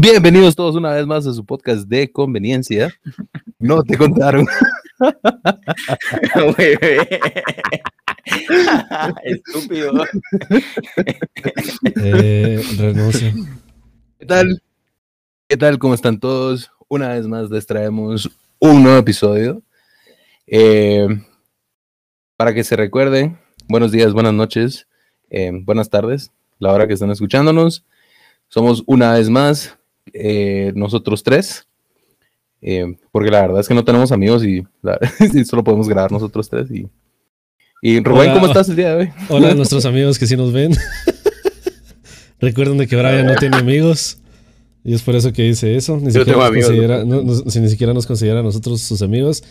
Bienvenidos 0.00 0.56
todos 0.56 0.74
una 0.76 0.94
vez 0.94 1.06
más 1.06 1.26
a 1.26 1.34
su 1.34 1.44
podcast 1.44 1.86
de 1.86 2.10
conveniencia. 2.10 2.90
No 3.58 3.82
te 3.82 3.98
contaron. 3.98 4.46
Estúpido. 9.24 10.04
Eh, 11.96 12.64
renuncio. 12.78 13.30
¿Qué 14.18 14.24
tal? 14.24 14.62
¿Qué 15.46 15.58
tal? 15.58 15.78
¿Cómo 15.78 15.92
están 15.92 16.18
todos? 16.18 16.72
Una 16.88 17.08
vez 17.08 17.26
más 17.26 17.50
les 17.50 17.66
traemos 17.66 18.30
un 18.58 18.82
nuevo 18.82 18.96
episodio. 18.96 19.62
Eh, 20.46 21.08
para 22.38 22.54
que 22.54 22.64
se 22.64 22.74
recuerden, 22.74 23.38
buenos 23.68 23.92
días, 23.92 24.14
buenas 24.14 24.32
noches, 24.32 24.88
eh, 25.28 25.50
buenas 25.52 25.90
tardes, 25.90 26.32
la 26.58 26.72
hora 26.72 26.88
que 26.88 26.94
están 26.94 27.10
escuchándonos. 27.10 27.84
Somos 28.48 28.82
una 28.86 29.12
vez 29.12 29.28
más 29.28 29.76
eh, 30.14 30.72
nosotros 30.74 31.22
tres, 31.22 31.66
eh, 32.62 32.96
porque 33.12 33.30
la 33.30 33.40
verdad 33.42 33.60
es 33.60 33.68
que 33.68 33.74
no 33.74 33.84
tenemos 33.84 34.12
amigos 34.12 34.44
y, 34.44 34.62
la- 34.82 34.98
y 35.34 35.44
solo 35.44 35.64
podemos 35.64 35.88
grabar 35.88 36.12
nosotros 36.12 36.48
tres. 36.48 36.70
Y, 36.70 36.86
y 37.82 38.00
Rubén, 38.00 38.30
Hola. 38.30 38.34
¿cómo 38.34 38.46
estás 38.46 38.68
el 38.68 38.76
día 38.76 38.90
de 38.90 38.96
hoy? 38.96 39.10
Hola 39.28 39.50
a 39.50 39.54
nuestros 39.56 39.84
amigos 39.86 40.18
que 40.18 40.26
sí 40.26 40.36
nos 40.36 40.52
ven. 40.52 40.72
Recuerden 42.40 42.78
de 42.78 42.86
que 42.86 42.96
Brian 42.96 43.26
no 43.26 43.34
tiene 43.36 43.56
amigos. 43.56 44.18
Y 44.82 44.94
es 44.94 45.02
por 45.02 45.14
eso 45.14 45.32
que 45.32 45.42
dice 45.42 45.76
eso. 45.76 45.96
Ni, 45.98 46.10
Yo 46.10 46.20
siquiera 46.24 46.46
amigos, 46.46 47.06
no- 47.06 47.50
si 47.50 47.60
ni 47.60 47.68
siquiera 47.68 47.92
nos 47.92 48.06
considera 48.06 48.40
a 48.40 48.42
nosotros 48.42 48.80
sus 48.80 49.02
amigos. 49.02 49.42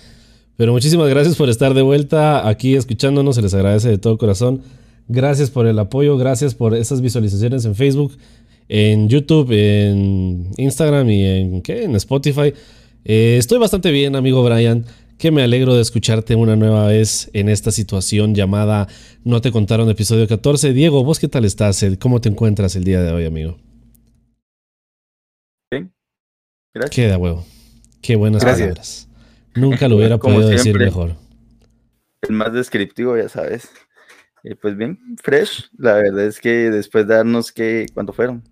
Pero 0.58 0.74
muchísimas 0.74 1.08
gracias 1.10 1.36
por 1.36 1.50
estar 1.50 1.74
de 1.74 1.82
vuelta 1.84 2.48
aquí 2.48 2.76
escuchándonos. 2.76 3.36
Se 3.36 3.42
les 3.42 3.54
agradece 3.54 3.90
de 3.90 3.98
todo 4.00 4.18
corazón. 4.18 4.62
Gracias 5.08 5.52
por 5.52 5.68
el 5.68 5.78
apoyo. 5.78 6.18
Gracias 6.18 6.56
por 6.56 6.74
esas 6.76 7.02
visualizaciones 7.02 7.64
en 7.66 7.76
Facebook, 7.76 8.18
en 8.70 9.10
YouTube, 9.10 9.52
en 9.52 10.52
Instagram 10.58 11.10
y 11.10 11.26
en, 11.26 11.62
¿qué? 11.62 11.84
en 11.84 11.96
Spotify. 11.96 12.54
Eh, 13.04 13.38
estoy 13.38 13.58
bastante 13.58 13.92
bien, 13.92 14.16
amigo 14.16 14.44
Brian. 14.44 14.86
Que 15.18 15.32
me 15.32 15.42
alegro 15.42 15.76
de 15.76 15.82
escucharte 15.82 16.36
una 16.36 16.56
nueva 16.56 16.88
vez 16.88 17.30
en 17.34 17.50
esta 17.50 17.72
situación 17.72 18.36
llamada 18.36 18.88
No 19.26 19.42
te 19.42 19.52
contaron 19.52 19.90
episodio 19.90 20.26
14. 20.30 20.72
Diego, 20.72 21.04
¿vos 21.04 21.20
qué 21.20 21.28
tal 21.28 21.44
estás? 21.44 21.86
¿Cómo 22.00 22.22
te 22.22 22.30
encuentras 22.30 22.78
el 22.78 22.86
día 22.86 23.02
de 23.02 23.12
hoy, 23.12 23.26
amigo? 23.26 23.58
Gracias. 26.74 26.96
Qué 26.96 27.08
de 27.08 27.16
huevo. 27.18 27.46
Qué 28.02 28.16
buenas 28.16 28.44
Gracias. 28.44 28.68
palabras. 28.68 29.10
Nunca 29.56 29.88
lo 29.90 29.98
hubiera 29.98 30.18
podido 30.20 30.48
decir 30.48 30.78
mejor. 30.78 31.16
El 32.22 32.36
más 32.36 32.54
descriptivo, 32.54 33.18
ya 33.18 33.28
sabes. 33.28 33.70
Eh, 34.44 34.56
pues 34.56 34.78
bien, 34.78 35.00
fresh. 35.22 35.70
La 35.78 35.96
verdad 35.96 36.26
es 36.26 36.40
que 36.40 36.70
después 36.70 37.08
de 37.08 37.16
darnos 37.16 37.52
que, 37.52 37.88
¿cuánto 37.94 38.14
fueron? 38.14 38.44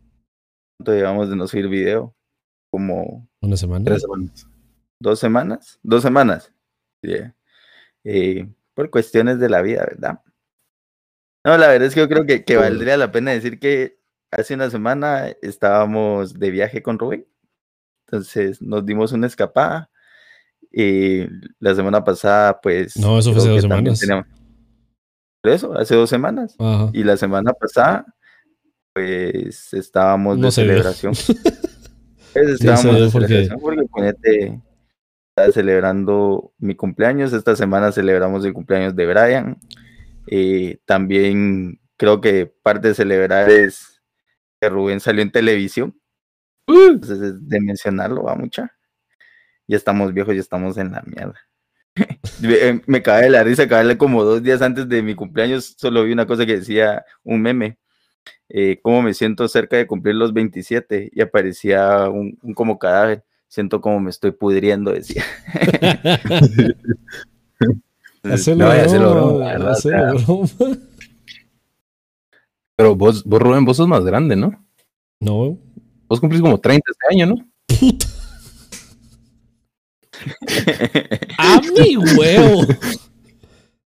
¿Cuánto 0.78 0.94
llevamos 0.94 1.30
de 1.30 1.36
no 1.36 1.48
subir 1.48 1.68
video? 1.68 2.16
Como 2.72 3.28
Una 3.42 3.58
semana. 3.58 3.86
Tres 3.86 4.02
semanas. 4.04 4.48
dos 5.00 5.20
semanas. 5.20 5.80
Dos 5.82 6.02
semanas. 6.04 6.54
Yeah. 7.02 7.36
Eh, 8.04 8.48
por 8.76 8.90
cuestiones 8.92 9.40
de 9.40 9.50
la 9.50 9.62
vida, 9.62 9.86
¿verdad? 9.86 10.22
No, 11.44 11.58
la 11.58 11.68
verdad 11.68 11.88
es 11.88 11.94
que 11.96 12.02
yo 12.02 12.08
creo 12.10 12.26
que, 12.26 12.44
que 12.44 12.58
valdría 12.58 12.98
la 12.98 13.12
pena 13.12 13.32
decir 13.32 13.60
que 13.60 14.00
hace 14.32 14.54
una 14.54 14.70
semana 14.70 15.30
estábamos 15.42 16.34
de 16.38 16.52
viaje 16.52 16.84
con 16.84 17.00
Rubén. 17.00 17.26
Entonces 18.06 18.62
nos 18.62 18.86
dimos 18.86 19.12
una 19.14 19.28
escapada. 19.28 19.90
Y 20.72 21.26
la 21.60 21.74
semana 21.74 22.04
pasada, 22.04 22.60
pues. 22.62 22.98
No, 22.98 23.18
eso 23.18 23.32
fue 23.32 23.40
hace 23.42 23.50
dos 23.50 23.62
semanas. 23.62 24.00
teníamos- 24.00 24.28
Por 25.42 25.52
eso, 25.54 25.74
hace 25.76 25.96
dos 25.96 26.10
semanas. 26.10 26.56
Ajá. 26.60 26.92
Y 26.94 27.04
la 27.04 27.18
semana 27.18 27.54
pasada, 27.54 28.06
pues 29.02 29.74
estábamos 29.74 30.38
No 30.38 30.48
de 30.48 30.52
celebración. 30.52 31.14
Pues, 32.34 32.50
estábamos 32.50 33.00
de 33.02 33.10
porque- 33.10 33.28
celebración 33.28 33.60
porque 33.60 33.84
ponete, 33.90 34.62
estaba 35.30 35.52
celebrando 35.52 36.54
mi 36.60 36.76
cumpleaños. 36.76 37.34
Esta 37.34 37.56
semana 37.56 37.92
celebramos 37.92 38.46
el 38.46 38.54
cumpleaños 38.54 38.96
de 38.96 39.06
Brian. 39.08 39.58
Eh, 40.28 40.78
también 40.86 41.80
creo 41.98 42.22
que 42.22 42.46
parte 42.62 42.90
de 42.90 42.94
celebrar 42.94 43.50
es 43.50 44.02
que 44.62 44.70
Rubén 44.70 45.00
salió 45.00 45.24
en 45.24 45.32
televisión. 45.32 46.00
Entonces, 46.68 47.22
es 47.22 47.48
de 47.50 47.60
mencionarlo, 47.62 48.24
va 48.24 48.36
mucha. 48.36 48.72
Ya 49.68 49.78
estamos 49.78 50.14
viejos, 50.14 50.36
ya 50.36 50.42
estamos 50.42 50.78
en 50.78 50.92
la 50.92 51.02
mierda. 51.08 51.40
Me- 52.42 52.82
Me 52.86 53.02
cae 53.02 53.24
de 53.24 53.30
la 53.32 53.44
risa, 53.44 53.68
cae 53.68 53.98
como 53.98 54.24
dos 54.24 54.44
días 54.44 54.62
antes 54.62 54.88
de 54.88 55.02
mi 55.02 55.16
cumpleaños, 55.16 55.76
solo 55.78 56.04
vi 56.04 56.12
una 56.12 56.28
cosa 56.28 56.46
que 56.46 56.58
decía 56.58 57.04
un 57.24 57.42
meme. 57.42 57.80
Eh, 58.50 58.80
cómo 58.82 59.02
me 59.02 59.14
siento 59.14 59.48
cerca 59.48 59.78
de 59.78 59.88
cumplir 59.88 60.16
los 60.16 60.34
27 60.34 61.10
y 61.14 61.22
aparecía 61.22 62.10
un, 62.10 62.38
un 62.42 62.54
como 62.54 62.80
cadáver. 62.80 63.24
Siento 63.48 63.82
como 63.82 64.00
me 64.00 64.10
estoy 64.10 64.32
pudriendo, 64.32 64.92
decía. 64.92 65.24
Hacelo 68.24 68.66
No, 68.66 69.38
broma, 69.38 69.70
o 69.72 69.76
sea. 69.76 70.14
Pero 72.76 72.96
vos, 72.96 73.24
vos, 73.24 73.42
Rubén, 73.42 73.66
vos 73.66 73.78
sos 73.78 73.88
más 73.88 74.04
grande, 74.04 74.36
¿no? 74.36 74.64
No, 75.20 75.58
Vos 76.08 76.20
cumplís 76.20 76.42
como 76.42 76.60
30 76.60 76.92
este 76.92 77.16
año, 77.16 77.26
¿no? 77.26 77.36
¡A 81.38 81.60
mi 81.78 81.98
huevo! 81.98 82.66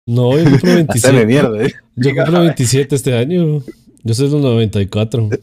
No, 0.04 0.36
yo 0.36 0.44
cumplo 0.44 0.56
Haceme 0.56 0.74
27. 0.74 1.26
mierda, 1.26 1.64
¿eh? 1.64 1.72
Yo 1.94 2.14
cumplo 2.14 2.40
27 2.40 2.94
este 2.96 3.16
año. 3.16 3.62
Yo 4.04 4.14
soy 4.14 4.28
del 4.30 4.42
94. 4.42 5.28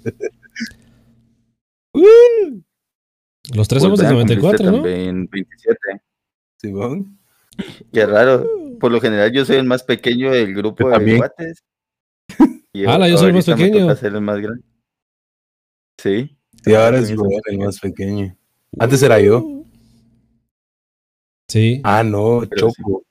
Los 3.54 3.68
tres 3.68 3.82
somos 3.82 4.00
del 4.00 4.08
Pues, 4.14 4.26
vean, 4.28 4.28
cumpliste 4.28 4.64
94, 4.64 4.66
¿no? 4.66 4.72
también 4.84 5.28
27. 5.32 5.78
Simón. 6.58 7.20
Qué 7.92 8.06
raro. 8.06 8.46
Por 8.80 8.92
lo 8.92 9.02
general 9.02 9.32
yo 9.32 9.44
soy 9.46 9.58
el 9.58 9.66
más 9.66 9.84
pequeño 9.84 10.32
del 10.32 10.54
grupo 10.54 10.88
de 10.88 10.94
también. 10.96 11.18
cuates. 11.20 11.64
Y 12.72 12.86
Ala, 12.86 13.10
yo 13.10 13.18
soy 13.18 13.30
el 13.30 13.34
más 13.36 13.46
pequeño. 13.46 13.96
ser 13.96 14.14
el 14.14 14.22
más 14.22 14.40
grande. 14.40 14.64
Sí. 15.98 16.38
Sí, 16.64 16.76
ahora 16.76 17.00
es 17.00 17.10
el 17.10 17.58
más 17.58 17.80
pequeño. 17.80 18.38
Antes 18.78 19.02
era 19.02 19.20
yo. 19.20 19.64
Sí. 21.48 21.82
Ah, 21.84 22.04
no, 22.04 22.44
Pero 22.48 22.70
sí. 22.70 22.76
Choco. 22.84 23.04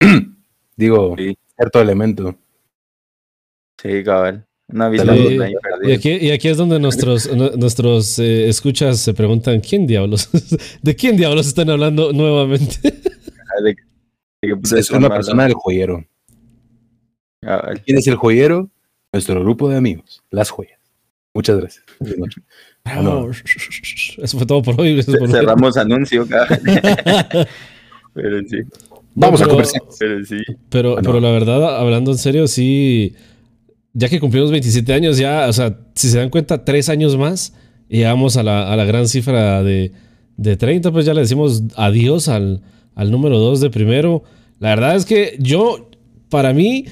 Digo, 0.76 1.16
Sí. 1.18 1.36
cierto 1.56 1.80
elemento. 1.80 2.36
Sí, 3.82 4.04
cabal. 4.04 4.44
Una 4.68 4.90
Sí. 4.90 4.98
Y 5.82 5.92
aquí, 5.92 6.10
y 6.12 6.30
aquí 6.30 6.48
es 6.48 6.56
donde 6.56 6.78
nuestros, 6.78 7.30
nu- 7.34 7.50
nuestros 7.56 8.18
eh, 8.18 8.48
escuchas 8.48 9.00
se 9.00 9.12
preguntan, 9.12 9.60
¿quién 9.60 9.86
diablos? 9.86 10.30
¿De 10.82 10.96
quién 10.96 11.16
diablos 11.16 11.46
están 11.46 11.68
hablando 11.68 12.12
nuevamente? 12.12 12.76
De- 12.82 13.62
de 13.62 13.76
qué 14.40 14.56
puta 14.56 14.78
Es 14.78 14.90
una 14.90 15.08
persona 15.10 15.44
del 15.44 15.54
joyero. 15.54 16.04
Cabal. 17.42 17.82
¿Quién 17.84 17.98
es 17.98 18.06
el 18.06 18.14
joyero? 18.16 18.70
Nuestro 19.12 19.40
grupo 19.40 19.68
de 19.68 19.76
amigos, 19.76 20.22
las 20.30 20.48
joyas. 20.50 20.78
Muchas 21.34 21.58
gracias. 21.58 21.84
Ah, 22.84 23.00
no. 23.02 23.30
Eso 23.30 24.38
fue 24.38 24.46
todo 24.46 24.62
por 24.62 24.80
hoy. 24.80 25.02
por- 25.02 25.30
Cerramos 25.30 25.76
anuncio, 25.76 26.26
cabal. 26.26 26.60
Pero 28.14 28.40
sí. 28.48 28.56
No, 29.14 29.26
Vamos 29.26 29.42
a 29.42 29.46
comercial. 29.48 29.82
Pero 29.98 30.24
sí. 30.24 30.38
Pero, 30.70 30.92
Ah, 30.96 31.02
no. 31.02 31.02
pero 31.02 31.20
la 31.20 31.30
verdad, 31.30 31.78
hablando 31.78 32.12
en 32.12 32.18
serio, 32.18 32.46
sí, 32.48 33.14
ya 33.94 34.08
que 34.08 34.20
cumplimos 34.20 34.50
27 34.50 34.92
años, 34.92 35.18
ya, 35.18 35.46
o 35.48 35.52
sea, 35.52 35.78
si 35.94 36.08
se 36.08 36.18
dan 36.18 36.30
cuenta, 36.30 36.64
tres 36.64 36.88
años 36.88 37.16
más, 37.16 37.52
y 37.88 37.98
llegamos 37.98 38.36
a 38.36 38.42
la, 38.42 38.72
a 38.72 38.76
la 38.76 38.84
gran 38.84 39.06
cifra 39.06 39.62
de, 39.62 39.92
de 40.36 40.56
30, 40.56 40.92
pues 40.92 41.06
ya 41.06 41.14
le 41.14 41.20
decimos 41.20 41.62
adiós 41.76 42.28
al, 42.28 42.62
al 42.94 43.10
número 43.10 43.38
2 43.38 43.60
de 43.60 43.70
primero. 43.70 44.22
La 44.60 44.70
verdad 44.70 44.96
es 44.96 45.04
que 45.04 45.36
yo, 45.38 45.90
para 46.28 46.52
mí, 46.52 46.86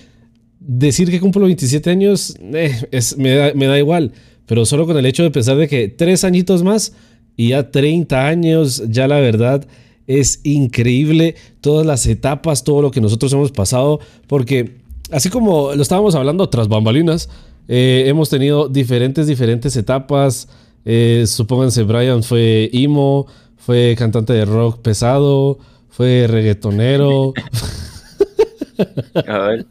decir 0.60 1.10
que 1.10 1.20
cumplo 1.20 1.46
27 1.46 1.90
años 1.90 2.36
eh, 2.52 2.76
es, 2.90 3.16
me, 3.16 3.34
da, 3.34 3.52
me 3.54 3.66
da 3.66 3.78
igual, 3.78 4.12
pero 4.46 4.66
solo 4.66 4.86
con 4.86 4.96
el 4.98 5.06
hecho 5.06 5.22
de 5.22 5.30
pensar 5.30 5.56
de 5.56 5.68
que 5.68 5.88
tres 5.88 6.24
añitos 6.24 6.62
más 6.62 6.92
y 7.36 7.48
ya 7.48 7.70
30 7.70 8.26
años, 8.26 8.82
ya 8.88 9.08
la 9.08 9.20
verdad 9.20 9.66
es 10.06 10.40
increíble 10.42 11.36
todas 11.60 11.86
las 11.86 12.04
etapas, 12.06 12.64
todo 12.64 12.82
lo 12.82 12.90
que 12.90 13.00
nosotros 13.00 13.32
hemos 13.32 13.52
pasado, 13.52 14.00
porque 14.26 14.79
así 15.12 15.30
como 15.30 15.74
lo 15.74 15.82
estábamos 15.82 16.14
hablando 16.14 16.48
tras 16.48 16.68
bambalinas, 16.68 17.28
eh, 17.68 18.04
hemos 18.06 18.28
tenido 18.28 18.68
diferentes, 18.68 19.26
diferentes 19.26 19.76
etapas. 19.76 20.48
Eh, 20.84 21.24
supónganse, 21.26 21.82
Brian 21.82 22.22
fue 22.22 22.70
emo, 22.72 23.26
fue 23.56 23.94
cantante 23.98 24.32
de 24.32 24.44
rock 24.44 24.80
pesado, 24.80 25.58
fue 25.88 26.26
reggaetonero. 26.28 27.32
Cabal. 29.24 29.66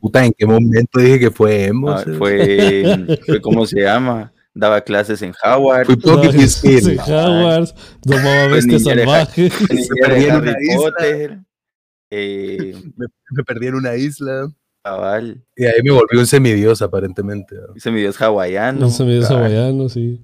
Puta, 0.00 0.24
¿en 0.24 0.32
qué 0.36 0.46
momento 0.46 0.98
dije 0.98 1.20
que 1.20 1.30
fue 1.30 1.66
emo? 1.66 1.90
Ah, 1.90 2.04
fue, 2.18 3.18
fue, 3.24 3.40
¿cómo 3.40 3.66
se 3.66 3.82
llama? 3.82 4.32
Daba 4.54 4.80
clases 4.80 5.22
en 5.22 5.32
Howard. 5.44 5.86
Fui 5.86 6.42
Spin. 6.44 6.80
sí, 6.80 6.96
Howard, 7.06 7.68
domaba 8.02 8.48
Fue 8.48 8.52
bestia 8.54 8.78
niñera 8.78 8.94
de 8.94 9.06
salvaje. 9.06 9.50
Niñera 9.70 10.08
perdí 10.08 10.24
en 10.24 10.34
una 10.34 10.54
isla. 10.60 11.44
Eh, 12.10 12.74
Me, 12.96 13.06
me 13.30 13.44
perdí 13.44 13.66
en 13.68 13.74
una 13.74 13.96
isla. 13.96 14.52
Cabal. 14.82 15.42
Y 15.56 15.64
ahí 15.64 15.82
me 15.82 15.92
volví 15.92 16.18
un 16.18 16.26
semidios, 16.26 16.82
aparentemente. 16.82 17.54
¿no? 17.54 17.76
Hice 17.76 17.90
videos 17.90 18.20
hawaianos. 18.20 18.80
No 18.80 18.90
se 18.90 19.04
me 19.04 19.12
dio 19.12 19.22
cabal. 19.22 19.44
hawaiano, 19.44 19.88
sí. 19.88 20.20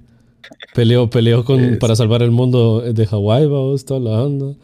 Peleó, 0.74 1.10
peleó 1.10 1.44
con, 1.44 1.78
para 1.78 1.96
salvar 1.96 2.22
el 2.22 2.30
mundo 2.30 2.80
de 2.80 3.06
Hawái, 3.06 3.46
vamos, 3.46 3.84
toda 3.84 4.00
la 4.00 4.22
onda. 4.22 4.56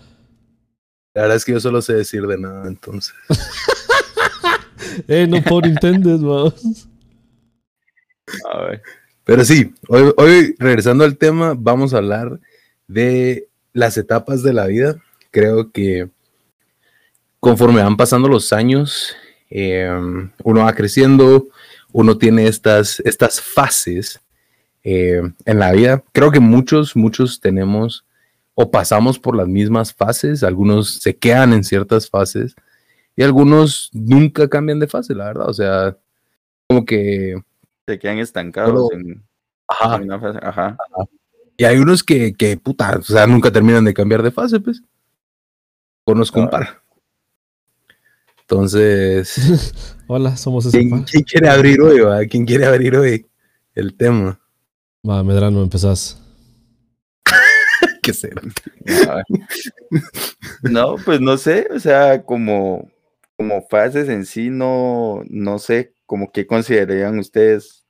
La 1.14 1.22
verdad 1.22 1.36
es 1.36 1.44
que 1.44 1.52
yo 1.52 1.60
solo 1.60 1.82
sé 1.82 1.94
decir 1.94 2.26
de 2.26 2.38
nada, 2.38 2.66
entonces. 2.66 3.14
eh, 5.08 5.26
no 5.28 5.42
por 5.42 5.66
intended, 5.66 6.20
vamos. 6.20 6.88
A 8.50 8.62
ver. 8.62 8.82
Pero 9.24 9.44
sí, 9.44 9.74
hoy, 9.88 10.12
hoy 10.16 10.54
regresando 10.58 11.04
al 11.04 11.16
tema, 11.16 11.54
vamos 11.56 11.94
a 11.94 11.98
hablar 11.98 12.40
de 12.86 13.48
las 13.72 13.96
etapas 13.96 14.42
de 14.42 14.52
la 14.52 14.66
vida. 14.66 14.96
Creo 15.30 15.70
que 15.72 16.08
conforme 17.40 17.82
van 17.82 17.96
pasando 17.96 18.28
los 18.28 18.52
años, 18.52 19.16
eh, 19.56 19.88
uno 20.42 20.64
va 20.64 20.72
creciendo, 20.74 21.46
uno 21.92 22.18
tiene 22.18 22.48
estas, 22.48 22.98
estas 23.00 23.40
fases 23.40 24.20
eh, 24.82 25.22
en 25.44 25.58
la 25.60 25.70
vida. 25.70 26.02
Creo 26.12 26.32
que 26.32 26.40
muchos, 26.40 26.96
muchos 26.96 27.38
tenemos 27.38 28.04
o 28.54 28.72
pasamos 28.72 29.20
por 29.20 29.36
las 29.36 29.46
mismas 29.46 29.94
fases, 29.94 30.42
algunos 30.42 30.94
se 30.94 31.16
quedan 31.16 31.52
en 31.52 31.62
ciertas 31.62 32.10
fases 32.10 32.56
y 33.14 33.22
algunos 33.22 33.90
nunca 33.92 34.48
cambian 34.48 34.80
de 34.80 34.88
fase, 34.88 35.14
la 35.14 35.26
verdad. 35.26 35.48
O 35.48 35.54
sea, 35.54 35.96
como 36.66 36.84
que... 36.84 37.40
Se 37.86 37.98
quedan 38.00 38.18
estancados 38.18 38.90
en, 38.92 39.22
Ajá, 39.68 39.96
en 39.96 40.02
una 40.02 40.18
fase. 40.18 40.38
Ajá. 40.42 40.76
Y 41.56 41.64
hay 41.64 41.76
unos 41.76 42.02
que, 42.02 42.34
que, 42.34 42.56
puta, 42.56 42.96
o 42.98 43.02
sea, 43.02 43.28
nunca 43.28 43.52
terminan 43.52 43.84
de 43.84 43.94
cambiar 43.94 44.24
de 44.24 44.32
fase, 44.32 44.58
pues. 44.58 44.82
Conozco 46.04 46.40
un 46.40 46.48
Ah. 46.52 46.83
Entonces, 48.48 49.74
Hola, 50.06 50.36
somos 50.36 50.66
ese 50.66 50.78
¿quién, 50.78 51.02
quién 51.04 51.22
quiere 51.22 51.48
abrir 51.48 51.80
hoy, 51.80 52.00
va? 52.00 52.24
¿Quién 52.26 52.44
quiere 52.44 52.66
abrir 52.66 52.94
hoy 52.94 53.26
el 53.74 53.96
tema? 53.96 54.38
Va, 55.08 55.24
Medrano, 55.24 55.62
empezás. 55.62 56.20
¿Qué 58.02 58.12
será? 58.12 58.42
No, 60.62 60.96
pues 61.04 61.20
no 61.20 61.36
sé, 61.36 61.68
o 61.74 61.78
sea, 61.80 62.22
como, 62.22 62.90
como 63.36 63.66
fases 63.68 64.08
en 64.08 64.26
sí, 64.26 64.50
no, 64.50 65.22
no 65.28 65.58
sé, 65.58 65.94
como 66.06 66.30
que 66.30 66.46
considerarían 66.46 67.18
ustedes. 67.18 67.86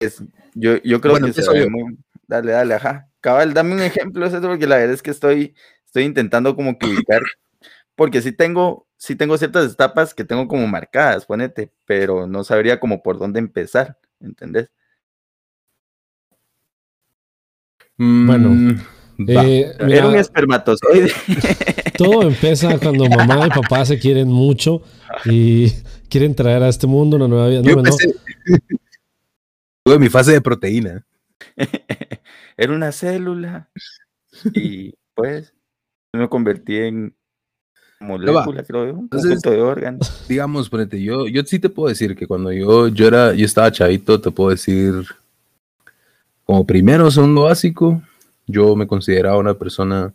Es, 0.00 0.22
yo, 0.54 0.76
yo 0.82 1.00
creo 1.00 1.14
Bueno, 1.14 1.26
que 1.26 1.34
se 1.34 1.50
ve 1.50 1.68
muy. 1.68 1.98
Dale, 2.26 2.52
dale, 2.52 2.74
ajá. 2.74 3.10
Cabal, 3.20 3.52
dame 3.52 3.74
un 3.74 3.82
ejemplo, 3.82 4.30
porque 4.40 4.66
la 4.66 4.76
verdad 4.76 4.94
es 4.94 5.02
que 5.02 5.10
estoy, 5.10 5.54
estoy 5.84 6.04
intentando 6.04 6.54
como 6.54 6.78
que 6.78 6.86
ubicar, 6.86 7.22
porque 7.98 8.22
sí 8.22 8.30
tengo, 8.30 8.86
sí 8.96 9.16
tengo 9.16 9.36
ciertas 9.36 9.72
etapas 9.72 10.14
que 10.14 10.22
tengo 10.22 10.46
como 10.46 10.68
marcadas, 10.68 11.26
ponete, 11.26 11.72
pero 11.84 12.28
no 12.28 12.44
sabría 12.44 12.78
como 12.78 13.02
por 13.02 13.18
dónde 13.18 13.40
empezar, 13.40 13.98
¿entendés? 14.20 14.70
Bueno, 17.96 18.50
Mm. 18.50 19.26
Eh, 19.26 19.74
Era 19.80 19.84
mira, 19.84 20.06
un 20.06 20.14
espermatozoide. 20.14 21.10
todo 21.98 22.22
empieza 22.22 22.78
cuando 22.78 23.08
mamá 23.08 23.48
y 23.48 23.50
papá 23.50 23.84
se 23.84 23.98
quieren 23.98 24.28
mucho 24.28 24.82
y 25.24 25.72
quieren 26.08 26.36
traer 26.36 26.62
a 26.62 26.68
este 26.68 26.86
mundo 26.86 27.16
una 27.16 27.26
nueva 27.26 27.48
vida. 27.48 27.62
Yo 27.62 27.74
No, 27.74 27.82
no, 27.82 27.88
empecé. 27.88 28.14
Tuve 29.84 29.98
mi 29.98 30.08
fase 30.08 30.30
de 30.30 30.40
proteína. 30.40 31.04
Era 32.56 32.72
una 32.72 32.92
célula. 32.92 33.68
Y 34.54 34.94
pues 35.14 35.52
me 36.12 36.28
convertí 36.28 36.76
en 36.76 37.17
molécula, 38.00 38.62
creo 38.62 38.86
yo. 38.86 38.92
Un 38.94 39.00
Entonces- 39.00 39.28
conjunto 39.30 39.50
de 39.50 39.60
órganos. 39.60 40.24
Digamos, 40.28 40.68
ponete, 40.68 41.02
yo, 41.02 41.26
yo 41.26 41.42
sí 41.44 41.58
te 41.58 41.68
puedo 41.68 41.88
decir 41.88 42.14
que 42.16 42.26
cuando 42.26 42.52
yo, 42.52 42.88
yo 42.88 43.06
era, 43.06 43.34
yo 43.34 43.44
estaba 43.44 43.72
chavito, 43.72 44.20
te 44.20 44.30
puedo 44.30 44.50
decir, 44.50 44.92
como 46.44 46.66
primero 46.66 47.10
segundo 47.10 47.42
básico, 47.42 48.02
yo 48.46 48.74
me 48.76 48.86
consideraba 48.86 49.38
una 49.38 49.54
persona 49.54 50.12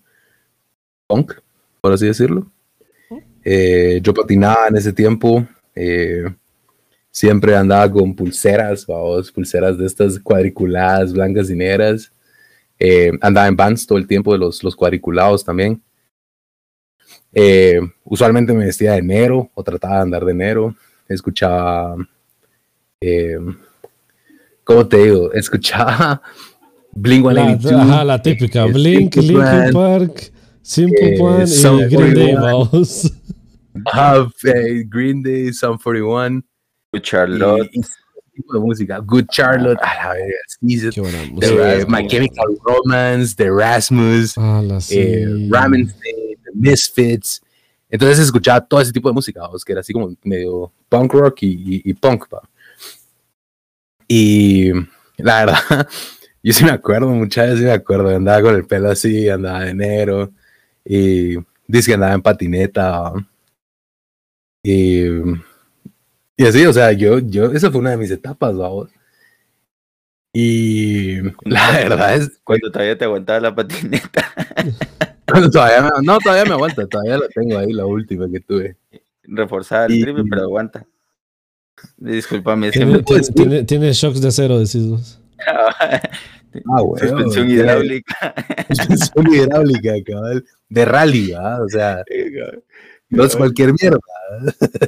punk, 1.08 1.34
por 1.82 1.94
así 1.94 2.06
decirlo. 2.08 2.48
Eh, 3.44 4.00
yo 4.02 4.14
patinaba 4.14 4.68
en 4.70 4.78
ese 4.78 4.94
tiempo, 4.94 5.46
eh, 5.76 6.24
siempre 7.12 7.56
andaba 7.56 7.92
con 7.92 8.16
pulseras, 8.16 8.86
vamos, 8.88 9.32
pulseras 9.32 9.78
de 9.78 9.86
estas 9.86 10.18
cuadriculadas, 10.18 11.14
blancas 11.14 11.50
y 11.50 11.56
negras. 11.56 12.12
Eh, 12.80 13.12
andaba 13.22 13.48
en 13.48 13.56
bands 13.56 13.86
todo 13.86 13.98
el 13.98 14.08
tiempo 14.08 14.32
de 14.34 14.40
los, 14.40 14.64
los 14.64 14.76
cuadriculados 14.76 15.44
también. 15.44 15.82
Eh, 17.34 17.80
usualmente 18.04 18.54
me 18.54 18.66
vestía 18.66 18.94
de 18.94 19.02
negro 19.02 19.50
o 19.54 19.64
trataba 19.64 19.96
de 19.98 20.02
andar 20.02 20.26
de 20.26 20.34
negro. 20.34 20.76
Escuchaba, 21.08 21.96
eh, 23.02 23.38
¿cómo 24.64 24.88
te 24.88 24.98
digo? 25.04 25.34
Escuchaba 25.34 26.22
Blink 26.96 27.26
la, 27.26 27.58
182. 27.58 27.74
ajá, 27.82 28.04
la 28.04 28.22
típica. 28.22 28.66
eh, 28.66 28.72
Blink, 28.72 29.14
Simple 29.14 29.22
Linkin 29.24 29.36
Plan, 29.36 29.74
Park, 29.74 30.32
Simple 30.62 31.16
eh, 31.16 31.18
Plan 31.18 31.48
y 31.48 31.96
Green 31.96 32.14
Day, 32.14 32.34
41. 32.36 32.42
vamos. 32.42 33.14
ajá, 33.86 34.28
eh, 34.46 34.84
Green 34.88 35.24
Day, 35.24 35.54
Sum 35.54 35.78
41. 35.78 36.42
y- 36.94 37.02
Charlotte. 37.02 37.70
y 37.74 37.80
ese 37.80 37.90
tipo 38.36 38.54
de 38.54 38.60
música. 38.60 39.00
Good 39.00 39.26
Charlotte. 39.32 39.80
a 39.82 40.08
la 40.08 40.14
verga, 40.14 41.02
buena 41.02 41.18
The, 41.40 41.82
eh, 41.82 41.86
My 41.88 42.08
Chemical 42.08 42.46
Romance, 42.64 43.36
The 43.36 43.50
Rasmus. 43.50 44.38
Ah, 44.38 44.62
la 44.64 44.80
sí. 44.80 45.00
eh, 45.00 45.26
The 45.50 45.50
Misfits. 46.64 47.42
Entonces 47.90 48.20
escuchaba 48.20 48.62
todo 48.66 48.82
ese 48.82 48.92
tipo 48.92 49.10
de 49.10 49.14
música, 49.14 49.42
vamos, 49.42 49.64
que 49.64 49.72
era 49.74 49.82
así 49.82 49.94
como 49.94 50.16
medio 50.24 50.72
punk 50.90 51.14
rock 51.14 51.44
y, 51.44 51.48
y- 51.78 51.82
y 51.92 51.94
punk. 51.94 52.28
pa. 52.28 52.42
Y 54.08 54.72
la 55.18 55.46
verdad, 55.46 55.88
yo 56.44 56.54
sí 56.54 56.64
me 56.64 56.72
acuerdo, 56.72 57.08
muchas 57.10 57.46
veces 57.46 57.60
sí 57.60 57.66
me 57.66 57.72
acuerdo, 57.72 58.16
andaba 58.16 58.42
con 58.42 58.56
el 58.56 58.66
pelo 58.66 58.90
así, 58.92 59.30
andaba 59.30 59.62
de 59.66 59.74
negro 59.74 60.32
y 60.86 61.36
dice 61.68 61.88
que 61.92 61.94
andaba 61.96 62.14
en 62.14 62.22
patineta. 62.22 63.00
va. 63.02 63.28
Y, 64.64 65.04
y 66.38 66.46
así, 66.46 66.66
o 66.66 66.74
sea, 66.74 66.92
yo, 66.94 67.20
yo, 67.20 67.52
esa 67.52 67.70
fue 67.72 67.80
una 67.82 67.92
de 67.92 67.98
mis 67.98 68.12
etapas, 68.12 68.56
vamos. 68.56 68.90
Y 70.36 71.22
la 71.46 71.72
verdad 71.72 72.16
es, 72.16 72.40
Cuando 72.44 72.72
todavía 72.72 72.98
te 72.98 73.06
aguantaba 73.06 73.40
la 73.40 73.56
patineta. 73.56 74.34
Bueno, 75.32 75.50
todavía 75.50 75.82
me, 75.82 75.90
no, 76.06 76.18
todavía 76.20 76.46
me 76.46 76.52
aguanta, 76.52 76.86
todavía 76.88 77.18
la 77.18 77.28
tengo 77.30 77.58
ahí, 77.58 77.72
la 77.74 77.86
última 77.86 78.30
que 78.30 78.40
tuve. 78.42 78.76
Reforzada 79.24 79.86
el 79.88 79.94
Y- 79.96 80.02
triple, 80.04 80.24
pero 80.30 80.44
aguanta. 80.44 80.86
Disculpame, 81.98 82.72
Tiene, 82.72 83.02
tiene, 83.04 83.22
tiene- 83.34 83.64
tiene 83.64 83.94
shocks 83.94 84.22
de 84.22 84.28
acero, 84.28 84.60
decís 84.60 84.88
vos. 84.88 85.20
Ah, 86.72 86.82
güey. 86.82 87.02
suspensión 87.02 87.50
hidráulica. 87.50 88.36
Suspensión 88.70 89.34
hidráulica, 89.34 89.94
cabal. 90.06 90.46
De 90.70 90.86
rally, 90.86 91.32
¿verdad? 91.32 91.64
O 91.64 91.68
sea, 91.70 92.04
no 93.10 93.24
es 93.24 93.36
cualquier 93.36 93.74
mierda. 93.74 93.98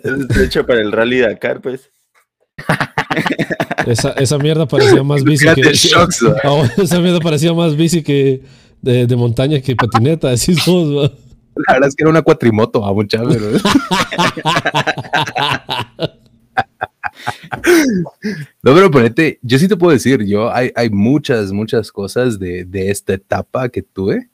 Es 0.04 0.38
hecho 0.38 0.64
para 0.68 0.82
el 0.82 0.92
Rally 0.92 1.22
Dakar, 1.22 1.62
pues. 1.62 1.90
Esa, 3.88 4.12
esa 4.12 4.38
mierda 4.38 4.68
parecía 4.68 5.02
más 5.02 5.24
bici 5.24 5.48
que. 5.56 5.74
Shocks. 5.74 6.24
Ah, 6.44 6.70
esa 6.78 7.00
mierda 7.00 7.20
parecía 7.20 7.52
más 7.54 7.76
bici 7.76 8.04
que 8.04 8.44
de, 8.86 9.08
de 9.08 9.16
montaña 9.16 9.60
que 9.60 9.76
patineta, 9.76 10.30
decís 10.30 10.64
vos, 10.66 10.96
va. 10.96 11.12
La 11.68 11.74
verdad 11.74 11.90
es 11.90 11.96
que 11.96 12.04
era 12.04 12.10
una 12.10 12.22
cuatrimoto, 12.22 12.86
a 12.86 12.94
mucha. 12.94 13.22
No, 18.62 18.74
pero 18.74 18.92
ponete, 18.92 19.40
yo 19.42 19.58
sí 19.58 19.68
te 19.68 19.78
puedo 19.78 19.94
decir, 19.94 20.24
yo 20.26 20.54
hay, 20.54 20.72
hay 20.76 20.90
muchas, 20.90 21.52
muchas 21.52 21.92
cosas 21.92 22.38
de, 22.40 22.66
de 22.66 22.92
esta 22.92 23.14
etapa 23.14 23.70
que 23.70 23.82
tuve 23.82 24.30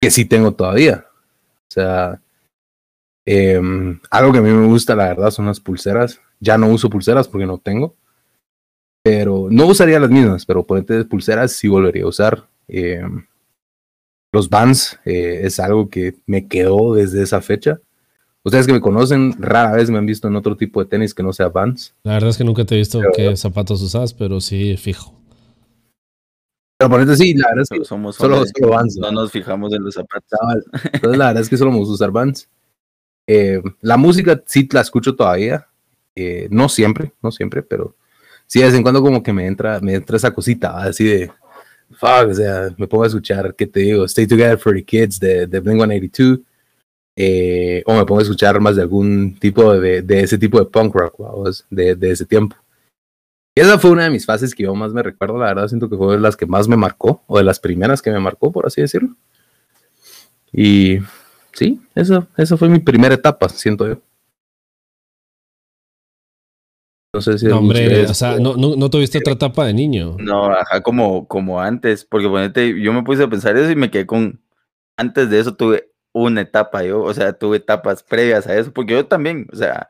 que 0.00 0.10
sí 0.10 0.24
tengo 0.24 0.52
todavía. 0.52 1.06
O 1.68 1.72
sea, 1.72 2.20
em, 3.24 3.98
algo 4.10 4.32
que 4.32 4.38
a 4.38 4.42
mí 4.42 4.50
me 4.50 4.66
gusta, 4.66 4.94
la 4.94 5.08
verdad, 5.08 5.30
son 5.30 5.46
las 5.46 5.60
pulseras. 5.60 6.20
Ya 6.40 6.58
no 6.58 6.68
uso 6.68 6.90
pulseras 6.90 7.28
porque 7.28 7.46
no 7.46 7.58
tengo. 7.58 7.96
Pero 9.02 9.48
no 9.50 9.66
usaría 9.66 10.00
las 10.00 10.10
mismas, 10.10 10.44
pero 10.44 10.66
ponete 10.66 11.04
pulseras 11.04 11.52
sí 11.52 11.68
volvería 11.68 12.04
a 12.04 12.08
usar. 12.08 12.48
Em, 12.68 13.24
los 14.36 14.48
bands 14.50 14.98
eh, 15.04 15.40
es 15.44 15.58
algo 15.58 15.88
que 15.88 16.14
me 16.26 16.46
quedó 16.46 16.94
desde 16.94 17.22
esa 17.22 17.40
fecha. 17.40 17.80
Ustedes 18.44 18.66
que 18.66 18.72
me 18.72 18.80
conocen, 18.80 19.34
rara 19.40 19.72
vez 19.72 19.90
me 19.90 19.98
han 19.98 20.06
visto 20.06 20.28
en 20.28 20.36
otro 20.36 20.56
tipo 20.56 20.80
de 20.80 20.88
tenis 20.88 21.12
que 21.14 21.22
no 21.22 21.32
sea 21.32 21.48
Vans. 21.48 21.94
La 22.04 22.12
verdad 22.12 22.30
es 22.30 22.36
que 22.38 22.44
nunca 22.44 22.64
te 22.64 22.76
he 22.76 22.78
visto 22.78 23.00
Pero- 23.00 23.12
qué 23.16 23.36
zapatos 23.36 23.82
usas, 23.82 24.14
pero 24.14 24.40
sí, 24.40 24.76
fijo. 24.76 25.14
Pero 26.78 26.90
ponete 26.90 27.16
sí, 27.16 27.34
la 27.34 27.48
verdad 27.48 27.62
es 27.62 27.68
que 27.70 27.76
Solo 27.76 27.84
somos 27.86 28.16
solo, 28.16 28.34
hombres, 28.36 28.52
solo 28.56 28.72
Vans. 28.72 28.96
No 28.98 29.10
nos 29.10 29.32
fijamos 29.32 29.72
en 29.72 29.82
los 29.82 29.94
zapatos. 29.94 30.38
Entonces, 30.92 31.18
la 31.18 31.26
verdad 31.28 31.42
es 31.42 31.48
que 31.48 31.56
solo 31.56 31.70
me 31.72 31.78
gusta 31.78 31.94
usar 31.94 32.10
Vans. 32.10 32.48
Eh, 33.26 33.60
la 33.80 33.96
música 33.96 34.40
sí 34.46 34.68
la 34.70 34.82
escucho 34.82 35.16
todavía. 35.16 35.66
eh, 36.14 36.48
no 36.50 36.68
siempre, 36.68 37.12
no 37.22 37.30
siempre, 37.32 37.62
pero 37.62 37.94
sí 38.46 38.60
de 38.60 38.66
vez 38.66 38.74
en 38.74 38.82
cuando 38.82 39.02
como 39.02 39.22
que 39.22 39.32
me 39.34 39.46
entra, 39.46 39.80
me 39.80 39.94
entra 39.94 40.16
esa 40.16 40.30
cosita 40.32 40.78
así 40.78 41.04
de 41.04 41.30
fuck, 41.92 42.28
o 42.30 42.34
sea, 42.34 42.68
me 42.76 42.86
pongo 42.86 43.04
a 43.04 43.06
escuchar, 43.08 43.54
¿qué 43.54 43.66
te 43.66 43.80
digo? 43.80 44.04
Stay 44.04 44.26
Together 44.26 44.58
for 44.58 44.74
the 44.74 44.84
Kids 44.84 45.18
de, 45.20 45.46
de 45.46 45.60
Blink 45.60 45.78
182. 45.78 46.40
eh, 47.16 47.82
o 47.86 47.94
me 47.94 48.04
pongo 48.04 48.20
a 48.20 48.22
escuchar 48.22 48.60
más 48.60 48.76
de 48.76 48.82
algún 48.82 49.38
tipo 49.38 49.72
de, 49.72 50.02
de 50.02 50.20
ese 50.20 50.36
tipo 50.38 50.58
de 50.58 50.66
punk 50.66 50.94
rock, 50.94 51.14
vamos, 51.18 51.64
de, 51.70 51.94
de 51.94 52.10
ese 52.10 52.26
tiempo. 52.26 52.56
esa 53.54 53.78
fue 53.78 53.90
una 53.90 54.04
de 54.04 54.10
mis 54.10 54.26
fases 54.26 54.54
que 54.54 54.64
yo 54.64 54.74
más 54.74 54.92
me 54.92 55.02
recuerdo, 55.02 55.38
la 55.38 55.46
verdad 55.46 55.68
siento 55.68 55.88
que 55.88 55.96
fue 55.96 56.14
de 56.16 56.20
las 56.20 56.36
que 56.36 56.46
más 56.46 56.68
me 56.68 56.76
marcó, 56.76 57.22
o 57.26 57.38
de 57.38 57.44
las 57.44 57.58
primeras 57.58 58.02
que 58.02 58.10
me 58.10 58.20
marcó, 58.20 58.52
por 58.52 58.66
así 58.66 58.82
decirlo. 58.82 59.14
Y 60.52 60.98
sí, 61.52 61.80
eso, 61.94 62.28
eso 62.36 62.56
fue 62.58 62.68
mi 62.68 62.80
primera 62.80 63.14
etapa, 63.14 63.48
siento 63.48 63.86
yo. 63.88 64.00
No 67.16 67.22
sé 67.22 67.38
si... 67.38 67.46
No, 67.46 67.60
hombre, 67.60 68.04
o 68.04 68.12
sea, 68.12 68.38
no, 68.38 68.56
no, 68.56 68.90
tuviste 68.90 69.16
otra 69.16 69.32
etapa 69.32 69.64
de 69.64 69.72
niño. 69.72 70.16
No, 70.18 70.52
ajá, 70.52 70.82
como, 70.82 71.26
como 71.26 71.62
antes, 71.62 72.04
porque 72.04 72.28
ponete, 72.28 72.78
yo 72.78 72.92
me 72.92 73.02
puse 73.02 73.22
a 73.22 73.28
pensar 73.28 73.56
eso 73.56 73.70
y 73.70 73.74
me 73.74 73.90
quedé 73.90 74.04
con, 74.04 74.42
antes 74.98 75.30
de 75.30 75.40
eso 75.40 75.54
tuve 75.54 75.90
una 76.12 76.42
etapa, 76.42 76.84
yo, 76.84 77.00
o 77.00 77.14
sea, 77.14 77.32
tuve 77.32 77.56
etapas 77.56 78.02
previas 78.02 78.46
a 78.46 78.54
eso, 78.54 78.70
porque 78.70 78.92
yo 78.92 79.06
también, 79.06 79.46
o 79.50 79.56
sea, 79.56 79.88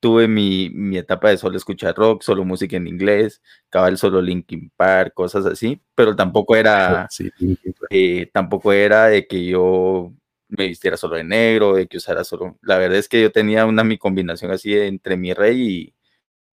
tuve 0.00 0.26
mi, 0.26 0.68
mi, 0.70 0.98
etapa 0.98 1.28
de 1.28 1.36
solo 1.36 1.56
escuchar 1.56 1.94
rock, 1.94 2.22
solo 2.22 2.44
música 2.44 2.76
en 2.76 2.88
inglés, 2.88 3.40
cabal 3.70 3.96
solo 3.96 4.20
Linkin 4.20 4.72
Park, 4.76 5.14
cosas 5.14 5.46
así, 5.46 5.80
pero 5.94 6.16
tampoco 6.16 6.56
era, 6.56 7.08
eh, 7.90 8.28
tampoco 8.32 8.72
era 8.72 9.06
de 9.06 9.28
que 9.28 9.46
yo 9.46 10.12
me 10.48 10.66
vistiera 10.66 10.96
solo 10.96 11.14
de 11.14 11.22
negro, 11.22 11.76
de 11.76 11.86
que 11.86 11.98
usara 11.98 12.24
solo, 12.24 12.58
la 12.62 12.78
verdad 12.78 12.98
es 12.98 13.08
que 13.08 13.22
yo 13.22 13.30
tenía 13.30 13.64
una 13.64 13.84
mi 13.84 13.96
combinación 13.96 14.50
así 14.50 14.76
entre 14.76 15.16
mi 15.16 15.32
rey 15.34 15.60
y, 15.62 15.94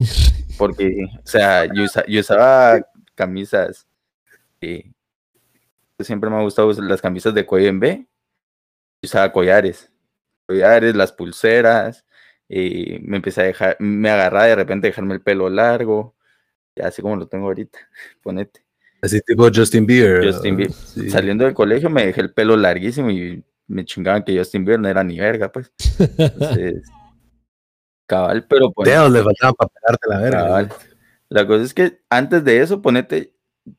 porque, 0.58 1.05
o 1.24 1.27
sea, 1.27 1.65
yo, 1.65 1.86
yo 2.08 2.20
usaba 2.20 2.86
camisas, 3.15 3.88
eh, 4.62 4.91
siempre 6.00 6.29
me 6.29 6.38
ha 6.38 6.41
gustado 6.41 6.72
las 6.81 7.01
camisas 7.01 7.34
de 7.34 7.46
cuello 7.46 7.70
en 7.70 7.79
B, 7.79 8.08
usaba 9.03 9.31
collares, 9.31 9.91
collares, 10.46 10.96
las 10.96 11.12
pulseras, 11.12 12.05
y 12.48 13.00
me 13.01 13.17
empecé 13.17 13.41
a 13.41 13.46
dejar, 13.46 13.77
me 13.79 14.10
agarraba 14.10 14.46
de 14.46 14.55
repente 14.55 14.88
a 14.88 14.89
dejarme 14.89 15.13
el 15.13 15.22
pelo 15.22 15.50
largo, 15.50 16.15
así 16.81 17.01
como 17.01 17.15
lo 17.15 17.27
tengo 17.27 17.46
ahorita, 17.46 17.79
ponete. 18.24 18.63
Así 19.01 19.20
tipo 19.22 19.50
Justin 19.53 19.86
Bieber. 19.86 20.31
Justin 20.31 20.58
Bieber. 20.58 20.75
Saliendo 21.10 21.46
del 21.46 21.55
colegio 21.55 21.89
me 21.89 22.05
dejé 22.05 22.22
el 22.22 22.34
pelo 22.34 22.55
larguísimo 22.55 23.10
y 23.10 23.43
me 23.67 23.84
chingaban 23.84 24.24
que 24.24 24.38
Justin 24.38 24.63
Bieber 24.63 24.79
no 24.79 24.89
era 24.89 25.03
ni 25.03 25.20
verga, 25.20 25.51
pues. 25.51 25.72
Entonces, 26.17 26.84
cabal, 28.12 28.46
pero 28.48 28.72
pues. 28.72 28.89
le 28.89 29.24
faltaba 29.24 29.53
para 29.53 29.70
pegarte 29.70 30.10
la 30.10 30.20
verga. 30.20 30.44
Cabal. 30.44 30.70
La 31.30 31.48
cosa 31.48 31.63
es 31.63 31.74
que 31.74 32.01
antes 32.10 32.44
de 32.44 32.62
eso, 32.62 32.82
ponete, 32.82 33.34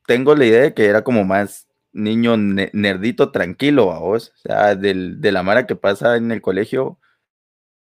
tengo 0.07 0.35
la 0.35 0.47
idea 0.47 0.63
de 0.63 0.75
que 0.75 0.87
era 0.87 1.05
como 1.05 1.25
más 1.25 1.69
niño 1.93 2.39
nerdito 2.39 3.31
tranquilo, 3.31 3.93
a 3.93 3.99
vos. 3.99 4.33
O 4.37 4.49
sea, 4.49 4.75
del, 4.75 5.21
de 5.21 5.33
la 5.33 5.43
mara 5.43 5.67
que 5.67 5.77
pasa 5.77 6.17
en 6.17 6.33
el 6.33 6.41
colegio. 6.41 6.99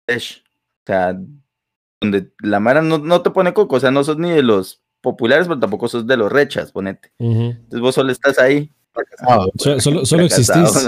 O 0.07 0.85
sea, 0.85 1.17
donde 1.99 2.31
la 2.41 2.59
Mara 2.59 2.83
no, 2.83 3.21
te 3.23 3.31
pone 3.31 3.55
coco, 3.55 3.77
o 3.77 3.79
sea, 3.79 3.89
no 3.89 4.03
sos 4.03 4.19
ni 4.19 4.29
de 4.29 4.43
los 4.43 4.83
populares, 5.01 5.47
pero 5.47 5.59
tampoco 5.59 5.87
sos 5.87 6.05
de 6.05 6.17
los 6.17 6.31
rechas, 6.31 6.71
ponete. 6.71 7.11
Entonces 7.17 7.79
vos 7.79 7.95
solo 7.95 8.11
estás 8.11 8.37
ahí. 8.37 8.71
solo, 9.55 10.05
solo 10.05 10.25
existís. 10.25 10.87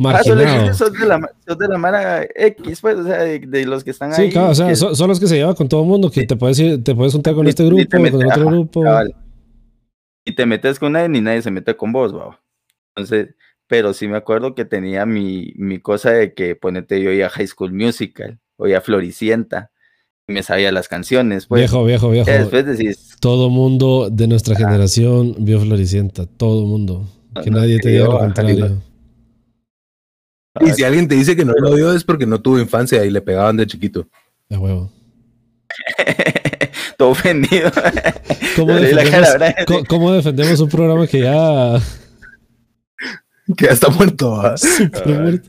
Marginado. 0.00 0.74
sos, 0.74 0.92
de 0.92 1.06
la, 1.06 1.18
de 1.18 1.68
la 1.68 1.78
Mara 1.78 2.26
X, 2.34 2.80
pues, 2.80 2.96
o 2.96 3.04
sea, 3.04 3.18
de, 3.18 3.66
los 3.66 3.84
que 3.84 3.90
están 3.90 4.12
ahí. 4.12 4.26
Sí, 4.26 4.32
claro, 4.32 4.50
o 4.50 4.54
sea, 4.54 4.74
son, 4.74 5.08
los 5.08 5.20
que 5.20 5.26
se 5.26 5.36
llevan 5.36 5.54
con 5.54 5.68
todo 5.68 5.82
el 5.82 5.88
mundo, 5.88 6.10
que 6.10 6.26
te 6.26 6.36
puedes 6.36 6.58
ir, 6.58 6.82
te 6.82 6.94
puedes 6.94 7.12
juntar 7.12 7.34
con 7.34 7.46
este 7.46 7.64
grupo, 7.64 7.84
con 7.88 8.26
otro 8.26 8.46
grupo. 8.46 8.84
Y 10.24 10.34
te 10.34 10.46
metes 10.46 10.78
con 10.78 10.92
nadie, 10.92 11.08
ni 11.08 11.20
nadie 11.20 11.42
se 11.42 11.50
mete 11.50 11.76
con 11.76 11.92
vos, 11.92 12.12
wow. 12.12 12.34
Entonces, 12.94 13.34
pero 13.66 13.92
sí 13.92 14.08
me 14.08 14.16
acuerdo 14.16 14.54
que 14.54 14.64
tenía 14.64 15.06
mi, 15.06 15.52
mi 15.56 15.80
cosa 15.80 16.10
de 16.10 16.34
que, 16.34 16.56
ponete, 16.56 17.02
yo 17.02 17.10
iba 17.12 17.26
a 17.26 17.30
High 17.30 17.46
School 17.46 17.72
Musical 17.72 18.38
oía 18.60 18.80
Floricienta 18.80 19.70
y 20.28 20.32
me 20.32 20.42
sabía 20.42 20.70
las 20.70 20.88
canciones. 20.88 21.46
Pues. 21.46 21.62
Viejo, 21.62 21.84
viejo, 21.84 22.10
viejo. 22.10 22.30
después 22.30 22.66
decís. 22.66 23.16
Todo 23.20 23.50
mundo 23.50 24.08
de 24.10 24.28
nuestra 24.28 24.54
generación 24.54 25.34
vio 25.38 25.60
Floricienta, 25.60 26.26
todo 26.26 26.66
mundo. 26.66 27.08
Que 27.42 27.50
nadie 27.50 27.78
te 27.78 27.90
diga 27.90 28.04
lo 28.04 28.18
contrario. 28.18 28.82
Y 30.60 30.70
si 30.72 30.82
alguien 30.82 31.06
te 31.06 31.14
dice 31.14 31.36
que 31.36 31.44
no 31.44 31.52
lo 31.52 31.74
vio 31.74 31.92
es 31.92 32.02
porque 32.02 32.26
no 32.26 32.40
tuvo 32.40 32.58
infancia 32.58 33.04
y 33.04 33.10
le 33.10 33.20
pegaban 33.20 33.56
de 33.56 33.66
chiquito. 33.66 34.06
De 34.48 34.56
huevo. 34.56 34.90
Todo 36.98 37.10
ofendido. 37.10 37.70
¿Cómo 38.56 40.12
defendemos, 40.12 40.60
un 40.60 40.68
programa 40.68 41.06
que 41.06 41.20
ya. 41.20 41.80
que 43.56 43.66
ya 43.66 43.72
está 43.72 43.88
muerto? 43.90 44.36
muerto. 45.06 45.48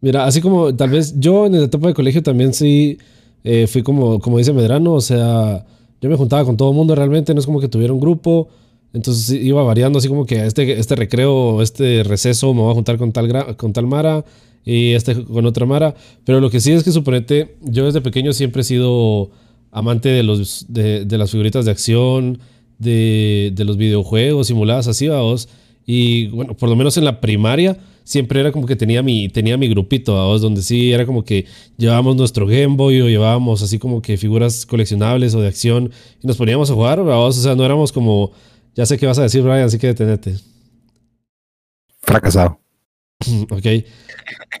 Mira, 0.00 0.26
así 0.26 0.42
como 0.42 0.74
tal 0.76 0.90
vez 0.90 1.18
yo 1.18 1.46
en 1.46 1.52
la 1.52 1.64
etapa 1.64 1.88
de 1.88 1.94
colegio 1.94 2.22
también 2.22 2.52
sí 2.52 2.98
eh, 3.42 3.66
fui 3.66 3.82
como, 3.82 4.20
como 4.20 4.36
dice 4.36 4.52
Medrano, 4.52 4.92
o 4.92 5.00
sea, 5.00 5.64
yo 6.00 6.10
me 6.10 6.16
juntaba 6.16 6.44
con 6.44 6.58
todo 6.58 6.70
el 6.70 6.76
mundo 6.76 6.94
realmente, 6.94 7.32
no 7.32 7.40
es 7.40 7.46
como 7.46 7.60
que 7.60 7.68
tuviera 7.68 7.94
un 7.94 8.00
grupo, 8.00 8.50
entonces 8.94 9.42
iba 9.42 9.62
variando 9.62 9.98
así 9.98 10.08
como 10.08 10.24
que 10.24 10.46
este, 10.46 10.78
este 10.78 10.94
recreo, 10.94 11.60
este 11.60 12.04
receso 12.04 12.54
me 12.54 12.60
voy 12.60 12.70
a 12.70 12.74
juntar 12.74 12.96
con 12.96 13.12
tal, 13.12 13.56
con 13.56 13.72
tal 13.72 13.86
Mara 13.86 14.24
y 14.64 14.92
este 14.92 15.22
con 15.24 15.44
otra 15.44 15.66
Mara, 15.66 15.94
pero 16.24 16.40
lo 16.40 16.48
que 16.48 16.60
sí 16.60 16.72
es 16.72 16.84
que 16.84 16.92
suponete, 16.92 17.56
yo 17.60 17.84
desde 17.84 18.00
pequeño 18.00 18.32
siempre 18.32 18.62
he 18.62 18.64
sido 18.64 19.30
amante 19.72 20.08
de, 20.08 20.22
los, 20.22 20.66
de, 20.68 21.04
las 21.10 21.32
figuritas 21.32 21.64
de 21.64 21.72
acción, 21.72 22.38
de, 22.78 23.52
de 23.54 23.64
los 23.64 23.76
videojuegos 23.76 24.46
simuladas 24.46 24.86
así, 24.86 25.08
vamos, 25.08 25.48
y 25.84 26.28
bueno, 26.28 26.56
por 26.56 26.68
lo 26.68 26.76
menos 26.76 26.96
en 26.96 27.04
la 27.04 27.20
primaria 27.20 27.76
siempre 28.04 28.38
era 28.38 28.52
como 28.52 28.66
que 28.66 28.76
tenía 28.76 29.02
mi, 29.02 29.28
tenía 29.28 29.56
mi 29.56 29.68
grupito, 29.68 30.14
¿vos? 30.14 30.40
donde 30.40 30.62
sí 30.62 30.92
era 30.92 31.04
como 31.04 31.24
que 31.24 31.46
llevábamos 31.76 32.14
nuestro 32.16 32.46
Game 32.46 32.76
Boy 32.76 33.00
o 33.00 33.08
llevábamos 33.08 33.62
así 33.62 33.78
como 33.78 34.00
que 34.00 34.16
figuras 34.16 34.66
coleccionables 34.66 35.34
o 35.34 35.40
de 35.40 35.48
acción 35.48 35.90
y 36.22 36.26
nos 36.26 36.36
poníamos 36.36 36.70
a 36.70 36.74
jugar, 36.74 37.02
¿vos? 37.02 37.38
o 37.38 37.42
sea, 37.42 37.56
no 37.56 37.64
éramos 37.64 37.90
como, 37.90 38.30
ya 38.74 38.86
sé 38.86 38.98
qué 38.98 39.06
vas 39.06 39.18
a 39.18 39.22
decir, 39.22 39.42
Brian, 39.42 39.62
así 39.62 39.78
que 39.78 39.88
detenete. 39.88 40.36
Fracasado. 42.02 42.58
ok. 43.50 43.66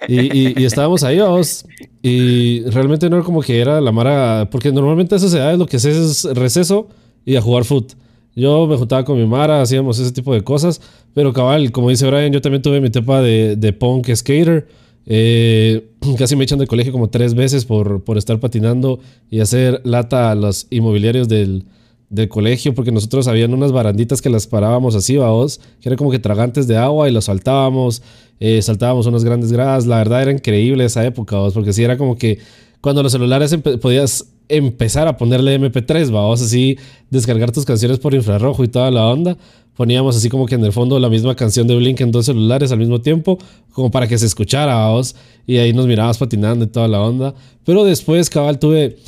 Y, 0.08 0.60
y, 0.60 0.64
estábamos 0.64 1.02
ahí, 1.02 1.18
vamos. 1.18 1.64
Y 2.02 2.62
realmente 2.70 3.08
no 3.08 3.16
era 3.16 3.24
como 3.24 3.42
que 3.42 3.60
era 3.60 3.80
la 3.80 3.92
mara. 3.92 4.48
Porque 4.50 4.72
normalmente 4.72 5.16
eso 5.16 5.28
se 5.28 5.38
da, 5.38 5.56
lo 5.56 5.66
que 5.66 5.76
haces 5.76 5.96
es 5.96 6.36
receso 6.36 6.88
y 7.24 7.36
a 7.36 7.42
jugar 7.42 7.64
foot. 7.64 7.92
Yo 8.36 8.66
me 8.66 8.76
juntaba 8.76 9.04
con 9.04 9.16
mi 9.16 9.26
Mara, 9.26 9.62
hacíamos 9.62 9.98
ese 9.98 10.12
tipo 10.12 10.34
de 10.34 10.42
cosas. 10.42 10.80
Pero 11.14 11.32
cabal, 11.32 11.70
como 11.70 11.90
dice 11.90 12.06
Brian, 12.06 12.32
yo 12.32 12.40
también 12.40 12.62
tuve 12.62 12.80
mi 12.80 12.88
etapa 12.88 13.20
de, 13.20 13.56
de 13.56 13.72
punk 13.72 14.12
skater. 14.14 14.66
Eh, 15.06 15.90
casi 16.18 16.34
me 16.34 16.44
echan 16.44 16.58
de 16.58 16.66
colegio 16.66 16.92
como 16.92 17.10
tres 17.10 17.34
veces 17.34 17.64
por, 17.64 18.02
por 18.02 18.18
estar 18.18 18.40
patinando 18.40 19.00
y 19.30 19.40
hacer 19.40 19.80
lata 19.84 20.30
a 20.30 20.34
los 20.34 20.66
inmobiliarios 20.70 21.28
del, 21.28 21.66
del 22.14 22.28
colegio, 22.28 22.74
porque 22.74 22.92
nosotros 22.92 23.28
habían 23.28 23.52
unas 23.52 23.72
baranditas 23.72 24.22
que 24.22 24.30
las 24.30 24.46
parábamos 24.46 24.94
así, 24.94 25.16
vaos, 25.16 25.60
que 25.80 25.88
eran 25.88 25.96
como 25.96 26.10
que 26.10 26.18
tragantes 26.18 26.66
de 26.66 26.76
agua 26.76 27.08
y 27.08 27.12
los 27.12 27.26
saltábamos, 27.26 28.02
eh, 28.40 28.62
saltábamos 28.62 29.06
unas 29.06 29.24
grandes 29.24 29.52
gradas. 29.52 29.86
La 29.86 29.98
verdad 29.98 30.22
era 30.22 30.32
increíble 30.32 30.84
esa 30.84 31.04
época, 31.04 31.36
vaos, 31.36 31.54
porque 31.54 31.72
sí 31.72 31.82
era 31.82 31.98
como 31.98 32.16
que 32.16 32.38
cuando 32.80 33.02
los 33.02 33.12
celulares 33.12 33.56
podías 33.80 34.26
empezar 34.48 35.08
a 35.08 35.16
ponerle 35.16 35.58
MP3, 35.58 36.10
vamos 36.10 36.42
así, 36.42 36.76
descargar 37.10 37.50
tus 37.50 37.64
canciones 37.64 37.98
por 37.98 38.14
infrarrojo 38.14 38.62
y 38.64 38.68
toda 38.68 38.90
la 38.90 39.06
onda. 39.06 39.36
Poníamos 39.76 40.16
así 40.16 40.28
como 40.28 40.46
que 40.46 40.54
en 40.54 40.64
el 40.64 40.72
fondo 40.72 41.00
la 41.00 41.08
misma 41.08 41.34
canción 41.34 41.66
de 41.66 41.74
Blink 41.76 42.00
en 42.00 42.12
dos 42.12 42.26
celulares 42.26 42.70
al 42.70 42.78
mismo 42.78 43.00
tiempo, 43.00 43.38
como 43.72 43.90
para 43.90 44.06
que 44.06 44.16
se 44.18 44.26
escuchara, 44.26 44.74
vamos. 44.74 45.16
Y 45.46 45.56
ahí 45.56 45.72
nos 45.72 45.86
mirabas 45.86 46.18
patinando 46.18 46.64
y 46.64 46.68
toda 46.68 46.86
la 46.86 47.00
onda. 47.02 47.34
Pero 47.64 47.84
después, 47.84 48.30
cabal, 48.30 48.58
tuve, 48.58 48.98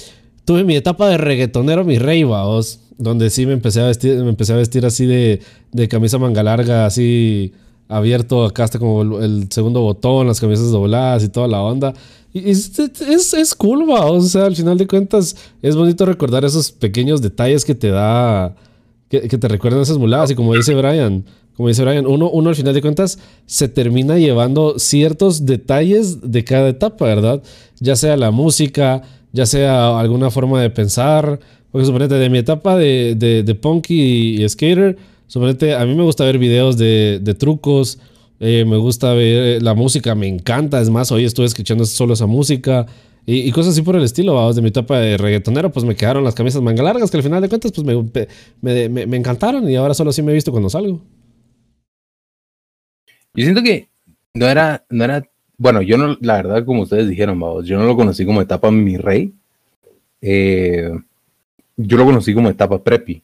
tuve 0.44 0.64
mi 0.64 0.74
etapa 0.74 1.08
de 1.08 1.18
reggaetonero, 1.18 1.84
mi 1.84 1.98
rey, 1.98 2.24
vamos. 2.24 2.80
Donde 2.98 3.30
sí 3.30 3.46
me 3.46 3.52
empecé 3.52 3.80
a 3.80 3.86
vestir, 3.86 4.16
me 4.22 4.30
empecé 4.30 4.52
a 4.52 4.56
vestir 4.56 4.86
así 4.86 5.06
de, 5.06 5.40
de 5.72 5.88
camisa 5.88 6.18
manga 6.18 6.42
larga, 6.42 6.86
así 6.86 7.52
abierto 7.88 8.44
acá 8.44 8.64
hasta 8.64 8.78
como 8.78 9.02
el, 9.20 9.46
segundo 9.50 9.80
botón, 9.80 10.26
las 10.26 10.40
camisas 10.40 10.70
dobladas 10.70 11.24
y 11.24 11.28
toda 11.28 11.48
la 11.48 11.62
onda. 11.62 11.94
Y 12.32 12.50
es, 12.50 12.78
es, 12.78 13.54
cool. 13.54 13.88
O 13.88 14.20
sea, 14.20 14.46
al 14.46 14.56
final 14.56 14.76
de 14.76 14.86
cuentas, 14.86 15.36
es 15.62 15.74
bonito 15.76 16.04
recordar 16.04 16.44
esos 16.44 16.70
pequeños 16.70 17.22
detalles 17.22 17.64
que 17.64 17.74
te 17.74 17.88
da, 17.88 18.54
que, 19.08 19.20
te 19.20 19.48
recuerdan 19.48 19.80
esas 19.80 19.98
muladas. 19.98 20.30
Y 20.30 20.34
como 20.34 20.54
dice 20.54 20.74
Brian, 20.74 21.24
como 21.56 21.68
dice 21.68 21.82
Brian, 21.82 22.06
uno, 22.06 22.28
uno 22.28 22.50
al 22.50 22.56
final 22.56 22.74
de 22.74 22.82
cuentas 22.82 23.18
se 23.46 23.68
termina 23.68 24.18
llevando 24.18 24.78
ciertos 24.78 25.46
detalles 25.46 26.30
de 26.30 26.44
cada 26.44 26.68
etapa, 26.68 27.06
¿verdad? 27.06 27.42
Ya 27.80 27.96
sea 27.96 28.16
la 28.18 28.30
música, 28.30 29.02
ya 29.32 29.46
sea 29.46 29.98
alguna 29.98 30.30
forma 30.30 30.60
de 30.60 30.68
pensar. 30.68 31.40
Porque 31.70 31.86
suponete, 31.86 32.14
de 32.14 32.30
mi 32.30 32.38
etapa 32.38 32.76
de, 32.76 33.14
de, 33.16 33.42
de 33.42 33.54
punk 33.54 33.90
y 33.90 34.48
skater, 34.48 34.96
Suponete, 35.28 35.74
a 35.74 35.84
mí 35.84 35.94
me 35.94 36.04
gusta 36.04 36.24
ver 36.24 36.38
videos 36.38 36.78
de, 36.78 37.18
de 37.20 37.34
trucos, 37.34 37.98
eh, 38.38 38.64
me 38.64 38.76
gusta 38.76 39.12
ver 39.12 39.60
la 39.62 39.74
música, 39.74 40.14
me 40.14 40.28
encanta. 40.28 40.80
Es 40.80 40.88
más, 40.88 41.10
hoy 41.10 41.24
estuve 41.24 41.46
escuchando 41.46 41.84
solo 41.84 42.14
esa 42.14 42.26
música 42.26 42.86
y, 43.24 43.50
cosas 43.50 43.72
así 43.72 43.82
por 43.82 43.96
el 43.96 44.04
estilo. 44.04 44.34
Vamos, 44.34 44.54
de 44.54 44.62
mi 44.62 44.68
etapa 44.68 44.98
de 45.00 45.16
reggaetonero, 45.16 45.72
pues 45.72 45.84
me 45.84 45.96
quedaron 45.96 46.22
las 46.22 46.34
camisas 46.34 46.62
manga 46.62 46.82
largas 46.82 47.10
que 47.10 47.16
al 47.16 47.22
final 47.24 47.42
de 47.42 47.48
cuentas, 47.48 47.72
pues 47.72 47.84
me, 47.84 47.96
me, 48.60 48.88
me, 48.88 49.06
me 49.06 49.16
encantaron 49.16 49.68
y 49.68 49.74
ahora 49.74 49.94
solo 49.94 50.10
así 50.10 50.22
me 50.22 50.30
he 50.30 50.34
visto 50.34 50.52
cuando 50.52 50.70
salgo. 50.70 51.00
Yo 53.34 53.44
siento 53.44 53.62
que 53.62 53.88
no 54.32 54.46
era, 54.46 54.86
no 54.88 55.04
era, 55.04 55.28
bueno, 55.58 55.82
yo 55.82 55.98
no, 55.98 56.16
la 56.20 56.36
verdad, 56.36 56.64
como 56.64 56.82
ustedes 56.82 57.08
dijeron, 57.08 57.38
vamos, 57.40 57.66
yo 57.66 57.78
no 57.78 57.84
lo 57.84 57.96
conocí 57.96 58.24
como 58.24 58.40
etapa 58.42 58.70
mi 58.70 58.96
rey. 58.96 59.34
Eh, 60.20 60.90
yo 61.76 61.96
lo 61.96 62.04
conocí 62.04 62.34
como 62.34 62.48
etapa 62.48 62.82
preppy. 62.82 63.22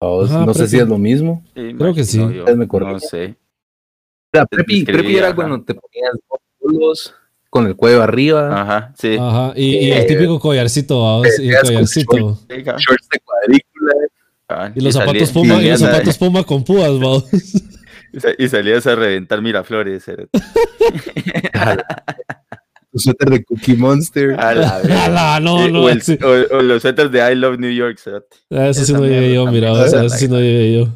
Ajá, 0.00 0.44
no 0.44 0.52
sé 0.54 0.66
si 0.66 0.78
es 0.78 0.88
lo 0.88 0.98
mismo. 0.98 1.44
Creo 1.54 1.94
que 1.94 2.04
sí. 2.04 2.18
Yo, 2.18 2.56
me. 2.56 2.66
No 2.66 2.98
sé. 3.00 3.36
O 4.34 4.36
sea, 4.36 4.46
preppy, 4.46 4.84
preppy 4.84 5.16
era 5.16 5.28
ajá. 5.28 5.36
cuando 5.36 5.62
te 5.62 5.74
ponías 5.74 6.12
dos 6.28 6.40
polos 6.58 7.14
con 7.50 7.66
el 7.66 7.76
cuello 7.76 8.02
arriba, 8.02 8.62
Ajá, 8.62 8.94
sí. 8.96 9.16
Ajá, 9.20 9.52
y, 9.54 9.76
y 9.76 9.90
el 9.92 10.00
Eh, 10.00 10.04
típico 10.06 10.40
collarcito, 10.40 11.22
y 11.22 11.28
el 11.28 11.34
tenías 11.36 11.62
como 11.62 11.74
collarcito. 11.74 12.38
Shorts 12.48 13.08
de 13.10 13.20
cuadrícula. 13.20 13.92
ajá, 14.48 14.72
Y 14.74 14.80
los 14.80 14.94
salía- 14.94 15.06
zapatos 15.06 15.30
puma, 15.32 15.62
y 15.62 15.68
los 15.70 15.80
zapatos 15.80 16.16
puma 16.18 16.44
con 16.44 16.64
púas, 16.64 16.90
Y 18.38 18.48
salías 18.48 18.86
a 18.86 18.94
reventar 18.94 19.42
Miraflores. 19.42 20.04
Tu 22.92 22.98
suéter 22.98 23.30
de 23.30 23.42
Cookie 23.44 23.74
Monster. 23.76 24.38
A 24.38 24.54
la 24.54 24.78
verga. 24.82 25.04
Ala, 25.06 25.40
no, 25.40 25.64
Eh, 25.64 25.72
no, 25.72 25.84
o, 25.84 25.88
el- 25.88 26.02
sí. 26.02 26.18
o- 26.22 26.56
o 26.58 26.62
los 26.62 26.82
suéteres 26.82 27.10
de 27.10 27.32
I 27.32 27.34
Love 27.34 27.58
New 27.58 27.70
York. 27.72 27.98
Ah, 28.50 28.68
Eso 28.68 28.84
sí 28.84 28.92
no 28.92 29.00
llegué 29.00 29.20
mierda 29.20 29.34
yo, 29.34 29.46
mira, 29.50 29.72
o 29.72 29.88
sea, 29.88 30.04
eso 30.04 30.16
sí 30.16 30.28
no 30.28 30.38
llegué 30.38 30.78
yo. 30.78 30.88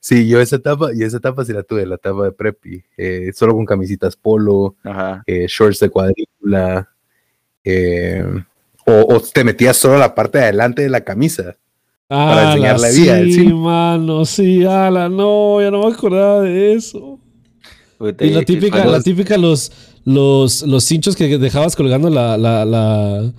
Sí, 0.00 0.28
yo 0.28 0.40
esa 0.40 0.56
etapa, 0.56 0.90
y 0.94 1.02
esa 1.02 1.16
etapa 1.16 1.44
sí 1.44 1.52
la 1.52 1.62
tuve, 1.62 1.86
la 1.86 1.94
etapa 1.96 2.24
de 2.24 2.32
preppy. 2.32 2.84
eh, 2.96 3.32
solo 3.34 3.54
con 3.54 3.64
camisitas 3.64 4.16
polo, 4.16 4.76
Ajá. 4.84 5.22
eh, 5.26 5.46
shorts 5.48 5.80
de 5.80 5.88
cuadrícula. 5.90 6.88
eh, 7.64 8.22
o, 8.86 8.92
o 9.14 9.20
te 9.20 9.42
metías 9.44 9.78
solo 9.78 9.96
la 9.96 10.14
parte 10.14 10.36
de 10.38 10.44
adelante 10.44 10.82
de 10.82 10.90
la 10.90 11.00
camisa. 11.02 11.56
Para 12.06 12.32
Ala, 12.42 12.52
enseñar 12.52 12.78
la 12.80 12.88
vida 12.90 13.18
sí, 13.24 13.32
cine. 13.32 13.54
mano, 13.54 14.24
sí, 14.26 14.64
ala, 14.66 15.08
no, 15.08 15.58
ya 15.62 15.70
no 15.70 15.88
me 15.88 15.94
acordaba 15.94 16.42
de 16.42 16.74
eso. 16.74 17.18
Y 18.20 18.30
la 18.30 18.42
típica, 18.42 18.76
cuando- 18.78 18.92
la 18.92 19.02
típica, 19.02 19.36
los, 19.38 19.72
los, 20.04 20.62
los 20.62 20.84
cinchos 20.84 21.16
que 21.16 21.38
dejabas 21.38 21.76
colgando 21.76 22.10
la, 22.10 22.36
la, 22.36 22.64
la, 22.64 23.32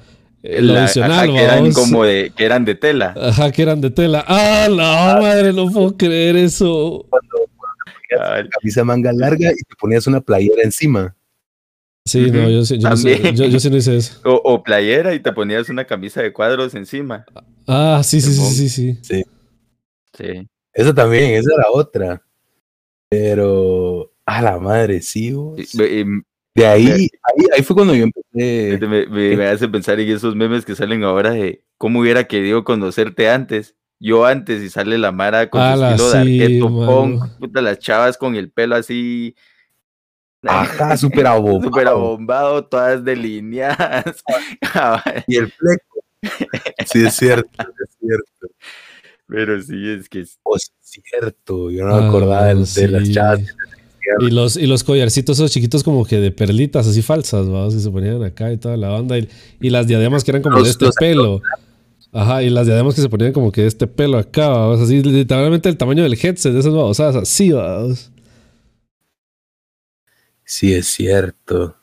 eh, 0.43 0.61
lo 0.61 0.77
adicional, 0.77 1.11
ajá, 1.11 1.25
que 1.33 1.43
eran 1.43 1.71
como 1.73 2.03
de, 2.03 2.31
que 2.35 2.45
eran 2.45 2.65
de 2.65 2.75
tela. 2.75 3.13
Ajá, 3.19 3.51
que 3.51 3.61
eran 3.61 3.81
de 3.81 3.91
tela. 3.91 4.23
¡Ah, 4.27 4.67
la 4.69 5.17
madre! 5.21 5.51
No 5.53 5.69
puedo 5.71 5.95
creer 5.97 6.35
eso. 6.35 7.05
Ah, 8.19 8.41
Camisa 8.49 8.83
manga 8.83 9.11
larga 9.11 9.51
y 9.51 9.55
te 9.63 9.75
ponías 9.79 10.07
una 10.07 10.21
playera 10.21 10.61
encima. 10.63 11.15
Sí, 12.05 12.29
no, 12.31 12.41
Ujú, 12.43 12.49
yo, 12.51 12.65
sí- 12.65 12.77
yo, 12.77 12.89
no 12.89 12.97
sé, 12.97 13.15
también. 13.15 13.35
yo, 13.35 13.45
yo 13.45 13.59
sí 13.59 13.69
no 13.69 13.77
hice 13.77 13.97
eso. 13.97 14.19
O, 14.23 14.39
o 14.45 14.63
playera 14.63 15.13
y 15.15 15.19
te 15.19 15.31
ponías 15.33 15.69
una 15.69 15.85
camisa 15.85 16.21
de 16.21 16.31
cuadros 16.31 16.75
encima. 16.75 17.25
Ah, 17.67 18.01
sí, 18.03 18.21
sí, 18.21 18.31
sí, 18.33 18.69
sí, 18.69 18.97
sí. 19.01 19.23
Sí. 20.15 20.47
Esa 20.71 20.93
también, 20.93 21.31
esa 21.33 21.49
era 21.55 21.65
otra. 21.71 22.21
Pero, 23.09 24.11
a 24.25 24.41
la 24.41 24.59
madre, 24.59 25.01
sí. 25.01 25.31
vos. 25.33 25.57
De 26.57 26.65
ahí, 26.65 26.87
ahí, 26.87 27.45
ahí 27.53 27.63
fue 27.63 27.75
cuando 27.75 27.93
yo 27.93 28.05
empecé. 28.05 28.77
me, 28.87 29.05
me- 29.07 29.35
me 29.35 29.45
hace 29.47 29.67
pensar 29.67 29.99
en 29.99 30.09
esos 30.09 30.35
memes 30.35 30.63
que 30.63 30.73
salen 30.75 31.03
ahora 31.03 31.31
de 31.31 31.63
cómo 31.77 31.99
hubiera 31.99 32.23
querido 32.25 32.63
conocerte 32.63 33.29
antes. 33.29 33.75
Yo 33.99 34.25
antes 34.25 34.61
y 34.61 34.69
sale 34.69 34.97
la 34.97 35.11
Mara 35.11 35.49
con 35.49 35.61
su 35.61 35.83
estilo 35.85 36.11
de 36.11 36.17
arqueto 36.19 36.67
punk, 36.67 37.37
puta, 37.39 37.61
las 37.61 37.79
chavas 37.79 38.17
con 38.17 38.35
el 38.35 38.51
pelo 38.51 38.75
así 38.75 39.35
Ajá, 40.43 40.95
súper 40.97 41.27
abobado. 41.27 41.61
súper 41.63 41.87
abombado, 41.87 42.65
todas 42.65 43.03
delineadas. 43.03 44.23
Y 45.27 45.37
el 45.37 45.51
fleco. 45.51 46.03
Sí, 46.85 47.05
es 47.05 47.15
cierto, 47.15 47.49
es 47.61 47.97
cierto. 47.99 48.55
Pero 49.27 49.59
sí, 49.61 49.89
es 49.91 50.07
que 50.07 50.21
es- 50.21 50.37
Oh, 50.43 50.55
es 50.55 50.71
cierto. 50.81 51.71
Yo 51.71 51.83
no 51.85 51.95
me 51.97 52.03
Ah, 52.05 52.07
acordaba 52.07 52.45
de, 52.53 52.55
de 52.55 52.87
las 52.87 53.11
chavas. 53.11 53.39
Y 54.19 54.29
los, 54.29 54.55
y 54.57 54.67
los 54.67 54.83
collarcitos 54.83 55.37
esos 55.37 55.51
chiquitos 55.51 55.83
como 55.83 56.05
que 56.05 56.19
de 56.19 56.31
perlitas 56.31 56.87
así 56.87 57.01
falsas, 57.01 57.47
vamos, 57.47 57.73
que 57.73 57.79
se 57.81 57.89
ponían 57.89 58.23
acá 58.23 58.51
y 58.51 58.57
toda 58.57 58.77
la 58.77 58.89
banda. 58.89 59.17
Y, 59.17 59.27
y 59.61 59.69
las 59.69 59.87
diademas 59.87 60.23
que 60.23 60.31
eran 60.31 60.41
como 60.41 60.57
Los- 60.59 60.77
de 60.77 60.87
este 60.87 60.99
pelo. 60.99 61.41
Ajá, 62.11 62.43
y 62.43 62.49
las 62.49 62.65
diademas 62.65 62.95
que 62.95 63.01
se 63.01 63.09
ponían 63.09 63.33
como 63.33 63.51
que 63.51 63.61
de 63.61 63.67
este 63.67 63.87
pelo 63.87 64.17
acá, 64.17 64.47
vamos, 64.47 64.79
así 64.79 65.03
literalmente 65.03 65.67
el 65.67 65.75
tamaño 65.75 66.01
del 66.03 66.13
headset 66.13 66.53
de 66.53 66.59
esas 66.59 66.73
babosadas, 66.73 67.15
así, 67.17 67.51
vamos. 67.51 68.09
Sí, 70.45 70.73
es 70.73 70.87
cierto. 70.87 71.75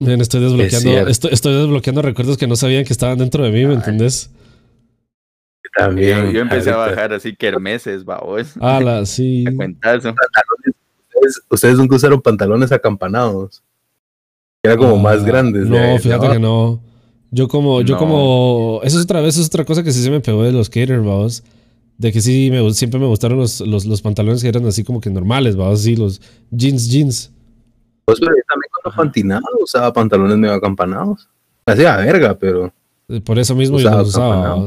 Miren, 0.00 0.20
estoy 0.20 0.40
desbloqueando, 0.42 1.08
estoy, 1.08 1.32
estoy 1.32 1.54
desbloqueando 1.54 2.02
recuerdos 2.02 2.36
que 2.36 2.46
no 2.46 2.56
sabían 2.56 2.84
que 2.84 2.92
estaban 2.92 3.16
dentro 3.18 3.44
de 3.44 3.50
mí, 3.52 3.64
¿me 3.64 3.74
entendés? 3.74 4.30
También. 5.76 6.26
yo, 6.26 6.32
yo 6.32 6.40
empecé 6.40 6.70
a 6.70 6.76
bajar 6.76 7.12
así 7.12 7.36
kermeses, 7.36 8.04
babos. 8.04 8.56
Ala, 8.60 9.06
sí. 9.06 9.44
Ustedes, 11.16 11.42
ustedes 11.50 11.76
nunca 11.78 11.96
usaron 11.96 12.20
pantalones 12.20 12.70
acampanados. 12.72 13.62
Que 14.62 14.70
eran 14.70 14.78
como 14.78 14.96
más 14.98 15.22
Ah, 15.22 15.24
grandes. 15.24 15.66
No, 15.66 15.98
fíjate 15.98 16.28
que 16.30 16.38
no. 16.38 16.80
Yo 17.30 17.48
como, 17.48 17.80
yo 17.82 17.94
No. 17.94 17.98
como, 17.98 18.80
eso 18.84 18.98
es 18.98 19.04
otra 19.04 19.20
vez, 19.20 19.34
eso 19.34 19.40
es 19.42 19.48
otra 19.48 19.64
cosa 19.64 19.82
que 19.82 19.92
sí 19.92 20.02
se 20.02 20.10
me 20.10 20.20
pegó 20.20 20.42
de 20.44 20.52
los 20.52 20.68
skaters, 20.68 21.04
vamos. 21.04 21.42
De 21.98 22.12
que 22.12 22.20
sí, 22.20 22.48
me, 22.50 22.72
siempre 22.74 23.00
me 23.00 23.06
gustaron 23.06 23.38
los, 23.38 23.60
los, 23.60 23.84
los 23.86 24.02
pantalones 24.02 24.42
que 24.42 24.48
eran 24.48 24.66
así 24.66 24.84
como 24.84 25.00
que 25.00 25.10
normales, 25.10 25.56
vamos, 25.56 25.80
así, 25.80 25.96
los 25.96 26.20
jeans, 26.50 26.88
jeans. 26.88 27.32
Pues, 28.04 28.20
pero 28.20 28.32
yo 28.32 28.42
también 28.48 28.70
cuando 28.82 28.96
pantinaba 28.96 29.42
usaba 29.60 29.92
pantalones 29.92 30.36
medio 30.36 30.54
acampanados. 30.54 31.28
Hacía 31.66 31.96
verga, 31.96 32.38
pero. 32.38 32.72
Eh, 33.08 33.20
Por 33.20 33.38
eso 33.38 33.54
mismo 33.56 33.78
yo 33.78 33.86
Usaba 33.88 33.98
los 33.98 34.08
usaba, 34.08 34.66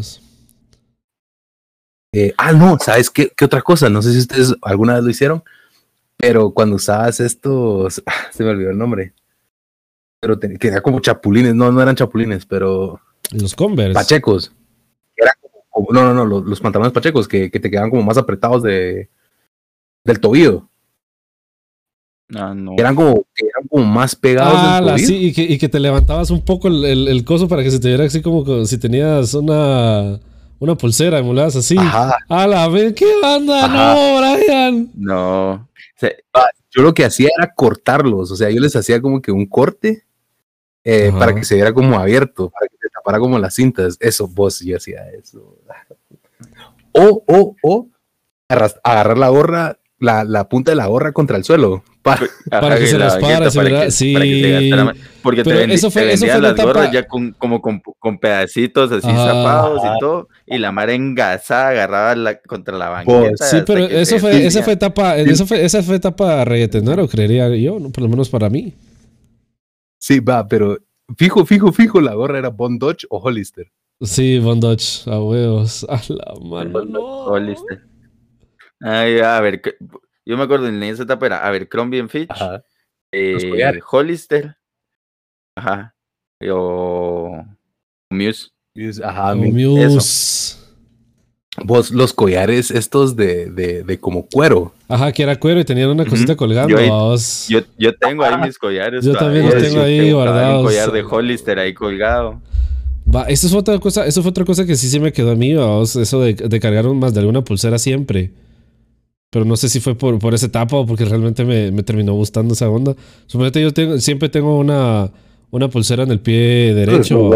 eh, 2.12 2.34
ah, 2.38 2.52
no, 2.54 2.78
¿sabes 2.80 3.10
qué, 3.10 3.32
qué 3.36 3.46
otra 3.46 3.62
cosa? 3.62 3.88
No 3.90 4.02
sé 4.02 4.12
si 4.14 4.20
ustedes 4.20 4.56
alguna 4.64 4.96
vez 4.96 5.04
lo 5.04 5.10
hicieron, 5.12 5.44
pero 6.20 6.52
cuando 6.52 6.76
usabas 6.76 7.20
estos. 7.22 8.04
Se 8.32 8.44
me 8.44 8.50
olvidó 8.52 8.70
el 8.72 8.78
nombre. 8.78 9.14
Pero 10.22 10.38
te- 10.38 10.58
que 10.60 10.68
era 10.68 10.82
como 10.82 11.00
chapulines. 11.00 11.56
No, 11.56 11.72
no 11.72 11.82
eran 11.82 11.96
chapulines, 11.96 12.46
pero. 12.46 13.00
Los 13.32 13.56
Converse. 13.56 13.94
Pachecos. 13.94 14.52
Era 15.16 15.32
como, 15.70 15.88
no, 15.92 16.04
no, 16.04 16.14
no, 16.14 16.26
los, 16.26 16.44
los 16.46 16.60
pantalones 16.60 16.92
pachecos 16.94 17.28
que, 17.28 17.50
que 17.50 17.60
te 17.60 17.70
quedaban 17.72 17.90
como 17.90 18.04
más 18.04 18.18
apretados 18.18 18.62
de, 18.64 19.10
del 20.04 20.20
tobillo. 20.20 20.68
No, 22.28 22.54
no. 22.54 22.74
Eran 22.78 22.96
como, 22.96 23.24
eran 23.36 23.68
como 23.70 23.86
más 23.86 24.16
pegados 24.16 24.54
Ah, 24.56 24.76
del 24.78 24.86
la- 24.86 24.92
tobillo. 24.94 25.08
sí, 25.08 25.16
y 25.28 25.34
que, 25.34 25.42
y 25.44 25.58
que 25.58 25.70
te 25.70 25.80
levantabas 25.80 26.30
un 26.32 26.44
poco 26.44 26.68
el, 26.68 26.86
el- 26.86 27.08
el 27.08 27.24
coso 27.24 27.48
para 27.48 27.64
que 27.64 27.72
se 27.72 27.80
te 27.80 27.88
viera 27.88 28.04
así 28.06 28.22
como, 28.22 28.66
si 28.66 28.78
tenías 28.78 29.34
una, 29.34 30.20
una 30.60 30.76
pulsera, 30.76 31.20
emuladas 31.20 31.56
así. 31.56 31.76
Ajá. 31.78 32.18
A 32.28 32.46
la 32.48 32.68
vez, 32.68 32.94
¿qué 32.94 33.06
banda? 33.22 33.66
Ajá. 33.66 33.94
No, 33.96 34.18
Brian. 34.38 34.92
No. 34.96 35.69
Se- 36.00 36.24
Yo 36.72 36.82
lo 36.84 36.94
que 36.94 37.04
hacía 37.06 37.30
era 37.38 37.54
cortarlos. 37.54 38.32
O 38.32 38.36
sea, 38.36 38.50
yo 38.50 38.62
les 38.62 38.76
hacía 38.76 39.02
como 39.02 39.22
que 39.22 39.32
un 39.32 39.46
corte 39.48 40.06
eh, 40.84 41.12
para 41.20 41.34
que 41.36 41.44
se 41.44 41.56
viera 41.56 41.74
como 41.74 41.98
abierto, 42.00 42.50
para 42.52 42.68
que 42.68 42.78
se 42.82 42.90
tapara 42.90 43.20
como 43.20 43.38
las 43.40 43.54
cintas. 43.56 43.98
Eso, 44.00 44.28
vos, 44.28 44.60
yo 44.62 44.78
hacía 44.78 45.10
eso. 45.12 45.58
O, 46.92 47.24
o, 47.28 47.56
o 47.62 47.88
agarrar 48.84 49.18
la 49.18 49.30
gorra, 49.30 49.79
la, 50.00 50.24
la 50.24 50.48
punta 50.48 50.72
de 50.72 50.76
la 50.76 50.88
gorra 50.88 51.12
contra 51.12 51.36
el 51.38 51.44
suelo. 51.44 51.84
Pa- 52.02 52.18
Para 52.50 52.78
que 52.80 52.88
se 52.88 52.98
la 52.98 53.06
raspara, 53.10 53.40
banqueta, 53.40 53.52
se 53.52 53.58
para 53.58 53.70
que- 53.86 53.92
sí. 53.92 54.14
para 54.14 54.26
que 54.26 54.42
se 54.42 54.52
gastara 54.52 54.84
más. 54.86 54.96
Porque 55.22 55.44
te, 55.44 55.50
Pero 55.50 55.62
vendi- 55.62 55.74
eso 55.74 55.92
fue- 55.92 56.02
te 56.04 56.14
eso 56.14 56.26
fue 56.26 56.36
la 56.42 56.50
las 56.54 56.56
gorras 56.56 56.84
etapa- 56.86 56.92
ya 56.94 57.08
con, 57.08 57.32
como 57.34 57.62
con, 57.62 57.82
con 58.00 58.18
pedacitos 58.20 58.92
así 58.92 59.08
Ajá. 59.10 59.26
zapados 59.28 59.82
y 59.84 60.00
todo. 60.00 60.28
Y 60.48 60.58
la 60.58 60.72
mara 60.72 60.94
engasada 60.94 61.70
agarraba 61.70 62.16
la, 62.16 62.40
contra 62.40 62.78
la 62.78 62.90
banqueta. 62.90 63.46
Sí, 63.46 63.58
pero 63.66 63.86
eso 63.86 64.18
fue, 64.20 64.46
esa 64.46 64.64
fue 64.64 64.74
etapa, 64.74 65.18
eso 65.18 65.46
fue, 65.46 65.64
esa 65.66 65.84
fue 65.84 65.96
etapa 65.98 66.46
reggaetonero, 66.46 67.08
creería 67.08 67.50
yo, 67.56 67.80
¿no? 67.80 67.90
por 67.92 68.02
lo 68.04 68.10
menos 68.10 68.30
para 68.30 68.50
mí. 68.50 68.74
sí, 70.00 70.20
va, 70.22 70.48
pero 70.48 70.78
fijo, 71.18 71.46
fijo, 71.46 71.72
fijo, 71.74 72.00
la 72.00 72.14
gorra 72.14 72.40
era 72.40 72.50
Bond 72.50 72.80
Dodge 72.80 73.06
o 73.10 73.18
Hollister. 73.20 73.68
Sí, 74.02 74.40
Von 74.40 74.62
Dodge, 74.62 75.06
a 75.08 75.20
huevos. 75.20 75.86
A 75.90 76.00
la 76.08 76.34
mano, 76.42 76.72
Bond 76.72 76.92
no. 76.92 77.00
Hollister. 77.26 77.82
Ay, 78.82 79.20
a 79.20 79.40
ver, 79.42 79.62
yo 80.26 80.38
me 80.38 80.44
acuerdo 80.44 80.68
en 80.68 80.82
esa 80.84 81.04
etapa 81.04 81.26
era, 81.26 81.46
a 81.46 81.50
ver, 81.52 81.68
Crombie 81.68 82.00
and 82.00 82.10
Fitch, 82.10 82.30
Ajá. 82.32 82.64
eh. 83.12 83.80
Hollister, 83.90 84.56
ajá, 85.58 85.94
o 86.50 87.44
Muse. 88.10 88.50
Ajá, 89.04 89.36
Muse. 89.36 90.56
vos, 91.66 91.92
los 91.92 92.14
collares 92.14 92.72
estos 92.72 93.16
de, 93.16 93.48
de, 93.50 93.84
de 93.84 94.00
como 94.00 94.26
cuero. 94.28 94.72
Ajá, 94.88 95.12
que 95.12 95.24
era 95.24 95.38
cuero 95.38 95.60
y 95.60 95.66
tenían 95.66 95.90
una 95.90 96.06
cosita 96.06 96.36
colgando. 96.36 96.70
Yo 96.70 96.78
ahí-. 96.78 97.20
Yo, 97.50 97.60
yo 97.78 97.94
tengo 97.98 98.24
ahí 98.24 98.38
mis 98.38 98.58
collares. 98.58 99.04
Yo 99.04 99.14
también 99.14 99.46
los 99.46 99.56
tengo 99.56 99.76
yo 99.76 99.84
ahí 99.84 100.00
tengo 100.00 100.18
guardados. 100.18 100.60
Un 100.60 100.66
collar 100.66 100.92
de 100.92 101.04
Hollister 101.04 101.60
ahí 101.60 101.74
colgado. 101.74 102.42
Va, 103.14 103.24
eso 103.24 103.50
fue 103.50 103.60
otra 103.60 103.78
cosa, 103.80 104.06
eso 104.06 104.22
fue 104.22 104.30
otra 104.30 104.46
cosa 104.46 104.66
que 104.66 104.76
sí 104.76 104.88
se 104.88 105.00
me 105.00 105.12
quedó 105.12 105.32
a 105.32 105.36
mí, 105.36 105.56
vamos, 105.56 105.96
eso 105.96 106.22
de, 106.22 106.36
de 106.36 106.60
cargar 106.60 106.86
un- 106.86 107.00
más 107.00 107.12
de 107.14 107.20
alguna 107.22 107.44
pulsera 107.44 107.80
siempre. 107.80 108.32
Pero 109.32 109.46
no 109.46 109.56
sé 109.56 109.70
si 109.70 109.80
fue 109.80 109.96
por, 109.96 110.18
por 110.18 110.34
esa 110.34 110.48
etapa 110.48 110.76
o 110.76 110.86
porque 110.86 111.06
realmente 111.06 111.46
me, 111.46 111.72
me 111.72 111.84
terminó 111.84 112.14
gustando 112.14 112.54
esa 112.54 112.70
onda. 112.70 112.96
Suponete 113.28 113.62
yo 113.62 113.74
tengo, 113.74 114.00
siempre 114.00 114.30
tengo 114.30 114.58
una, 114.58 115.12
una 115.52 115.70
pulsera 115.70 116.04
en 116.04 116.12
el 116.12 116.20
pie 116.20 116.74
derecho, 116.74 117.30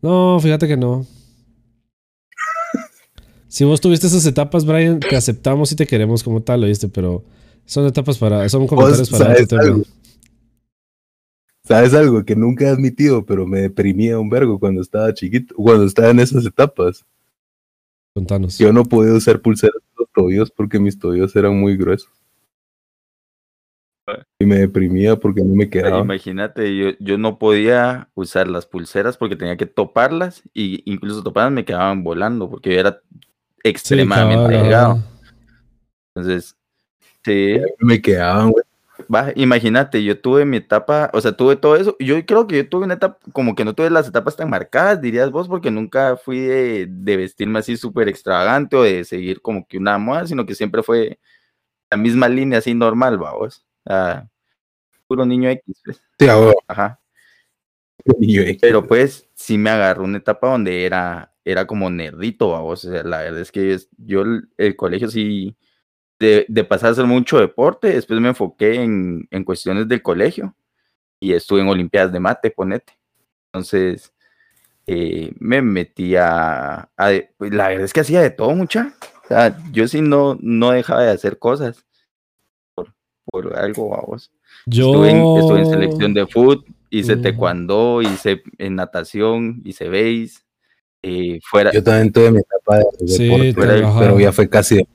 no, 0.00 0.38
fíjate 0.40 0.68
que 0.68 0.76
no. 0.76 1.06
Si 3.48 3.64
vos 3.64 3.80
tuviste 3.80 4.06
esas 4.06 4.24
etapas, 4.26 4.64
Brian, 4.64 5.00
te 5.00 5.16
aceptamos 5.16 5.72
y 5.72 5.76
te 5.76 5.86
queremos 5.86 6.22
como 6.22 6.42
tal, 6.42 6.64
¿oíste? 6.64 6.88
Pero 6.88 7.24
son 7.64 7.86
etapas 7.86 8.18
para, 8.18 8.48
son 8.48 8.66
comentarios 8.66 9.10
para 9.10 9.24
sabes 9.24 9.44
otro 9.44 9.58
tema. 9.58 9.72
algo. 9.72 9.84
¿Sabes 11.64 11.94
algo 11.94 12.24
que 12.24 12.36
nunca 12.36 12.66
he 12.66 12.68
admitido, 12.68 13.26
pero 13.26 13.46
me 13.46 13.60
deprimía 13.60 14.18
un 14.18 14.30
vergo 14.30 14.58
cuando 14.58 14.80
estaba 14.80 15.12
chiquito, 15.12 15.54
cuando 15.54 15.84
estaba 15.84 16.10
en 16.10 16.20
esas 16.20 16.46
etapas? 16.46 17.04
Contanos. 18.14 18.58
Yo 18.58 18.72
no 18.72 18.84
podía 18.84 19.12
usar 19.12 19.40
pulseras 19.40 19.82
tobillos 20.18 20.50
porque 20.50 20.80
mis 20.80 20.98
tobillos 20.98 21.34
eran 21.36 21.58
muy 21.58 21.76
gruesos. 21.76 22.10
Y 24.40 24.46
me 24.46 24.56
deprimía 24.56 25.16
porque 25.16 25.42
no 25.42 25.54
me 25.54 25.68
quedaba. 25.68 26.00
Imagínate, 26.00 26.76
yo, 26.76 26.90
yo 26.98 27.18
no 27.18 27.38
podía 27.38 28.08
usar 28.14 28.48
las 28.48 28.66
pulseras 28.66 29.16
porque 29.16 29.36
tenía 29.36 29.56
que 29.56 29.66
toparlas 29.66 30.42
y 30.54 30.82
incluso 30.90 31.22
toparlas 31.22 31.52
me 31.52 31.64
quedaban 31.64 32.02
volando 32.02 32.50
porque 32.50 32.74
yo 32.74 32.80
era 32.80 33.00
extremadamente 33.62 34.56
delgado. 34.56 34.98
Entonces, 36.14 36.56
sí. 37.22 37.58
Me 37.78 38.00
quedaban, 38.00 38.50
güey. 38.50 38.64
Va, 39.12 39.32
imagínate, 39.36 40.04
yo 40.04 40.20
tuve 40.20 40.44
mi 40.44 40.58
etapa, 40.58 41.10
o 41.14 41.20
sea, 41.20 41.32
tuve 41.32 41.56
todo 41.56 41.76
eso. 41.76 41.96
Yo 41.98 42.24
creo 42.26 42.46
que 42.46 42.58
yo 42.58 42.68
tuve 42.68 42.84
una 42.84 42.94
etapa, 42.94 43.18
como 43.32 43.54
que 43.54 43.64
no 43.64 43.74
tuve 43.74 43.88
las 43.88 44.06
etapas 44.06 44.36
tan 44.36 44.50
marcadas, 44.50 45.00
dirías 45.00 45.30
vos, 45.30 45.48
porque 45.48 45.70
nunca 45.70 46.16
fui 46.18 46.40
de, 46.40 46.86
de 46.90 47.16
vestirme 47.16 47.58
así 47.58 47.78
súper 47.78 48.08
extravagante 48.08 48.76
o 48.76 48.82
de 48.82 49.04
seguir 49.04 49.40
como 49.40 49.66
que 49.66 49.78
una 49.78 49.96
moda, 49.96 50.26
sino 50.26 50.44
que 50.44 50.54
siempre 50.54 50.82
fue 50.82 51.18
la 51.90 51.96
misma 51.96 52.28
línea 52.28 52.58
así 52.58 52.74
normal, 52.74 53.16
vamos. 53.18 53.64
Ah, 53.86 54.26
puro 55.06 55.24
niño 55.24 55.48
X. 55.50 55.80
Pues. 55.84 56.02
Sí, 56.18 56.28
ahora. 56.28 56.54
Ajá. 56.68 57.00
Niño 58.18 58.42
X. 58.42 58.58
Pero 58.60 58.86
pues 58.86 59.28
sí 59.34 59.56
me 59.58 59.70
agarró 59.70 60.04
una 60.04 60.18
etapa 60.18 60.50
donde 60.50 60.84
era, 60.84 61.34
era 61.44 61.66
como 61.66 61.88
nerdito, 61.88 62.50
vamos. 62.50 62.84
O 62.84 62.90
sea, 62.90 63.02
la 63.04 63.22
verdad 63.22 63.40
es 63.40 63.52
que 63.52 63.78
yo 63.96 64.22
el 64.58 64.76
colegio 64.76 65.08
sí, 65.08 65.56
de, 66.18 66.46
de 66.48 66.64
pasar 66.64 66.88
a 66.88 66.92
hacer 66.92 67.06
mucho 67.06 67.38
deporte, 67.38 67.88
después 67.88 68.20
me 68.20 68.28
enfoqué 68.28 68.74
en, 68.74 69.26
en 69.30 69.44
cuestiones 69.44 69.86
del 69.88 70.02
colegio 70.02 70.54
y 71.20 71.32
estuve 71.32 71.60
en 71.60 71.68
Olimpiadas 71.68 72.12
de 72.12 72.20
Mate, 72.20 72.50
ponete. 72.50 72.98
Entonces, 73.46 74.12
eh, 74.86 75.32
me 75.38 75.62
metí 75.62 76.16
a, 76.16 76.88
pues, 77.36 77.52
la 77.52 77.68
verdad 77.68 77.84
es 77.84 77.92
que 77.92 78.00
hacía 78.00 78.20
de 78.20 78.30
todo, 78.30 78.54
mucha. 78.54 78.94
O 79.24 79.28
sea, 79.28 79.56
yo 79.72 79.86
sí 79.86 80.00
no, 80.00 80.38
no 80.40 80.70
dejaba 80.70 81.02
de 81.02 81.10
hacer 81.10 81.38
cosas 81.38 81.84
por, 82.74 82.94
por 83.26 83.56
algo, 83.56 83.90
vamos. 83.90 84.32
Yo. 84.66 84.86
Estuve 84.86 85.10
en, 85.10 85.36
estuve 85.36 85.58
en 85.60 85.66
selección 85.66 86.14
de 86.14 86.26
fútbol, 86.26 86.64
hice 86.90 87.14
Ujú. 87.14 87.22
taekwondo, 87.22 88.02
hice 88.02 88.42
en 88.58 88.76
natación, 88.76 89.60
hice 89.64 89.88
base. 89.88 90.40
Eh, 91.02 91.38
fuera, 91.44 91.72
Yo 91.72 91.82
también 91.82 92.12
tuve 92.12 92.30
mi 92.32 92.38
etapa 92.38 92.78
de 92.98 93.08
Sí, 93.08 93.24
deporte, 93.24 93.52
te- 93.54 93.60
pero 93.60 93.88
ajá. 93.88 94.20
ya 94.20 94.32
fue 94.32 94.48
casi. 94.48 94.86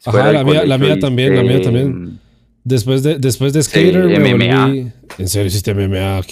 fuera 0.00 0.24
Ajá, 0.24 0.32
la 0.32 0.44
mía- 0.44 0.64
la 0.66 0.78
mía 0.78 0.98
también, 0.98 1.34
la 1.36 1.42
mía 1.42 1.60
también. 1.62 2.20
Después 2.64 3.02
de, 3.02 3.18
después 3.18 3.52
de 3.52 3.62
Skater, 3.62 4.04
me 4.06 4.18
MMA. 4.34 4.66
volví. 4.66 4.92
¿En 5.18 5.28
serio 5.28 5.46
hiciste 5.46 5.70
MMA? 5.72 6.22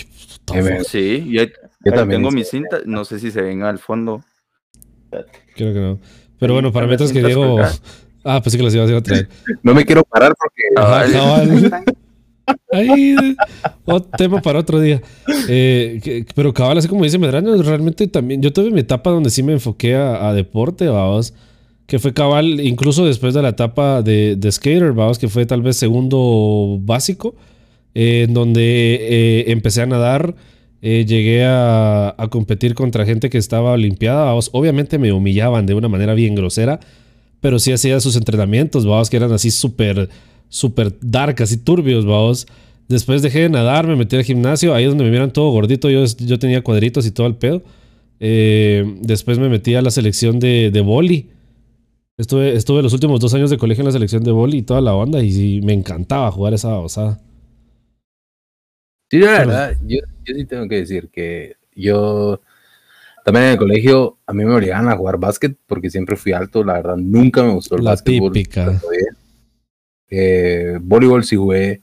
Sí, 0.84 1.26
yo, 1.30 1.42
Yo 1.84 1.92
también 1.92 2.20
tengo 2.20 2.28
hice. 2.28 2.36
mis 2.36 2.48
cintas, 2.48 2.82
no 2.86 3.04
sé 3.04 3.18
si 3.18 3.30
se 3.30 3.40
ven 3.40 3.62
al 3.62 3.78
fondo. 3.78 4.22
Creo 5.54 5.72
que 5.72 5.80
no. 5.80 6.00
Pero 6.38 6.54
bueno, 6.54 6.72
para 6.72 6.86
mientras 6.86 7.12
que 7.12 7.22
Diego. 7.22 7.58
Ah, 8.26 8.40
pensé 8.42 8.56
que 8.56 8.64
las 8.64 8.74
ibas 8.74 8.90
a 8.90 9.02
traer. 9.02 9.28
No 9.62 9.74
me 9.74 9.84
quiero 9.84 10.02
parar 10.02 10.32
porque 10.34 10.62
Ajá, 10.76 11.00
Ay, 11.02 11.12
cabal. 11.12 11.84
Ahí, 12.72 13.14
tema 14.18 14.42
para 14.42 14.58
otro 14.58 14.80
día. 14.80 15.00
Eh, 15.48 16.24
pero 16.34 16.52
cabal, 16.52 16.78
así 16.78 16.88
como 16.88 17.04
dice 17.04 17.18
Medrano, 17.18 17.56
realmente 17.62 18.06
también. 18.08 18.42
Yo 18.42 18.52
tuve 18.52 18.70
mi 18.70 18.80
etapa 18.80 19.10
donde 19.10 19.30
sí 19.30 19.42
me 19.42 19.52
enfoqué 19.52 19.94
a, 19.94 20.32
deporte, 20.32 20.88
vamos. 20.88 21.34
Que 21.86 21.98
fue 21.98 22.14
cabal, 22.14 22.60
incluso 22.60 23.04
después 23.04 23.34
de 23.34 23.42
la 23.42 23.50
etapa 23.50 24.02
de, 24.02 24.38
skater, 24.50 24.92
vamos, 24.92 25.18
que 25.18 25.28
fue 25.28 25.46
tal 25.46 25.62
vez 25.62 25.76
segundo 25.76 26.78
básico, 26.80 27.34
en 27.94 28.32
donde 28.34 28.98
eh, 29.00 29.44
empecé 29.52 29.82
a 29.82 29.86
nadar. 29.86 30.34
eh, 30.82 31.04
llegué 31.06 31.44
a, 31.44 32.14
a 32.18 32.28
competir 32.28 32.74
contra 32.74 33.06
gente 33.06 33.30
que 33.30 33.38
estaba 33.38 33.72
olimpiada. 33.72 34.24
vamos. 34.24 34.50
Obviamente 34.52 34.98
me 34.98 35.12
humillaban 35.12 35.66
de 35.66 35.74
una 35.74 35.88
manera 35.88 36.14
bien 36.14 36.34
grosera, 36.34 36.80
pero 37.40 37.58
sí 37.58 37.72
hacía 37.72 38.00
sus 38.00 38.16
entrenamientos, 38.16 38.86
vamos, 38.86 39.10
que 39.10 39.18
eran 39.18 39.32
así 39.32 39.50
súper, 39.50 40.08
súper 40.54 40.94
dark, 41.00 41.42
así 41.42 41.56
turbios, 41.56 42.06
vamos. 42.06 42.46
Después 42.88 43.22
dejé 43.22 43.40
de 43.40 43.48
nadar, 43.48 43.86
me 43.86 43.96
metí 43.96 44.14
al 44.16 44.22
gimnasio, 44.24 44.74
ahí 44.74 44.84
es 44.84 44.90
donde 44.90 45.04
me 45.04 45.10
miran 45.10 45.32
todo 45.32 45.50
gordito, 45.50 45.90
yo, 45.90 46.04
yo 46.04 46.38
tenía 46.38 46.62
cuadritos 46.62 47.06
y 47.06 47.10
todo 47.10 47.26
el 47.26 47.34
pedo. 47.34 47.62
Eh, 48.20 48.84
después 49.00 49.38
me 49.38 49.48
metí 49.48 49.74
a 49.74 49.82
la 49.82 49.90
selección 49.90 50.38
de, 50.38 50.70
de 50.70 50.80
boli. 50.80 51.30
Estuve, 52.16 52.54
estuve 52.54 52.82
los 52.82 52.92
últimos 52.92 53.18
dos 53.18 53.34
años 53.34 53.50
de 53.50 53.58
colegio 53.58 53.82
en 53.82 53.86
la 53.86 53.92
selección 53.92 54.22
de 54.22 54.30
boli 54.30 54.58
y 54.58 54.62
toda 54.62 54.80
la 54.80 54.94
onda, 54.94 55.20
y 55.22 55.60
me 55.62 55.72
encantaba 55.72 56.30
jugar 56.30 56.54
esa 56.54 56.68
babosada. 56.68 57.20
Sí, 59.10 59.18
la 59.18 59.30
verdad, 59.38 59.76
yo, 59.86 59.98
yo 60.24 60.34
sí 60.34 60.44
tengo 60.44 60.68
que 60.68 60.76
decir 60.76 61.08
que 61.10 61.56
yo 61.74 62.40
también 63.24 63.46
en 63.46 63.52
el 63.52 63.58
colegio 63.58 64.18
a 64.26 64.32
mí 64.32 64.44
me 64.44 64.54
obligaban 64.54 64.88
a 64.88 64.96
jugar 64.96 65.18
básquet 65.18 65.56
porque 65.66 65.90
siempre 65.90 66.14
fui 66.16 66.32
alto, 66.32 66.62
la 66.62 66.74
verdad, 66.74 66.96
nunca 66.96 67.42
me 67.42 67.54
gustó 67.54 67.76
el 67.76 67.84
La 67.84 67.92
básquetbol. 67.92 68.32
típica. 68.32 68.80
Eh, 70.10 70.78
voleibol 70.80 71.24
sí 71.24 71.36
jugué, 71.36 71.80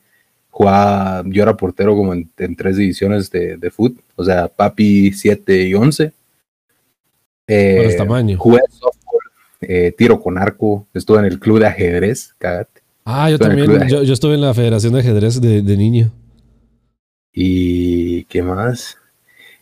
jugaba, 0.49 1.23
yo 1.25 1.43
era 1.43 1.57
portero 1.57 1.95
como 1.95 2.13
en, 2.13 2.29
en 2.37 2.55
tres 2.55 2.77
divisiones 2.77 3.29
de, 3.31 3.57
de 3.57 3.71
fútbol, 3.71 4.03
o 4.15 4.23
sea, 4.23 4.47
papi 4.47 5.11
7 5.11 5.67
y 5.67 5.73
11. 5.73 6.11
Eh, 7.47 7.75
Por 7.77 7.85
el 7.85 7.97
tamaño. 7.97 8.37
Jugué 8.37 8.61
softball, 8.69 9.21
eh, 9.61 9.93
tiro 9.97 10.19
con 10.19 10.37
arco, 10.37 10.87
estuve 10.93 11.19
en 11.19 11.25
el 11.25 11.39
club 11.39 11.59
de 11.59 11.67
ajedrez, 11.67 12.33
cágate. 12.37 12.81
Ah, 13.03 13.29
yo 13.29 13.35
Estuve 13.35 13.67
también, 13.67 13.89
yo 13.89 14.13
estuve 14.13 14.35
en 14.35 14.41
la 14.41 14.53
Federación 14.53 14.93
de 14.93 14.99
Ajedrez 14.99 15.41
de, 15.41 15.61
de 15.61 15.77
niño. 15.77 16.11
Y 17.33 18.25
qué 18.25 18.43
más. 18.43 18.97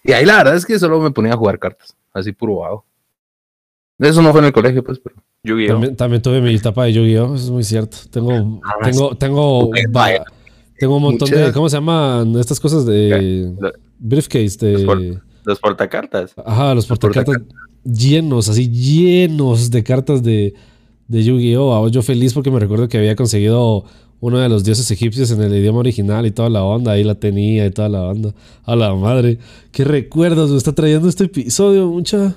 Y 0.04 0.12
ahí 0.12 0.26
la 0.26 0.38
verdad 0.38 0.56
es 0.56 0.66
que 0.66 0.80
solo 0.80 1.00
me 1.00 1.12
ponía 1.12 1.34
a 1.34 1.38
jugar 1.38 1.60
cartas, 1.60 1.96
así 2.14 2.32
puro 2.32 2.58
vago. 2.58 2.86
Eso 4.00 4.22
no 4.22 4.32
fue 4.32 4.40
en 4.42 4.46
el 4.48 4.54
colegio, 4.54 4.84
pues, 4.84 5.00
pero. 5.04 5.16
Yu-Gi-Oh! 5.44 5.68
También, 5.74 5.96
también 5.96 6.22
tuve 6.22 6.42
mi 6.42 6.54
etapa 6.56 6.86
de 6.86 6.94
Yu-Gi-Oh! 6.94 7.36
Eso 7.36 7.46
es 7.46 7.50
muy 7.52 7.64
cierto. 7.64 7.98
Tengo, 8.12 8.62
Ah, 8.64 8.74
tengo, 8.84 9.16
tengo, 9.16 9.72
vaya. 9.90 10.24
un 10.82 11.02
montón 11.02 11.30
de. 11.30 11.52
¿Cómo 11.54 11.70
se 11.70 11.78
llaman 11.78 12.36
estas 12.38 12.60
cosas 12.60 12.86
de. 12.86 13.54
Briefcase 14.00 14.72
Los 14.74 14.82
por- 14.84 15.00
de. 15.02 15.20
Los 15.46 15.60
portacartas. 15.60 16.34
Ajá, 16.46 16.68
los 16.76 16.88
Los 16.90 17.00
portacartas 17.00 17.38
llenos, 17.84 18.50
así 18.50 18.70
llenos 18.70 19.72
de 19.72 19.84
cartas 19.84 20.22
de, 20.24 20.54
de 21.08 21.24
Yu-Gi-Oh! 21.24 21.86
Ah, 21.86 21.90
Yo 21.90 22.02
feliz 22.02 22.34
porque 22.34 22.52
me 22.52 22.60
recuerdo 22.60 22.88
que 22.88 22.98
había 22.98 23.16
conseguido 23.16 23.86
uno 24.22 24.38
de 24.40 24.50
los 24.50 24.66
dioses 24.66 24.92
egipcios 24.92 25.32
en 25.32 25.42
el 25.42 25.56
idioma 25.56 25.80
original 25.80 26.26
y 26.26 26.32
toda 26.32 26.50
la 26.50 26.64
onda. 26.64 26.92
Ahí 26.92 27.04
la 27.06 27.16
tenía 27.16 27.66
y 27.66 27.72
toda 27.72 27.88
la 27.90 28.04
onda. 28.04 28.34
A 28.66 28.76
la 28.76 28.94
madre. 28.94 29.40
Qué 29.72 29.86
recuerdos 29.86 30.52
me 30.52 30.58
está 30.58 30.74
trayendo 30.74 31.08
este 31.08 31.24
episodio, 31.26 31.88
mucha. 31.88 32.36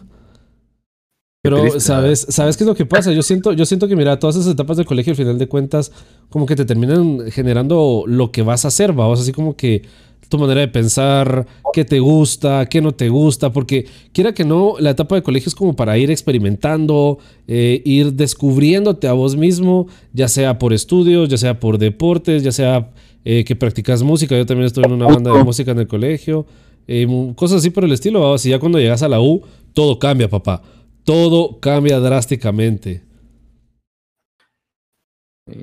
Pero, 1.42 1.80
¿sabes, 1.80 2.24
¿sabes 2.28 2.56
qué 2.56 2.62
es 2.62 2.68
lo 2.68 2.76
que 2.76 2.86
pasa? 2.86 3.12
Yo 3.12 3.22
siento, 3.22 3.52
yo 3.52 3.66
siento 3.66 3.88
que, 3.88 3.96
mira, 3.96 4.16
todas 4.18 4.36
esas 4.36 4.52
etapas 4.52 4.76
del 4.76 4.86
colegio, 4.86 5.10
al 5.10 5.16
final 5.16 5.38
de 5.38 5.48
cuentas, 5.48 5.90
como 6.28 6.46
que 6.46 6.54
te 6.54 6.64
terminan 6.64 7.32
generando 7.32 8.04
lo 8.06 8.30
que 8.30 8.42
vas 8.42 8.64
a 8.64 8.68
hacer, 8.68 8.92
vamos, 8.92 9.20
así 9.20 9.32
como 9.32 9.56
que 9.56 9.82
tu 10.28 10.38
manera 10.38 10.60
de 10.60 10.68
pensar, 10.68 11.46
qué 11.74 11.84
te 11.84 12.00
gusta, 12.00 12.64
qué 12.66 12.80
no 12.80 12.92
te 12.92 13.10
gusta, 13.10 13.52
porque 13.52 13.86
quiera 14.12 14.32
que 14.32 14.44
no, 14.44 14.76
la 14.78 14.90
etapa 14.90 15.16
de 15.16 15.22
colegio 15.22 15.50
es 15.50 15.54
como 15.54 15.76
para 15.76 15.98
ir 15.98 16.10
experimentando, 16.10 17.18
eh, 17.46 17.82
ir 17.84 18.14
descubriéndote 18.14 19.08
a 19.08 19.12
vos 19.12 19.36
mismo, 19.36 19.88
ya 20.14 20.28
sea 20.28 20.58
por 20.58 20.72
estudios, 20.72 21.28
ya 21.28 21.36
sea 21.36 21.60
por 21.60 21.76
deportes, 21.76 22.42
ya 22.42 22.50
sea 22.52 22.92
eh, 23.26 23.44
que 23.44 23.54
practicas 23.56 24.02
música. 24.02 24.34
Yo 24.34 24.46
también 24.46 24.66
estuve 24.68 24.86
en 24.86 24.92
una 24.92 25.06
banda 25.06 25.36
de 25.36 25.44
música 25.44 25.72
en 25.72 25.80
el 25.80 25.86
colegio, 25.86 26.46
eh, 26.88 27.06
cosas 27.36 27.58
así 27.58 27.68
por 27.68 27.84
el 27.84 27.92
estilo, 27.92 28.20
vamos, 28.20 28.46
y 28.46 28.50
ya 28.50 28.58
cuando 28.58 28.78
llegas 28.78 29.02
a 29.02 29.08
la 29.08 29.20
U, 29.20 29.42
todo 29.74 29.98
cambia, 29.98 30.30
papá. 30.30 30.62
Todo 31.04 31.58
cambia 31.60 31.98
drásticamente. 32.00 33.02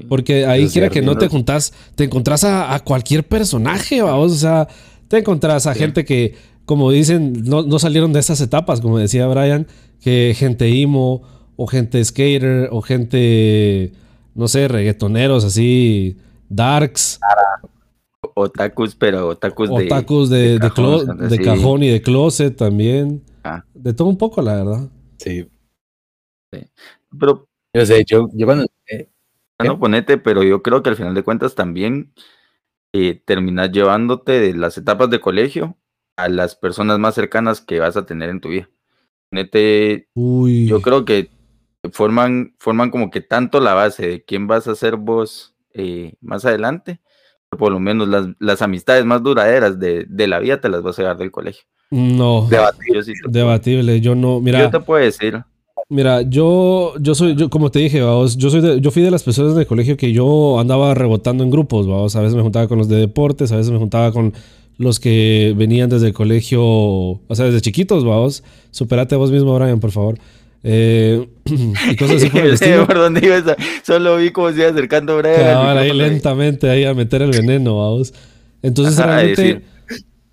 Porque 0.10 0.46
ahí 0.46 0.66
es 0.66 0.74
quiera 0.74 0.90
que 0.90 1.02
no 1.02 1.18
te 1.18 1.28
juntás, 1.30 1.74
te 1.96 2.04
encontrás 2.04 2.44
a, 2.44 2.74
a 2.74 2.84
cualquier 2.84 3.26
personaje, 3.26 4.02
vamos, 4.02 4.34
o 4.34 4.36
sea, 4.36 4.68
te 5.08 5.20
encontrás 5.20 5.68
a 5.68 5.74
Sí. 5.74 5.80
gente 5.80 6.04
que, 6.04 6.36
como 6.66 6.92
dicen, 6.92 7.34
no, 7.46 7.64
no 7.64 7.80
salieron 7.80 8.12
de 8.12 8.20
esas 8.20 8.42
etapas, 8.42 8.82
como 8.82 8.98
decía 8.98 9.26
Brian, 9.28 9.68
que 10.02 10.36
gente 10.38 10.68
emo, 10.82 11.24
o 11.56 11.66
gente 11.68 12.04
skater, 12.04 12.70
o 12.72 12.82
gente, 12.82 13.94
no 14.36 14.48
sé, 14.50 14.68
reggaetoneros 14.68 15.46
así, 15.46 16.18
darks, 16.50 17.20
Otakus, 18.36 18.96
pero 18.96 19.30
otakus 19.30 19.70
de. 19.70 19.86
otakus 19.86 20.30
de, 20.30 20.60
de, 20.60 20.60
cajón, 20.60 20.86
o 20.86 21.00
sea, 21.00 21.28
de 21.28 21.40
cajón 21.40 21.84
y 21.84 21.90
de 21.90 22.02
closet 22.02 22.56
también. 22.56 23.22
Ah. 23.44 23.64
De 23.74 23.94
todo 23.94 24.08
un 24.08 24.18
poco, 24.18 24.42
la 24.42 24.56
verdad. 24.56 24.90
Sí. 25.20 25.50
Pero 27.20 27.48
Yo 27.74 27.86
sé, 27.86 28.04
yo, 28.06 28.30
yo 28.34 28.46
cuando. 28.46 28.66
eh, 28.88 29.10
no 29.64 29.80
ponete, 29.80 30.18
pero 30.18 30.44
yo 30.44 30.62
creo 30.64 30.82
que 30.82 30.90
al 30.90 30.96
final 30.96 31.14
de 31.14 31.24
cuentas 31.24 31.56
también 31.56 32.14
eh, 32.94 33.22
terminas 33.26 33.72
llevándote 33.72 34.40
de 34.40 34.54
las 34.54 34.78
etapas 34.78 35.10
de 35.10 35.20
colegio 35.20 35.78
a 36.18 36.30
las 36.30 36.56
personas 36.56 37.00
más 37.00 37.16
cercanas 37.16 37.62
que 37.62 37.80
vas 37.80 37.98
a 37.98 38.06
tener 38.06 38.30
en 38.30 38.42
tu 38.42 38.50
vida. 38.50 38.70
Ponete, 39.30 40.10
Uy. 40.16 40.68
yo 40.68 40.82
creo 40.82 41.06
que 41.06 41.30
forman, 41.92 42.56
forman 42.60 42.90
como 42.90 43.12
que 43.12 43.22
tanto 43.22 43.60
la 43.60 43.74
base 43.74 44.08
de 44.08 44.26
quién 44.26 44.48
vas 44.48 44.68
a 44.68 44.76
ser 44.76 44.96
vos 44.96 45.56
eh, 45.74 46.16
más 46.22 46.46
adelante, 46.46 47.00
por 47.50 47.72
lo 47.72 47.80
menos 47.80 48.08
las, 48.08 48.28
las 48.40 48.62
amistades 48.62 49.06
más 49.06 49.24
duraderas 49.24 49.80
de, 49.80 50.06
de, 50.08 50.28
la 50.28 50.40
vida 50.40 50.60
te 50.62 50.70
las 50.70 50.82
vas 50.82 50.98
a 51.00 51.04
llevar 51.04 51.18
del 51.18 51.32
colegio. 51.32 51.64
No. 51.90 52.48
Debatible. 52.50 52.96
Yo 52.96 53.04
sí 53.04 53.14
debatible. 53.28 54.02
Yo 54.02 54.16
no, 54.16 54.40
mira. 54.40 54.60
Yo 54.60 54.70
te 54.70 54.80
puedo 54.80 55.04
decir. 55.04 55.42
Mira, 55.92 56.22
yo, 56.22 56.94
yo 57.00 57.16
soy, 57.16 57.36
yo, 57.36 57.50
como 57.50 57.72
te 57.72 57.80
dije, 57.80 58.02
vamos, 58.02 58.38
yo 58.38 58.52
soy 58.52 58.62
de, 58.62 58.80
yo 58.80 58.92
fui 58.92 59.02
de 59.02 59.10
las 59.10 59.24
personas 59.24 59.56
del 59.56 59.66
colegio 59.66 59.98
que 59.98 60.14
yo 60.14 60.60
andaba 60.60 60.94
rebotando 60.94 61.44
en 61.44 61.50
grupos, 61.50 61.88
vamos, 61.88 62.16
a 62.16 62.22
veces 62.22 62.36
me 62.36 62.44
juntaba 62.44 62.68
con 62.68 62.78
los 62.78 62.88
de 62.88 62.98
deportes, 62.98 63.52
a 63.52 63.56
veces 63.56 63.72
me 63.72 63.80
juntaba 63.80 64.12
con 64.12 64.34
los 64.78 65.00
que 65.00 65.56
venían 65.58 65.90
desde 65.90 66.08
el 66.08 66.14
colegio, 66.14 66.62
o 66.64 67.22
sea, 67.34 67.46
desde 67.46 67.62
chiquitos, 67.62 68.06
vamos. 68.06 68.44
Superate 68.70 69.16
a 69.16 69.18
vos 69.18 69.32
mismo, 69.32 69.58
Brian, 69.58 69.80
por 69.80 69.92
favor. 69.92 70.20
Eh, 70.64 71.28
y 71.46 71.96
cosas 71.96 72.18
así 72.18 72.30
por 72.30 72.46
el 72.46 72.54
estilo. 72.54 72.86
¿Por 72.86 72.98
dónde 72.98 73.26
ibas? 73.26 73.44
Solo 73.84 74.18
vi 74.18 74.32
cómo 74.32 74.52
se 74.52 74.60
iba 74.60 74.70
acercando 74.70 75.18
Brian. 75.18 75.36
Cabal, 75.36 75.78
ahí 75.80 75.92
lentamente 75.92 76.70
ahí 76.70 76.86
a 76.86 76.94
meter 76.94 77.24
el 77.24 77.32
veneno, 77.32 77.78
vamos. 77.78 78.14
Entonces 78.62 78.98
Ajá, 79.00 79.08
realmente... 79.08 79.42
decir, 79.42 79.64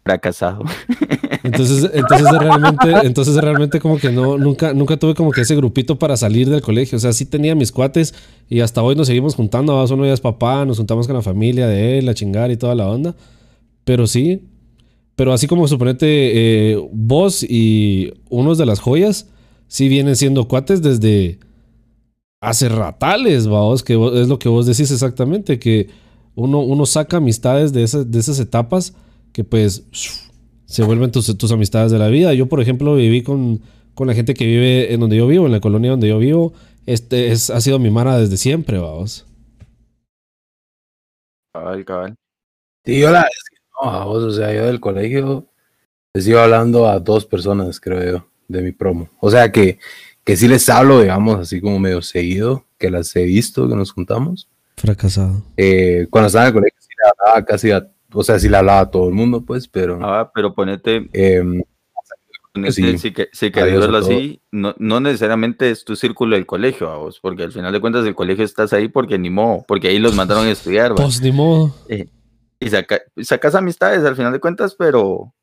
fracasado. 0.05 0.64
Entonces, 1.46 1.90
entonces 1.94 2.38
realmente, 2.38 3.06
entonces 3.06 3.37
realmente 3.37 3.80
como 3.80 3.98
que 3.98 4.11
no, 4.11 4.37
nunca, 4.37 4.74
nunca 4.74 4.96
tuve 4.96 5.14
como 5.14 5.30
que 5.30 5.42
ese 5.42 5.54
grupito 5.56 5.98
para 5.98 6.16
salir 6.16 6.48
del 6.48 6.61
colegio. 6.61 6.96
O 6.96 7.00
sea, 7.00 7.12
sí 7.12 7.24
tenía 7.24 7.54
mis 7.54 7.72
cuates 7.72 8.14
y 8.48 8.61
hasta 8.61 8.82
hoy 8.82 8.96
nos 8.96 9.06
seguimos 9.06 9.35
juntando. 9.35 9.74
Vamos, 9.74 9.90
uno 9.90 10.04
ya 10.04 10.12
es 10.12 10.20
papá, 10.20 10.64
nos 10.64 10.78
juntamos 10.78 11.06
con 11.06 11.16
la 11.16 11.22
familia 11.22 11.66
de 11.66 11.98
él, 11.98 12.09
a 12.09 12.14
chingar 12.14 12.50
y 12.50 12.56
toda 12.56 12.74
la 12.74 12.88
onda. 12.88 13.14
Pero 13.85 14.06
sí, 14.06 14.42
pero 15.14 15.32
así 15.32 15.46
como 15.46 15.68
suponete 15.68 16.06
eh, 16.72 16.88
vos 16.92 17.42
y 17.42 18.12
unos 18.28 18.59
de 18.59 18.66
las 18.66 18.80
joyas, 18.80 19.28
sí 19.68 19.88
vienen 19.88 20.16
siendo 20.16 20.48
cuates 20.48 20.82
desde 20.82 21.38
hace 22.40 22.68
ratales, 22.68 23.46
vamos, 23.46 23.82
que 23.82 23.94
es 23.94 24.28
lo 24.28 24.38
que 24.38 24.48
vos 24.48 24.66
decís 24.66 24.90
exactamente, 24.90 25.59
que 25.59 25.88
uno, 26.35 26.61
uno 26.61 26.85
saca 26.87 27.16
amistades 27.16 27.72
de 27.72 27.82
esas, 27.82 28.11
de 28.11 28.18
esas 28.18 28.38
etapas 28.38 28.94
que 29.32 29.42
pues 29.42 29.85
se 30.66 30.85
vuelven 30.85 31.11
tus, 31.11 31.37
tus 31.38 31.52
amistades 31.52 31.90
de 31.92 31.98
la 31.98 32.09
vida. 32.09 32.35
Yo, 32.35 32.46
por 32.46 32.61
ejemplo, 32.61 32.94
viví 32.96 33.22
con, 33.22 33.62
con 33.94 34.07
la 34.07 34.14
gente 34.14 34.35
que 34.35 34.44
vive 34.44 34.92
en 34.92 35.00
donde 35.00 35.16
yo 35.16 35.26
vivo, 35.26 35.46
en 35.46 35.52
la 35.52 35.61
colonia 35.61 35.92
donde 35.92 36.09
yo 36.09 36.18
vivo. 36.18 36.52
Este 36.85 37.33
es, 37.33 37.50
ha 37.50 37.61
sido 37.61 37.79
mi 37.79 37.90
mara 37.90 38.18
desde 38.18 38.37
siempre, 38.37 38.79
vamos. 38.79 39.26
Cabal, 41.52 41.85
cabal. 41.85 42.14
Sí, 42.85 43.00
yo 43.00 43.11
la 43.11 43.26
no, 43.83 43.90
a 43.90 44.05
vos, 44.05 44.22
o 44.22 44.31
sea, 44.31 44.52
yo 44.52 44.66
del 44.66 44.81
colegio 44.81 45.46
les 46.14 46.26
iba 46.29 46.44
hablando 46.44 46.88
a 46.88 46.98
dos 46.98 47.26
personas, 47.26 47.81
creo 47.81 48.12
yo, 48.12 48.26
de 48.48 48.62
mi 48.62 48.72
promo. 48.72 49.11
O 49.20 49.31
sea, 49.31 49.52
que, 49.52 49.79
que 50.24 50.37
sí 50.37 50.48
les 50.48 50.68
hablo, 50.68 51.00
digamos, 51.00 51.40
así 51.40 51.61
como 51.61 51.79
medio 51.79 52.00
seguido, 52.02 52.64
que 52.79 52.90
las 52.90 53.14
he 53.16 53.24
visto, 53.24 53.68
que 53.68 53.76
nos 53.76 53.92
juntamos. 53.92 54.48
Fracasado. 54.76 55.42
Eh, 55.57 56.07
cuando 56.11 56.29
estaba 56.29 56.44
en 56.44 56.48
el 56.48 56.55
colegio 56.55 56.81
sí 56.81 56.88
le 56.96 57.11
hablaba 57.11 57.44
casi 57.44 57.70
a, 57.70 57.90
o 58.12 58.23
sea, 58.23 58.38
sí 58.38 58.49
le 58.49 58.57
hablaba 58.57 58.81
a 58.81 58.90
todo 58.90 59.09
el 59.09 59.14
mundo, 59.14 59.42
pues, 59.45 59.69
pero... 59.69 59.99
Ah, 60.03 60.31
pero 60.35 60.55
ponete, 60.55 61.03
ponete 62.53 62.73
Sí. 62.73 62.97
si, 62.99 63.12
que, 63.12 63.29
si 63.33 63.51
querés 63.51 63.79
verlo 63.79 64.01
todo. 64.01 64.09
así, 64.11 64.40
no, 64.51 64.75
no 64.79 64.99
necesariamente 65.01 65.71
es 65.71 65.85
tu 65.85 65.95
círculo 65.95 66.37
del 66.37 66.47
colegio, 66.47 66.90
a 66.90 66.97
vos, 66.97 67.21
porque 67.21 67.42
al 67.42 67.53
final 67.53 67.71
de 67.71 67.81
cuentas 67.81 68.07
el 68.07 68.14
colegio 68.14 68.45
estás 68.47 68.73
ahí 68.73 68.88
porque 68.88 69.19
ni 69.19 69.29
modo, 69.29 69.62
porque 69.69 69.88
ahí 69.88 69.99
los 69.99 70.14
mandaron 70.16 70.47
a 70.47 70.51
estudiar, 70.51 70.92
¿va? 70.92 70.97
Pues 70.97 71.21
ni 71.21 71.33
modo. 71.33 71.75
y 71.88 72.69
saca- 72.71 73.03
sacas 73.23 73.55
amistades 73.55 74.03
al 74.05 74.16
final 74.16 74.33
de 74.33 74.40
cuentas, 74.40 74.75
pero 74.75 75.35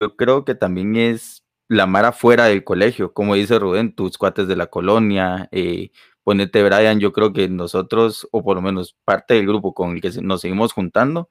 yo 0.00 0.16
creo 0.16 0.44
que 0.44 0.56
también 0.56 0.96
es 0.96 1.44
la 1.68 1.86
mara 1.86 2.10
fuera 2.10 2.46
del 2.46 2.64
colegio, 2.64 3.12
como 3.12 3.34
dice 3.36 3.58
Rubén, 3.60 3.94
tus 3.94 4.18
cuates 4.18 4.48
de 4.48 4.56
la 4.56 4.66
colonia, 4.66 5.48
eh, 5.52 5.90
ponete 6.24 6.64
Brian, 6.64 6.98
yo 6.98 7.12
creo 7.12 7.32
que 7.32 7.48
nosotros, 7.48 8.26
o 8.32 8.42
por 8.42 8.56
lo 8.56 8.62
menos 8.62 8.96
parte 9.04 9.34
del 9.34 9.46
grupo 9.46 9.74
con 9.74 9.92
el 9.92 10.00
que 10.00 10.10
nos 10.22 10.40
seguimos 10.40 10.72
juntando, 10.72 11.30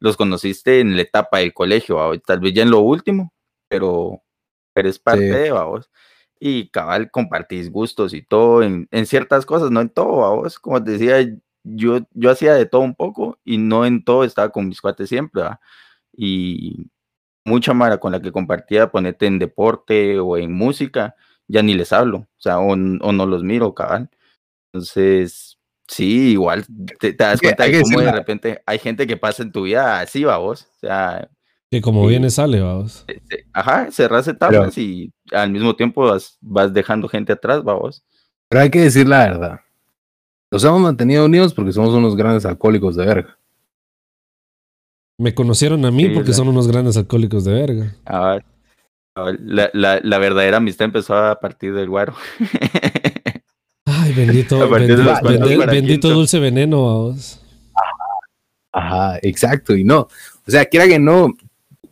los 0.00 0.16
conociste 0.16 0.80
en 0.80 0.96
la 0.96 1.02
etapa 1.02 1.38
del 1.38 1.54
colegio, 1.54 1.96
¿va? 1.96 2.16
tal 2.18 2.40
vez 2.40 2.54
ya 2.54 2.62
en 2.62 2.70
lo 2.70 2.80
último, 2.80 3.32
pero 3.68 4.22
eres 4.74 4.98
parte 4.98 5.22
Sí. 5.22 5.28
de, 5.28 5.52
vos. 5.52 5.90
Y 6.40 6.68
cabal, 6.70 7.10
compartís 7.10 7.70
gustos 7.70 8.14
y 8.14 8.22
todo 8.22 8.62
en, 8.62 8.88
en 8.92 9.06
ciertas 9.06 9.44
cosas, 9.46 9.70
no 9.72 9.80
en 9.80 9.88
todo, 9.90 10.36
vos. 10.36 10.58
Como 10.60 10.82
te 10.82 10.92
decía, 10.92 11.18
yo, 11.64 12.00
yo 12.12 12.30
hacía 12.30 12.54
de 12.54 12.66
todo 12.66 12.82
un 12.82 12.94
poco 12.94 13.38
y 13.44 13.58
no 13.58 13.84
en 13.86 14.04
todo 14.04 14.24
estaba 14.24 14.50
con 14.50 14.68
mis 14.68 14.80
cuates 14.80 15.08
siempre, 15.08 15.42
¿va? 15.42 15.60
Y 16.16 16.90
mucha 17.44 17.74
mara 17.74 17.98
con 17.98 18.12
la 18.12 18.20
que 18.22 18.32
compartía, 18.32 18.90
ponete 18.90 19.26
en 19.26 19.38
deporte 19.38 20.18
o 20.20 20.36
en 20.36 20.52
música, 20.52 21.14
ya 21.48 21.62
ni 21.62 21.74
les 21.74 21.92
hablo, 21.92 22.18
o 22.18 22.28
sea, 22.40 22.58
o 22.60 22.76
no 22.76 23.26
los 23.26 23.42
miro, 23.42 23.74
cabal. 23.74 24.10
Entonces, 24.72 25.47
sí, 25.88 26.32
igual 26.32 26.64
te, 27.00 27.12
te 27.12 27.24
das 27.24 27.40
cuenta 27.40 27.64
de 27.64 27.72
que 27.72 27.80
cómo 27.82 28.00
de 28.00 28.12
repente 28.12 28.62
hay 28.66 28.78
gente 28.78 29.06
que 29.06 29.16
pasa 29.16 29.42
en 29.42 29.50
tu 29.52 29.62
vida 29.62 30.00
así, 30.00 30.22
va 30.24 30.36
vos. 30.38 30.68
O 30.76 30.78
sea, 30.80 31.28
Que 31.70 31.80
como 31.80 32.02
Sí. 32.04 32.08
viene 32.10 32.30
sale, 32.30 32.60
vamos. 32.60 33.04
se- 33.06 33.20
se- 33.28 33.44
ajá, 33.52 33.90
cerras 33.90 34.26
etapas 34.28 34.76
y 34.78 35.12
al 35.32 35.50
mismo 35.50 35.74
tiempo 35.76 36.02
vas, 36.06 36.38
vas 36.40 36.72
dejando 36.72 37.08
gente 37.08 37.32
atrás, 37.32 37.62
va 37.66 37.74
vos. 37.74 38.04
pero 38.48 38.62
hay 38.62 38.70
que 38.70 38.80
decir 38.80 39.06
la 39.08 39.18
verdad. 39.28 39.60
Nos 40.50 40.64
hemos 40.64 40.80
mantenido 40.80 41.26
unidos 41.26 41.52
porque 41.52 41.72
somos 41.72 41.92
unos 41.92 42.16
grandes 42.16 42.46
alcohólicos 42.46 42.96
de 42.96 43.04
verga. 43.04 43.38
Me 45.18 45.34
conocieron 45.34 45.84
a 45.84 45.90
mí 45.90 46.04
Sí, 46.04 46.10
porque 46.14 46.32
son 46.32 46.48
unos 46.48 46.68
grandes 46.68 46.96
alcohólicos 46.96 47.44
de 47.44 47.52
verga. 47.52 47.94
Ah, 48.06 48.38
ah, 49.16 49.32
La, 49.40 49.68
la, 49.74 50.00
la 50.02 50.18
verdadera 50.18 50.58
amistad 50.58 50.86
empezó 50.86 51.14
a 51.16 51.38
partir 51.40 51.74
del 51.74 51.88
guaro. 51.90 52.14
Ay, 54.08 54.14
bendito, 54.14 54.62
A 54.62 54.68
partir 54.70 54.88
de 54.88 54.94
bendi- 54.96 55.04
los 55.04 55.20
cuantos 55.20 55.48
bende- 55.50 55.58
para 55.58 55.72
bendito 55.72 56.08
quinto. 56.08 56.14
dulce 56.18 56.38
veneno, 56.38 56.84
vamos. 56.86 57.40
Ajá, 58.72 59.18
exacto, 59.22 59.74
y 59.76 59.84
no. 59.84 60.00
O 60.46 60.50
sea, 60.50 60.64
quiera 60.66 60.86
que 60.86 60.98
no, 60.98 61.32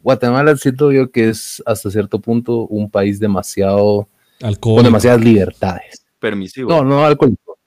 Guatemala 0.02 0.56
siento 0.56 0.92
yo 0.92 1.10
que 1.10 1.28
es 1.30 1.62
hasta 1.66 1.90
cierto 1.90 2.20
punto 2.20 2.66
un 2.66 2.90
país 2.90 3.18
demasiado, 3.18 4.08
Alcohol. 4.42 4.76
con 4.76 4.84
demasiadas 4.84 5.20
libertades. 5.20 6.04
Permisivo. 6.18 6.70
No, 6.70 6.84
no 6.84 7.04
alcohólico, 7.04 7.58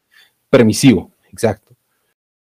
permisivo, 0.49 1.11
exacto. 1.31 1.73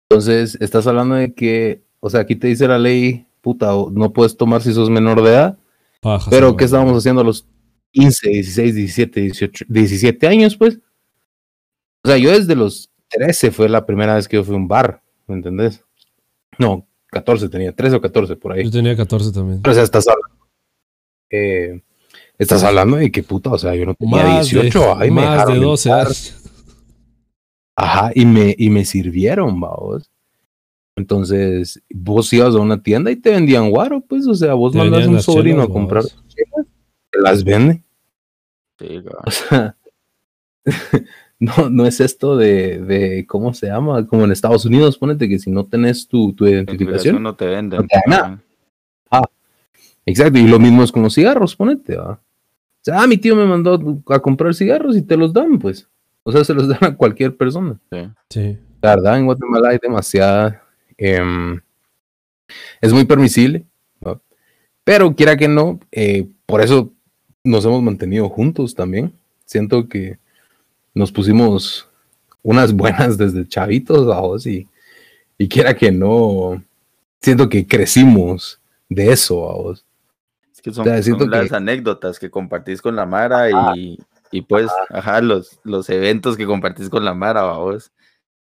Entonces, 0.09 0.57
estás 0.59 0.85
hablando 0.87 1.15
de 1.15 1.33
que, 1.33 1.81
o 1.99 2.09
sea, 2.09 2.21
aquí 2.21 2.35
te 2.35 2.47
dice 2.47 2.67
la 2.67 2.77
ley, 2.79 3.25
puta, 3.41 3.71
no 3.91 4.11
puedes 4.13 4.35
tomar 4.37 4.61
si 4.61 4.73
sos 4.73 4.89
menor 4.89 5.21
de 5.23 5.29
edad, 5.31 5.57
Paja, 6.01 6.29
pero 6.29 6.55
¿qué 6.55 6.65
estábamos 6.65 6.97
haciendo 6.97 7.21
a 7.21 7.25
los 7.25 7.45
15, 7.91 8.29
16, 8.29 8.75
17, 8.75 9.21
18, 9.21 9.65
17 9.67 10.27
años, 10.27 10.55
pues? 10.55 10.79
O 12.03 12.07
sea, 12.07 12.17
yo 12.17 12.31
desde 12.31 12.55
los 12.55 12.89
13 13.09 13.51
fue 13.51 13.69
la 13.69 13.85
primera 13.85 14.15
vez 14.15 14.27
que 14.27 14.37
yo 14.37 14.43
fui 14.43 14.53
a 14.55 14.57
un 14.57 14.67
bar, 14.67 15.01
¿me 15.27 15.35
entendés? 15.35 15.83
No, 16.57 16.87
14 17.07 17.49
tenía, 17.49 17.73
13 17.75 17.95
o 17.97 18.01
14 18.01 18.35
por 18.35 18.53
ahí. 18.53 18.63
Yo 18.65 18.71
tenía 18.71 18.95
14 18.95 19.31
también. 19.31 19.61
Pero, 19.61 19.71
o 19.71 19.75
sea, 19.75 19.83
estás 19.83 20.07
hablando. 20.07 20.45
eh, 21.29 21.81
estás 22.37 22.63
hablando 22.63 22.97
de 22.97 23.11
que 23.11 23.23
puta, 23.23 23.51
o 23.51 23.57
sea, 23.57 23.75
yo 23.75 23.85
no 23.85 23.93
tenía 23.95 24.23
Más 24.23 24.49
18, 24.49 24.79
de, 24.79 24.85
ay, 24.97 25.09
me 25.11 25.15
más 25.21 25.25
de 25.25 25.31
dejaron 25.31 25.61
12 25.61 25.89
entrar. 25.89 26.05
años. 26.07 26.35
Ajá, 27.75 28.11
y 28.13 28.25
me, 28.25 28.55
y 28.57 28.69
me 28.69 28.83
sirvieron, 28.85 29.59
vamos. 29.59 30.11
Entonces, 30.97 31.81
vos 31.89 32.31
ibas 32.33 32.53
a 32.55 32.59
una 32.59 32.83
tienda 32.83 33.09
y 33.09 33.15
te 33.15 33.31
vendían 33.31 33.69
guaro, 33.69 34.01
pues, 34.01 34.27
o 34.27 34.35
sea, 34.35 34.53
vos 34.53 34.75
mandas 34.75 34.99
vendían 34.99 35.15
un 35.15 35.21
sobrino 35.21 35.57
chelas, 35.61 35.69
a 35.69 35.73
comprar 35.73 36.03
chelas, 36.03 36.67
te 37.09 37.19
las 37.21 37.43
vende. 37.45 37.83
Sí, 38.77 39.01
cabal. 39.03 39.23
O 39.25 39.31
sea, 39.31 39.75
no, 41.39 41.69
no 41.69 41.85
es 41.85 41.99
esto 41.99 42.35
de, 42.35 42.79
de, 42.79 43.25
¿cómo 43.25 43.53
se 43.53 43.67
llama? 43.67 44.05
Como 44.07 44.25
en 44.25 44.31
Estados 44.31 44.65
Unidos, 44.65 44.97
ponete 44.97 45.29
que 45.29 45.39
si 45.39 45.49
no 45.49 45.65
tenés 45.65 46.07
tu, 46.07 46.33
tu 46.33 46.45
Identificación 46.45 47.23
no 47.23 47.35
te 47.35 47.45
venden. 47.45 47.79
no 47.81 47.87
te 47.87 47.95
da 47.95 48.01
nada. 48.07 48.41
Ajá. 49.09 49.23
Exacto, 50.05 50.39
y 50.39 50.47
lo 50.47 50.59
mismo 50.59 50.83
es 50.83 50.91
con 50.91 51.03
los 51.03 51.15
cigarros, 51.15 51.55
ponete, 51.55 51.95
¿va? 51.95 52.11
O 52.11 52.81
sea, 52.81 53.01
ah, 53.01 53.07
mi 53.07 53.17
tío 53.17 53.35
me 53.35 53.45
mandó 53.45 54.01
a 54.07 54.19
comprar 54.19 54.53
cigarros 54.53 54.95
y 54.95 55.01
te 55.01 55.17
los 55.17 55.33
dan, 55.33 55.59
pues. 55.59 55.87
O 56.23 56.31
sea, 56.31 56.43
se 56.43 56.53
los 56.53 56.67
dan 56.69 56.83
a 56.83 56.95
cualquier 56.95 57.35
persona. 57.35 57.79
Sí. 57.91 58.09
Sí. 58.29 58.57
La 58.81 58.95
verdad, 58.95 59.17
en 59.17 59.25
Guatemala 59.25 59.69
hay 59.69 59.79
demasiada. 59.81 60.63
em, 60.97 61.59
es 62.81 62.91
muy 62.91 63.05
permisible, 63.05 63.65
¿no? 64.01 64.21
pero 64.83 65.15
quiera 65.15 65.37
que 65.37 65.47
no, 65.47 65.79
eh, 65.91 66.27
por 66.45 66.61
eso 66.61 66.91
nos 67.43 67.63
hemos 67.65 67.83
mantenido 67.83 68.27
juntos 68.27 68.73
también. 68.73 69.13
Siento 69.45 69.87
que 69.87 70.17
nos 70.93 71.11
pusimos 71.11 71.87
unas 72.41 72.73
buenas 72.73 73.17
desde 73.17 73.47
chavitos, 73.47 74.05
vamos, 74.07 74.45
y, 74.45 74.67
y 75.37 75.47
quiera 75.47 75.75
que 75.75 75.91
no, 75.91 76.63
siento 77.21 77.49
que 77.49 77.67
crecimos 77.67 78.59
de 78.87 79.11
eso, 79.11 79.41
vamos. 79.45 79.85
Es 80.53 80.61
que 80.61 80.73
son, 80.73 80.81
O 80.81 80.83
sea, 80.85 80.95
son 80.97 81.03
siento 81.03 81.27
las 81.27 81.49
que- 81.49 81.55
anécdotas 81.55 82.19
que 82.19 82.29
compartís 82.29 82.81
con 82.81 82.95
la 82.95 83.05
Mara 83.05 83.49
y, 83.51 83.97
y 84.31 84.41
pues, 84.41 84.69
ajá, 84.89 85.21
los, 85.21 85.59
los 85.63 85.89
eventos 85.89 86.35
que 86.37 86.45
compartís 86.45 86.89
con 86.89 87.05
la 87.05 87.13
Mara, 87.13 87.43
vos. 87.43 87.91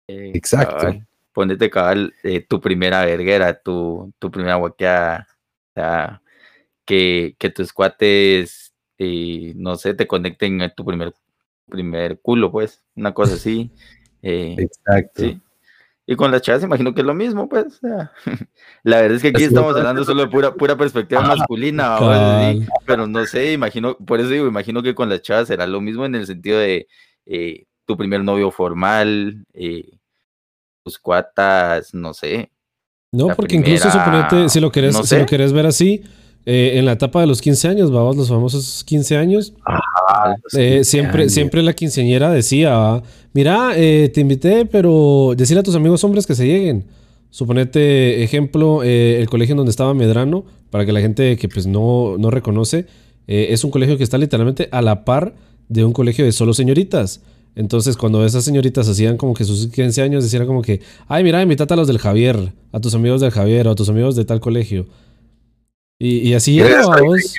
Eh, 0.09 0.33
Exacto. 0.35 0.77
cabal, 0.77 1.07
ponete 1.33 1.70
cabal 1.70 2.12
eh, 2.23 2.44
tu 2.47 2.61
primera 2.61 3.05
verguera, 3.07 3.55
tu, 3.59 4.12
tu 4.18 4.31
primera 4.31 4.57
guaqueada. 4.57 5.27
O 5.70 5.81
sea, 5.81 6.23
que, 6.85 7.35
que 7.38 7.49
tus 7.51 7.73
cuates, 7.73 8.75
eh, 8.99 9.55
no 9.57 9.77
sé, 9.77 9.94
te 9.94 10.07
conecten 10.07 10.61
a 10.61 10.68
tu 10.68 10.85
primer, 10.85 11.14
primer 11.68 12.20
culo, 12.20 12.50
pues, 12.50 12.83
una 12.94 13.12
cosa 13.12 13.35
así. 13.35 13.70
eh, 14.22 14.57
Exacto. 14.59 15.22
Sí. 15.22 15.40
Y 16.07 16.16
con 16.16 16.31
las 16.31 16.42
chavas 16.42 16.62
imagino 16.62 16.92
que 16.94 17.00
es 17.00 17.07
lo 17.07 17.14
mismo, 17.14 17.48
pues. 17.48 17.81
la 18.83 19.00
verdad 19.00 19.16
es 19.16 19.22
que 19.22 19.29
aquí 19.29 19.44
estamos 19.44 19.74
hablando 19.74 20.05
solo 20.05 20.22
de 20.22 20.29
pura, 20.29 20.55
pura 20.55 20.77
perspectiva 20.77 21.22
masculina, 21.22 21.98
pero 22.85 23.07
no 23.07 23.24
sé, 23.24 23.53
imagino, 23.53 23.96
por 23.96 24.20
eso 24.20 24.29
digo, 24.29 24.46
imagino 24.46 24.83
que 24.83 24.94
con 24.94 25.09
las 25.09 25.22
chavas 25.22 25.48
será 25.48 25.66
lo 25.66 25.81
mismo 25.81 26.05
en 26.05 26.14
el 26.14 26.27
sentido 26.27 26.59
de 26.59 26.88
eh, 27.24 27.64
tu 27.87 27.96
primer 27.96 28.22
novio 28.22 28.50
formal, 28.50 29.46
eh, 29.55 29.98
tus 30.83 30.98
cuatas, 30.98 31.94
no 31.94 32.12
sé. 32.12 32.50
No, 33.11 33.29
porque 33.29 33.57
incluso 33.57 33.90
suponete, 33.90 34.48
si 34.50 34.61
lo 34.61 34.70
querés, 34.70 34.96
si 34.96 35.16
lo 35.16 35.24
querés 35.24 35.55
ver 35.55 35.66
así, 35.66 36.03
eh, 36.46 36.72
en 36.74 36.85
la 36.85 36.92
etapa 36.92 37.20
de 37.20 37.26
los 37.26 37.40
15 37.40 37.68
años, 37.68 37.90
vamos, 37.90 38.16
los 38.16 38.28
famosos 38.28 38.85
15 38.85 39.16
años, 39.16 39.54
siempre, 40.83 41.30
siempre 41.30 41.62
la 41.62 41.72
quinceañera 41.72 42.30
decía, 42.30 43.02
mira, 43.33 43.72
eh, 43.76 44.11
te 44.12 44.20
invité, 44.20 44.66
pero 44.66 45.33
decirle 45.37 45.61
a 45.61 45.62
tus 45.62 45.74
amigos 45.74 46.04
hombres 46.04 46.26
que 46.26 46.35
se 46.35 46.46
lleguen. 46.46 46.85
Suponete, 47.30 48.22
ejemplo, 48.22 48.83
eh, 48.83 49.18
el 49.20 49.28
colegio 49.28 49.54
en 49.54 49.59
donde 49.59 49.70
estaba 49.70 49.94
Medrano, 49.94 50.44
para 50.70 50.85
que 50.85 50.92
la 50.92 51.00
gente 51.00 51.37
que 51.37 51.48
pues 51.48 51.66
no, 51.66 52.16
no 52.18 52.30
reconoce, 52.30 52.87
es 53.26 53.64
un 53.64 53.70
colegio 53.70 53.96
que 53.96 54.04
está 54.04 54.18
literalmente 54.18 54.68
a 54.70 54.83
la 54.83 55.07
par 55.07 55.35
de 55.70 55.83
un 55.83 55.94
colegio 55.94 56.26
de 56.26 56.33
solo 56.33 56.52
señoritas. 56.52 57.22
Entonces, 57.57 57.96
cuando 57.96 58.24
esas 58.26 58.44
señoritas 58.44 58.88
hacían 58.88 59.16
como 59.16 59.33
que 59.33 59.44
sus 59.44 59.68
15 59.68 60.02
años, 60.02 60.24
decían 60.24 60.46
como 60.46 60.61
que, 60.61 60.80
ay, 61.07 61.22
mira, 61.22 61.40
invítate 61.40 61.72
a 61.74 61.76
los 61.76 61.87
del 61.87 61.98
Javier, 61.98 62.52
a 62.72 62.80
tus 62.80 62.94
amigos 62.94 63.20
del 63.20 63.30
Javier 63.30 63.68
o 63.68 63.70
a 63.70 63.74
tus 63.74 63.88
amigos 63.88 64.16
de 64.16 64.24
tal 64.24 64.40
colegio. 64.40 64.87
Y, 66.04 66.34
así 66.34 66.60
era, 66.60 66.82
vos. 66.86 67.34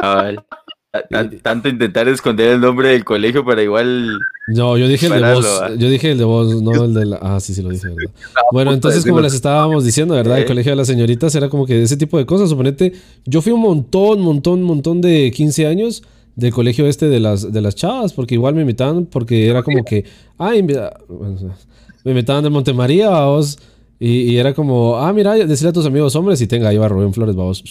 Tanto 1.42 1.68
intentar 1.68 2.06
esconder 2.06 2.52
el 2.52 2.60
nombre 2.60 2.90
del 2.90 3.04
colegio 3.04 3.44
para 3.44 3.62
igual. 3.62 4.16
No, 4.46 4.78
yo 4.78 4.86
dije 4.86 5.06
el 5.06 5.20
de 5.20 5.34
vos. 5.34 5.62
Yo 5.76 5.90
dije 5.90 6.12
el 6.12 6.18
de 6.18 6.24
vos, 6.24 6.62
no 6.62 6.84
el 6.84 6.94
de 6.94 7.06
la. 7.06 7.16
Ah, 7.20 7.40
sí, 7.40 7.52
sí 7.52 7.62
lo 7.62 7.70
dije, 7.70 7.88
¿verdad? 7.88 8.12
Bueno, 8.52 8.72
entonces, 8.72 9.04
como 9.04 9.20
les 9.20 9.34
estábamos 9.34 9.84
diciendo, 9.84 10.14
¿verdad? 10.14 10.38
El 10.38 10.46
colegio 10.46 10.70
de 10.70 10.76
las 10.76 10.86
señoritas 10.86 11.34
era 11.34 11.48
como 11.48 11.66
que 11.66 11.82
ese 11.82 11.96
tipo 11.96 12.16
de 12.16 12.26
cosas. 12.26 12.48
Suponete, 12.48 12.92
yo 13.24 13.42
fui 13.42 13.52
un 13.52 13.60
montón, 13.60 14.20
montón, 14.20 14.62
montón 14.62 15.00
de 15.00 15.32
15 15.34 15.66
años 15.66 16.04
del 16.36 16.52
colegio 16.52 16.86
este 16.86 17.08
de 17.08 17.18
las, 17.20 17.52
de 17.52 17.60
las 17.60 17.74
chavas, 17.74 18.12
porque 18.12 18.34
igual 18.34 18.54
me 18.54 18.60
invitaban, 18.60 19.06
porque 19.06 19.48
era 19.48 19.64
como 19.64 19.84
que. 19.84 20.04
Ay, 20.38 20.62
me 20.62 22.10
invitaban 22.10 22.44
de 22.44 22.50
Montemaría, 22.50 23.10
vos. 23.10 23.58
Y, 23.98 24.36
era 24.36 24.52
como, 24.52 24.96
ah, 24.98 25.12
mira, 25.12 25.34
decirle 25.34 25.70
a 25.70 25.72
tus 25.72 25.86
amigos 25.86 26.14
hombres 26.16 26.40
y 26.40 26.46
tenga, 26.46 26.68
ahí 26.68 26.76
va 26.76 26.88
Rubén 26.88 27.14
Flores, 27.14 27.34
vamos. 27.34 27.62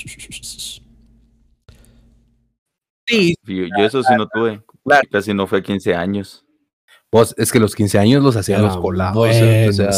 Sí. 3.06 3.36
Yo, 3.46 3.86
eso 3.86 4.02
sí 4.04 4.14
no 4.18 4.28
tuve. 4.28 4.62
Casi 5.12 5.34
no 5.34 5.48
fue 5.48 5.62
15 5.62 5.94
años. 5.94 6.46
Vos, 7.12 7.36
es 7.38 7.52
que 7.52 7.60
los 7.60 7.76
15 7.76 8.00
años 8.00 8.24
los 8.24 8.36
hacían 8.36 8.62
los 8.62 8.76
ah, 8.76 8.80
colados. 8.82 9.30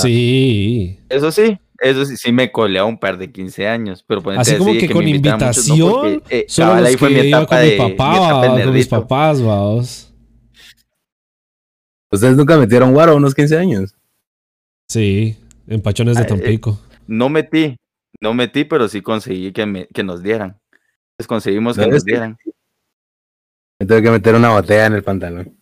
sí. 0.01 0.99
Eso 1.07 1.31
sí, 1.31 1.57
eso 1.79 2.05
sí, 2.05 2.17
sí 2.17 2.31
me 2.31 2.51
colé 2.51 2.79
a 2.79 2.85
un 2.85 2.99
par 2.99 3.17
de 3.17 3.31
15 3.31 3.67
años. 3.67 4.03
Pero 4.05 4.21
así 4.31 4.57
como 4.57 4.73
que, 4.73 4.89
con 4.89 5.07
invitación. 5.07 6.21
Eh, 6.29 6.45
solo 6.49 6.73
ahí 6.73 6.97
fue 6.97 7.09
mi 7.11 7.19
etapa 7.19 7.57
con 7.57 7.65
mi 7.65 7.77
papá, 7.77 8.63
con 8.63 8.73
mis 8.73 8.88
papás, 8.88 9.41
vamos. 9.41 10.13
¿Ustedes 12.11 12.35
nunca 12.35 12.57
metieron 12.57 12.93
guaro 12.93 13.13
a 13.13 13.15
unos 13.15 13.33
15 13.33 13.57
años? 13.57 13.95
Sí. 14.88 15.38
En 15.67 15.82
Pachones 15.82 16.15
de 16.15 16.21
ah, 16.21 16.25
eh, 16.25 16.28
Tampico. 16.28 16.80
no 17.08 17.30
metí, 17.30 17.78
no 18.19 18.34
metí, 18.34 18.65
pero 18.65 18.88
sí 18.88 19.01
conseguí 19.01 19.51
que, 19.51 19.65
me, 19.65 19.88
que 19.88 20.04
nos 20.04 20.21
dieran. 20.21 20.60
Entonces 21.12 21.28
conseguimos 21.28 21.78
que 21.78 21.88
nos 21.88 22.04
dieran. 22.04 22.38
Me 23.80 23.86
tengo 23.86 24.01
que 24.01 24.12
meter 24.12 24.36
una 24.36 24.51
botella 24.51 24.86
en 24.86 24.93
el 24.93 25.04
pantalón. 25.04 25.58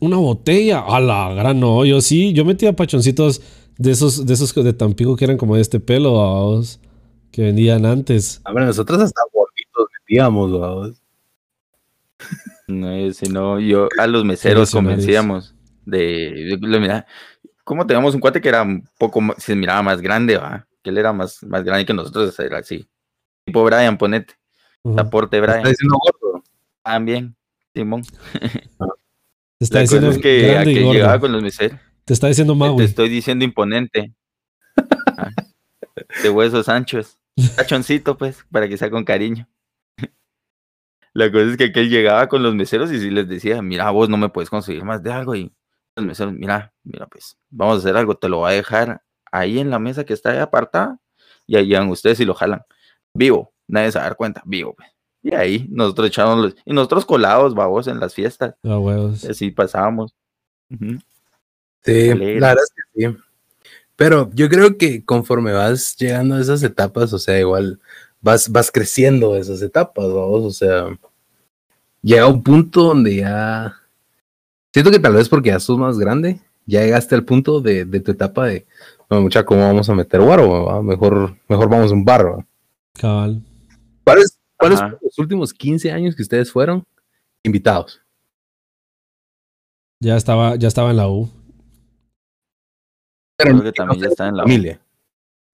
Una 0.00 0.16
botella, 0.16 0.80
a 0.80 1.00
la 1.00 1.32
gran 1.34 1.60
no, 1.60 1.84
yo 1.84 2.00
sí, 2.00 2.32
yo 2.32 2.44
metía 2.44 2.74
pachoncitos 2.74 3.42
de 3.78 3.90
esos, 3.90 4.26
de 4.26 4.34
esos 4.34 4.54
de 4.54 4.72
Tampico 4.72 5.16
que 5.16 5.24
eran 5.24 5.36
como 5.36 5.56
de 5.56 5.62
este 5.62 5.80
pelo, 5.80 6.14
vamos, 6.14 6.80
que 7.30 7.42
vendían 7.42 7.86
antes. 7.86 8.40
A 8.44 8.52
ver, 8.52 8.64
nosotros 8.64 9.00
hasta 9.00 9.20
gorditos 9.32 9.86
metíamos, 10.00 10.58
vamos. 10.58 11.02
No, 12.66 13.12
sino 13.12 13.60
yo 13.60 13.88
a 13.98 14.06
los 14.06 14.24
meseros 14.24 14.70
convencíamos 14.70 15.54
de, 15.84 16.58
de, 16.60 16.80
mira, 16.80 17.06
como 17.64 17.86
teníamos 17.86 18.14
un 18.14 18.20
cuate 18.20 18.40
que 18.40 18.48
era 18.48 18.62
un 18.62 18.88
poco, 18.98 19.20
se 19.38 19.56
miraba 19.56 19.82
más 19.82 20.00
grande, 20.00 20.36
¿va? 20.36 20.66
Que 20.82 20.90
él 20.90 20.98
era 20.98 21.12
más, 21.12 21.42
más 21.42 21.64
grande 21.64 21.86
que 21.86 21.94
nosotros, 21.94 22.38
era 22.38 22.58
así. 22.58 22.86
Tipo 23.44 23.64
Brian, 23.64 23.98
ponete. 23.98 24.34
Aporte 24.96 25.40
Brian. 25.40 25.58
¿Está 25.58 25.70
diciendo 25.70 25.96
gordo? 25.98 26.44
También, 26.82 27.34
Simón. 27.74 28.02
Te 29.58 29.64
está 29.64 29.80
diciendo 29.80 30.10
es 30.10 30.18
que, 30.18 30.48
grande 30.48 30.72
y 30.72 30.92
llegaba 30.92 31.18
con 31.18 31.32
los 31.32 31.42
meseros. 31.42 31.78
Te 32.04 32.12
está 32.12 32.28
diciendo 32.28 32.54
Maui. 32.54 32.76
Te 32.76 32.84
estoy 32.84 33.08
diciendo 33.08 33.44
imponente. 33.44 34.14
Ah, 35.16 35.30
de 36.22 36.30
huesos 36.30 36.68
anchos. 36.68 37.18
Tachoncito, 37.56 38.18
pues, 38.18 38.44
para 38.50 38.68
que 38.68 38.76
sea 38.76 38.90
con 38.90 39.04
cariño. 39.04 39.48
La 41.14 41.30
cosa 41.30 41.44
es 41.44 41.56
que 41.56 41.64
aquel 41.64 41.88
llegaba 41.88 42.28
con 42.28 42.42
los 42.42 42.54
meseros 42.54 42.90
y 42.92 42.98
si 42.98 43.08
les 43.08 43.28
decía, 43.28 43.62
mira, 43.62 43.88
vos 43.90 44.08
no 44.08 44.16
me 44.16 44.28
puedes 44.28 44.50
conseguir 44.50 44.84
más 44.84 45.02
de 45.02 45.12
algo. 45.12 45.34
Y 45.34 45.52
mira, 45.96 46.72
mira, 46.82 47.06
pues 47.06 47.36
vamos 47.50 47.76
a 47.76 47.78
hacer 47.78 47.96
algo, 47.96 48.16
te 48.16 48.28
lo 48.28 48.38
voy 48.38 48.52
a 48.52 48.56
dejar 48.56 49.02
ahí 49.30 49.58
en 49.58 49.70
la 49.70 49.78
mesa 49.78 50.04
que 50.04 50.12
está 50.12 50.30
ahí 50.30 50.38
apartada 50.38 50.98
y 51.46 51.56
ahí 51.56 51.72
van 51.72 51.88
ustedes 51.88 52.20
y 52.20 52.24
lo 52.24 52.34
jalan. 52.34 52.62
Vivo, 53.12 53.52
nadie 53.68 53.92
se 53.92 53.98
va 53.98 54.04
a 54.04 54.08
dar 54.08 54.16
cuenta, 54.16 54.42
vivo. 54.44 54.74
Pues. 54.74 54.88
Y 55.22 55.34
ahí 55.34 55.66
nosotros 55.70 56.08
echamos 56.08 56.38
los, 56.38 56.56
y 56.64 56.72
nosotros 56.72 57.06
colados, 57.06 57.54
babos, 57.54 57.86
en 57.86 57.98
las 57.98 58.14
fiestas. 58.14 58.54
Ah, 58.62 58.78
huevos. 58.78 59.24
Así 59.24 59.50
pasábamos. 59.50 60.14
Sí, 61.82 62.10
claro 62.38 62.60
que 62.74 63.08
sí. 63.10 63.16
Pero 63.96 64.30
yo 64.34 64.48
creo 64.48 64.76
que 64.76 65.04
conforme 65.04 65.52
vas 65.52 65.96
llegando 65.96 66.34
a 66.34 66.40
esas 66.40 66.62
etapas, 66.62 67.12
o 67.12 67.18
sea, 67.18 67.38
igual 67.38 67.80
vas, 68.20 68.50
vas 68.50 68.70
creciendo 68.70 69.36
esas 69.36 69.62
etapas, 69.62 70.06
vamos, 70.06 70.44
o 70.44 70.50
sea, 70.50 70.86
llega 72.02 72.26
un 72.26 72.42
punto 72.42 72.82
donde 72.82 73.16
ya 73.16 73.80
Siento 74.74 74.90
que 74.90 74.98
tal 74.98 75.14
vez 75.14 75.28
porque 75.28 75.50
ya 75.50 75.60
sos 75.60 75.78
más 75.78 75.98
grande, 75.98 76.40
ya 76.66 76.82
llegaste 76.82 77.14
al 77.14 77.24
punto 77.24 77.60
de, 77.60 77.86
tu 78.00 78.10
etapa 78.10 78.46
de, 78.46 78.66
no, 79.08 79.20
mucha, 79.20 79.44
¿cómo 79.44 79.60
vamos 79.60 79.88
a 79.88 79.94
meter 79.94 80.20
guaro? 80.20 80.82
Mejor, 80.82 81.36
mejor 81.48 81.68
vamos 81.68 81.92
a 81.92 81.94
un 81.94 82.04
barro. 82.04 82.44
Cabal. 82.94 83.40
¿Cuáles 84.02 84.36
cuáles 84.56 84.80
fueron 84.80 84.98
los 85.00 85.18
últimos 85.20 85.54
15 85.54 85.92
años 85.92 86.16
que 86.16 86.22
ustedes 86.22 86.50
fueron 86.50 86.82
invitados? 87.44 88.00
Ya 90.00 90.16
estaba, 90.16 90.56
ya 90.56 90.66
estaba 90.66 90.90
en 90.90 90.96
la 90.96 91.08
U. 91.08 91.30
Pero 93.36 93.50
Creo 93.52 93.62
que 93.62 93.72
también 93.72 94.02
ya 94.02 94.08
está 94.08 94.26
en 94.26 94.36
la 94.38 94.42
familia. 94.42 94.80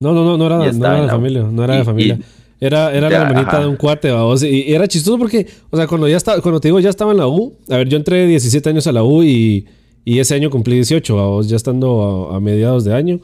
No, 0.01 0.15
no, 0.15 0.25
no, 0.25 0.39
no 0.39 0.47
era, 0.47 0.73
no 0.73 0.87
era 0.87 1.03
de 1.03 1.09
familia, 1.11 1.43
no 1.43 1.65
era 1.65 1.77
de 1.77 1.85
familia. 1.85 2.19
Era, 2.61 2.93
era 2.95 3.09
la 3.09 3.23
hermanita 3.23 3.59
de 3.59 3.67
un 3.67 3.77
cuate, 3.77 4.11
vamos. 4.11 4.43
Y, 4.43 4.73
era 4.73 4.87
chistoso 4.87 5.19
porque, 5.19 5.47
o 5.71 5.77
sea, 5.77 5.87
cuando 5.87 6.07
ya 6.07 6.19
estaba, 6.19 6.41
cuando 6.43 6.61
te 6.61 6.69
digo, 6.69 6.79
ya 6.79 6.91
estaba 6.91 7.13
en 7.13 7.19
la 7.19 7.27
U. 7.27 7.55
A 7.71 7.79
ver, 7.79 7.89
yo 7.89 7.97
entré 7.97 8.27
17 8.27 8.69
años 8.69 8.87
a 8.87 8.93
la 8.93 9.03
U 9.03 9.23
y, 9.23 9.67
y 10.05 10.19
ese 10.19 10.35
año 10.35 10.51
cumplí 10.51 10.75
18, 10.75 11.17
vamos, 11.17 11.49
ya 11.49 11.57
estando 11.57 12.31
a, 12.33 12.39
mediados 12.41 12.85
de 12.85 12.95
año. 12.95 13.21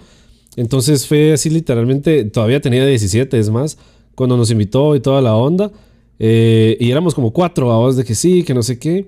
Entonces 0.57 1.07
fue 1.07 1.35
así 1.35 1.51
literalmente, 1.51 2.25
todavía 2.25 2.63
tenía 2.63 2.87
17, 2.87 3.39
es 3.39 3.51
más, 3.51 3.77
cuando 4.15 4.39
nos 4.39 4.51
invitó 4.51 4.97
y 4.97 5.01
toda 5.01 5.21
la 5.21 5.37
onda. 5.37 5.71
Eh, 6.19 6.79
y 6.81 6.91
éramos 6.91 7.15
como 7.15 7.31
cuatro, 7.31 7.69
vamos, 7.69 7.97
de 7.97 8.05
que 8.05 8.15
sí, 8.15 8.43
que 8.43 8.55
no 8.55 8.63
sé 8.63 8.79
qué. 8.79 9.07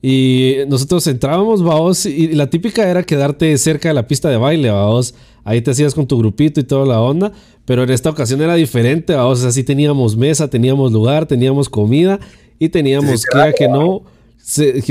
Y 0.00 0.58
nosotros 0.68 1.06
entrábamos, 1.08 1.62
vamos, 1.62 2.06
y 2.06 2.28
la 2.28 2.48
típica 2.48 2.88
era 2.88 3.02
quedarte 3.02 3.58
cerca 3.58 3.88
de 3.88 3.94
la 3.94 4.06
pista 4.06 4.30
de 4.30 4.36
baile, 4.36 4.70
vamos. 4.70 5.14
Ahí 5.44 5.60
te 5.60 5.72
hacías 5.72 5.94
con 5.94 6.06
tu 6.06 6.18
grupito 6.18 6.60
y 6.60 6.64
toda 6.64 6.86
la 6.86 7.00
onda. 7.00 7.32
Pero 7.68 7.82
en 7.82 7.90
esta 7.90 8.08
ocasión 8.08 8.40
era 8.40 8.54
diferente, 8.54 9.14
o 9.14 9.36
sea, 9.36 9.52
sí 9.52 9.62
teníamos 9.62 10.16
mesa, 10.16 10.48
teníamos 10.48 10.90
lugar, 10.90 11.26
teníamos 11.26 11.68
comida 11.68 12.18
y 12.58 12.70
teníamos, 12.70 13.26
quiera 13.26 13.52
que 13.52 13.68
no, 13.68 14.04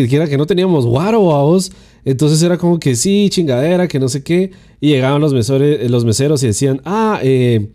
quiera 0.08 0.28
que 0.28 0.38
no 0.38 0.46
teníamos 0.46 0.86
guaro, 0.86 1.22
vos. 1.22 1.72
Entonces 2.06 2.40
era 2.44 2.60
como 2.60 2.80
que 2.80 2.96
sí, 2.96 3.30
chingadera, 3.32 3.88
que 3.88 4.00
no 4.00 4.08
sé 4.08 4.22
qué. 4.22 4.52
Y 4.80 4.90
llegaban 4.90 5.20
los, 5.22 5.34
mesores, 5.34 5.90
los 5.90 6.06
meseros 6.06 6.44
y 6.44 6.48
decían, 6.48 6.80
ah, 6.86 7.20
eh, 7.24 7.72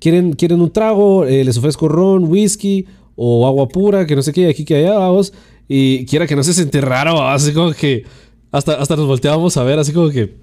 ¿quieren, 0.00 0.32
¿quieren 0.32 0.60
un 0.60 0.72
trago? 0.72 1.26
Eh, 1.26 1.44
les 1.44 1.56
ofrezco 1.56 1.86
ron, 1.86 2.24
whisky 2.24 2.86
o 3.14 3.46
agua 3.46 3.68
pura, 3.68 4.04
que 4.04 4.16
no 4.16 4.22
sé 4.22 4.32
qué, 4.32 4.48
aquí 4.48 4.64
que 4.64 4.78
allá, 4.78 4.98
vamos. 4.98 5.32
Y 5.68 6.04
quiera 6.06 6.26
que 6.26 6.34
no 6.34 6.42
se 6.42 6.54
siente 6.54 6.80
raro, 6.80 7.22
así 7.22 7.52
como 7.52 7.70
que 7.72 8.02
hasta, 8.50 8.74
hasta 8.74 8.96
nos 8.96 9.06
volteábamos 9.06 9.56
a 9.56 9.62
ver, 9.62 9.78
así 9.78 9.92
como 9.92 10.10
que, 10.10 10.34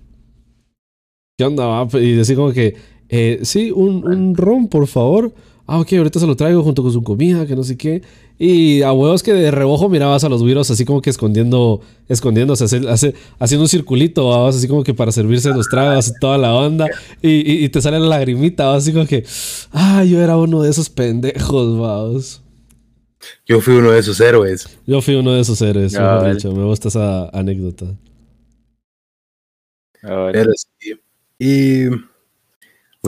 ¿qué 1.38 1.43
onda? 1.43 1.86
Y 1.95 2.13
decir 2.13 2.38
como 2.38 2.53
que 2.53 2.95
eh, 3.10 3.39
sí, 3.43 3.72
un, 3.72 4.08
un 4.08 4.36
ron, 4.36 4.68
por 4.68 4.88
favor. 4.88 5.34
Ah, 5.70 5.80
ok, 5.80 5.93
ahorita 5.93 6.20
se 6.20 6.28
lo 6.28 6.36
traigo 6.36 6.64
junto 6.64 6.82
con 6.82 6.93
su 6.93 7.03
comida, 7.03 7.45
que 7.45 7.55
no 7.55 7.64
sé 7.64 7.76
qué. 7.76 8.01
Y 8.39 8.84
a 8.84 8.93
huevos 8.93 9.22
que 9.22 9.34
de 9.34 9.51
rebojo 9.51 9.89
mirabas 9.89 10.24
a 10.24 10.30
los 10.30 10.41
güiros 10.41 10.70
así 10.70 10.86
como 10.86 11.01
que 11.01 11.10
escondiendo, 11.10 11.82
escondiéndose, 12.08 12.64
hace, 12.64 13.14
haciendo 13.39 13.64
un 13.64 13.68
circulito, 13.68 14.47
así 14.47 14.68
como 14.68 14.84
que 14.84 14.93
para 14.93 15.12
servirse 15.12 15.49
los 15.49 15.68
tragos 15.68 16.08
y 16.08 16.20
toda 16.22 16.38
la 16.38 16.53
onda. 16.53 16.88
Y, 17.22 17.66
y, 17.66 17.68
te 17.70 17.82
sale 17.82 17.99
la 17.99 18.08
lagrimita, 18.08 18.74
así 18.76 18.93
como 18.93 19.05
que, 19.05 19.26
ah, 19.72 20.05
yo 20.05 20.22
era 20.22 20.38
uno 20.38 20.62
de 20.62 20.70
esos 20.70 20.89
pendejos, 20.89 21.78
vamos. 21.78 22.41
Yo 23.45 23.60
fui 23.60 23.76
uno 23.76 23.91
de 23.91 23.99
esos 23.99 24.22
héroes. 24.22 24.70
Yo 24.86 25.01
fui 25.01 25.16
uno 25.16 25.34
de 25.34 25.41
esos 25.41 25.62
héroes, 25.62 25.93
mejor 25.93 26.34
dicho. 26.34 26.51
Me 26.53 26.64
gusta 26.64 26.88
esa 26.88 27.30
anécdota. 27.30 27.86
Pero 30.01 30.51
sí. 30.55 30.93
Y. 31.39 31.89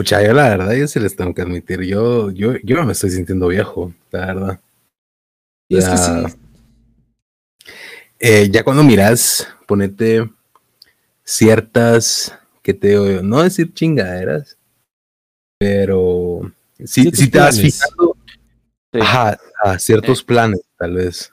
Mucha, 0.00 0.22
yo 0.24 0.32
la 0.32 0.48
verdad, 0.48 0.72
yo 0.72 0.88
se 0.88 0.98
les 0.98 1.14
tengo 1.14 1.34
que 1.34 1.42
admitir. 1.42 1.82
Yo, 1.82 2.30
yo, 2.30 2.54
yo 2.64 2.82
me 2.84 2.92
estoy 2.92 3.10
sintiendo 3.10 3.48
viejo, 3.48 3.92
la 4.10 4.24
verdad. 4.24 4.60
Y 5.68 5.76
es 5.76 5.86
que 5.86 5.96
sí. 5.98 7.68
Eh, 8.18 8.48
ya 8.50 8.64
cuando 8.64 8.82
miras, 8.82 9.46
ponete 9.66 10.26
ciertas, 11.22 12.34
que 12.62 12.72
te 12.72 12.96
oigo, 12.96 13.20
no 13.20 13.42
decir 13.42 13.74
chingaderas, 13.74 14.56
pero 15.58 16.50
si, 16.82 17.10
si 17.10 17.28
te 17.28 17.38
vas 17.38 17.58
planes. 17.58 17.60
fijando 17.60 18.16
Sí. 18.94 19.00
ajá, 19.02 19.38
a 19.62 19.78
ciertos 19.78 20.22
planes, 20.22 20.62
tal 20.78 20.94
vez. 20.94 21.30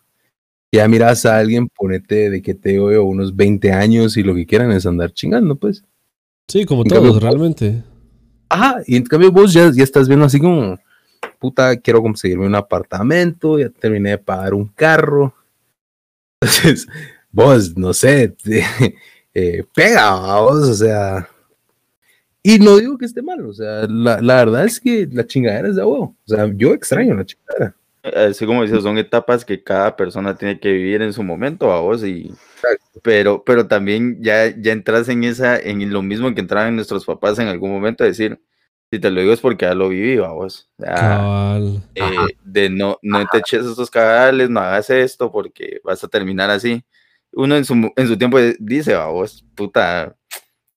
Ya 0.73 0.89
miras 0.89 1.25
a 1.25 1.37
alguien, 1.37 1.69
ponete 1.69 2.29
de 2.29 2.41
que 2.41 2.53
te 2.53 2.79
oigo 2.79 3.05
unos 3.05 3.33
20 3.33 3.71
años 3.71 4.17
y 4.17 4.23
lo 4.23 4.35
que 4.35 4.45
quieran 4.45 4.73
es 4.73 4.85
andar 4.85 5.13
chingando, 5.13 5.55
pues. 5.55 5.85
Sí, 6.49 6.65
como 6.65 6.81
En 6.81 6.89
todos, 6.89 7.13
cambio, 7.13 7.19
realmente. 7.21 7.81
Ajá, 8.49 8.81
y 8.85 8.95
en 8.95 9.03
cambio 9.03 9.31
vos 9.31 9.53
ya, 9.53 9.67
estás 9.67 10.07
viendo 10.07 10.25
así 10.25 10.39
como, 10.39 10.77
puta, 11.39 11.75
quiero 11.77 12.01
conseguirme 12.01 12.45
un 12.45 12.55
apartamento, 12.55 13.59
ya 13.59 13.69
terminé 13.69 14.11
de 14.11 14.17
pagar 14.17 14.53
un 14.53 14.67
carro. 14.67 15.33
Entonces, 16.41 16.87
vos, 17.31 17.75
no 17.77 17.93
sé, 17.93 18.35
eh, 19.33 19.63
pega, 19.73 20.39
vos, 20.39 20.69
o 20.69 20.73
sea. 20.73 21.29
Y 22.43 22.59
no 22.59 22.77
digo 22.77 22.97
que 22.97 23.05
esté 23.05 23.21
mal, 23.21 23.45
o 23.45 23.53
sea, 23.53 23.85
la, 23.87 24.21
la 24.21 24.35
verdad 24.35 24.65
es 24.65 24.79
que 24.79 25.07
la 25.11 25.27
chingadera 25.27 25.67
es 25.67 25.75
de 25.75 25.83
huevo. 25.83 26.15
O 26.25 26.27
sea, 26.27 26.49
yo 26.55 26.73
extraño 26.73 27.13
la 27.15 27.25
chingadera. 27.25 27.75
Así 28.15 28.45
como 28.45 28.63
dices, 28.63 28.83
son 28.83 28.97
etapas 28.97 29.43
que 29.45 29.63
cada 29.63 29.95
persona 29.95 30.35
tiene 30.35 30.59
que 30.59 30.71
vivir 30.71 31.01
en 31.01 31.13
su 31.13 31.23
momento, 31.23 31.71
a 31.71 31.79
vos, 31.81 32.03
y 32.03 32.31
Exacto. 32.55 32.99
pero, 33.03 33.43
pero 33.45 33.67
también 33.67 34.17
ya, 34.21 34.47
ya 34.57 34.71
entras 34.71 35.09
en 35.09 35.23
esa, 35.23 35.57
en 35.59 35.91
lo 35.91 36.01
mismo 36.01 36.33
que 36.33 36.41
entraban 36.41 36.75
nuestros 36.75 37.05
papás 37.05 37.39
en 37.39 37.47
algún 37.47 37.71
momento, 37.71 38.03
decir, 38.03 38.39
si 38.91 38.99
te 38.99 39.11
lo 39.11 39.19
digo 39.21 39.33
es 39.33 39.41
porque 39.41 39.65
ya 39.65 39.73
lo 39.75 39.89
viví, 39.89 40.17
a 40.17 40.29
vos. 40.29 40.69
Eh, 40.79 42.01
de 42.43 42.69
no, 42.69 42.97
no 43.01 43.25
te 43.31 43.39
eches 43.39 43.65
estos 43.65 43.89
cabales, 43.89 44.49
no 44.49 44.59
hagas 44.61 44.89
esto 44.89 45.31
porque 45.31 45.79
vas 45.83 46.03
a 46.03 46.07
terminar 46.07 46.49
así. 46.49 46.83
Uno 47.33 47.55
en 47.57 47.65
su, 47.65 47.73
en 47.95 48.07
su 48.07 48.17
tiempo 48.17 48.39
dice, 48.59 48.93
a 48.95 49.05
vos, 49.07 49.43
puta, 49.55 50.15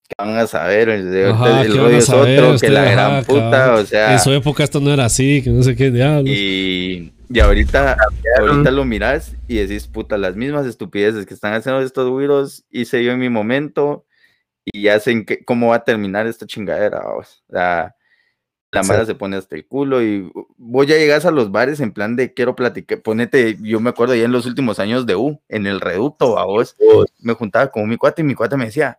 ¿qué 0.09 0.15
van 0.19 0.37
a 0.37 0.47
saber? 0.49 0.89
El, 0.89 1.31
Ajá, 1.31 1.63
el 1.63 1.73
¿qué 1.73 1.79
van 1.79 1.85
rollo 1.87 1.97
a 1.97 1.99
es 1.99 2.05
saber? 2.07 2.43
otro, 2.43 2.59
que 2.59 2.69
la 2.69 2.83
ajá, 2.83 2.91
gran 2.91 3.25
puta, 3.25 3.75
o 3.75 3.85
sea, 3.85 4.13
En 4.15 4.19
su 4.19 4.33
época 4.33 4.65
esto 4.65 4.81
no 4.81 4.93
era 4.93 5.05
así, 5.05 5.41
que 5.43 5.51
no 5.51 5.63
sé 5.63 5.77
qué 5.77 5.91
diablos. 5.93 6.35
y, 6.35 7.13
y 7.33 7.39
ahorita, 7.41 7.97
ahorita 8.39 8.71
lo 8.73 8.85
miras 8.85 9.37
y 9.47 9.57
decís, 9.57 9.87
puta, 9.87 10.19
las 10.19 10.35
mismas 10.35 10.67
estupideces 10.67 11.27
que 11.27 11.35
están 11.35 11.55
haciendo 11.55 11.81
estos 11.81 12.09
güiros 12.11 12.65
hice 12.71 13.05
yo 13.05 13.13
en 13.13 13.21
mi 13.21 13.29
momento 13.29 14.05
y 14.65 14.83
ya 14.83 14.99
sé 14.99 15.13
en 15.13 15.25
qué- 15.25 15.45
cómo 15.45 15.69
va 15.69 15.77
a 15.77 15.85
terminar 15.85 16.27
esta 16.27 16.47
chingadera. 16.47 17.01
O 17.17 17.23
sea, 17.49 17.95
la 18.73 18.83
mara 18.83 19.01
Exacto. 19.01 19.07
se 19.07 19.15
pone 19.15 19.37
hasta 19.37 19.57
el 19.57 19.67
culo 19.67 20.03
y 20.03 20.31
vos 20.57 20.87
ya 20.87 20.97
llegas 20.97 21.25
a 21.25 21.31
los 21.31 21.51
bares 21.51 21.81
en 21.81 21.93
plan 21.93 22.17
de 22.17 22.35
quiero 22.35 22.55
platicar, 22.55 23.01
ponete, 23.03 23.57
yo 23.61 23.81
me 23.81 23.91
acuerdo 23.91 24.15
ya 24.15 24.25
en 24.25 24.33
los 24.33 24.47
últimos 24.47 24.79
años 24.79 25.07
de 25.07 25.17
U, 25.17 25.41
en 25.49 25.67
el 25.67 25.81
reducto, 25.81 26.39
a 26.39 26.45
vos, 26.45 26.77
me 27.19 27.35
juntaba 27.35 27.71
con 27.71 27.89
mi 27.89 27.97
cuate 27.97 28.23
y 28.23 28.25
mi 28.25 28.35
cuate 28.35 28.57
me 28.57 28.67
decía, 28.67 28.99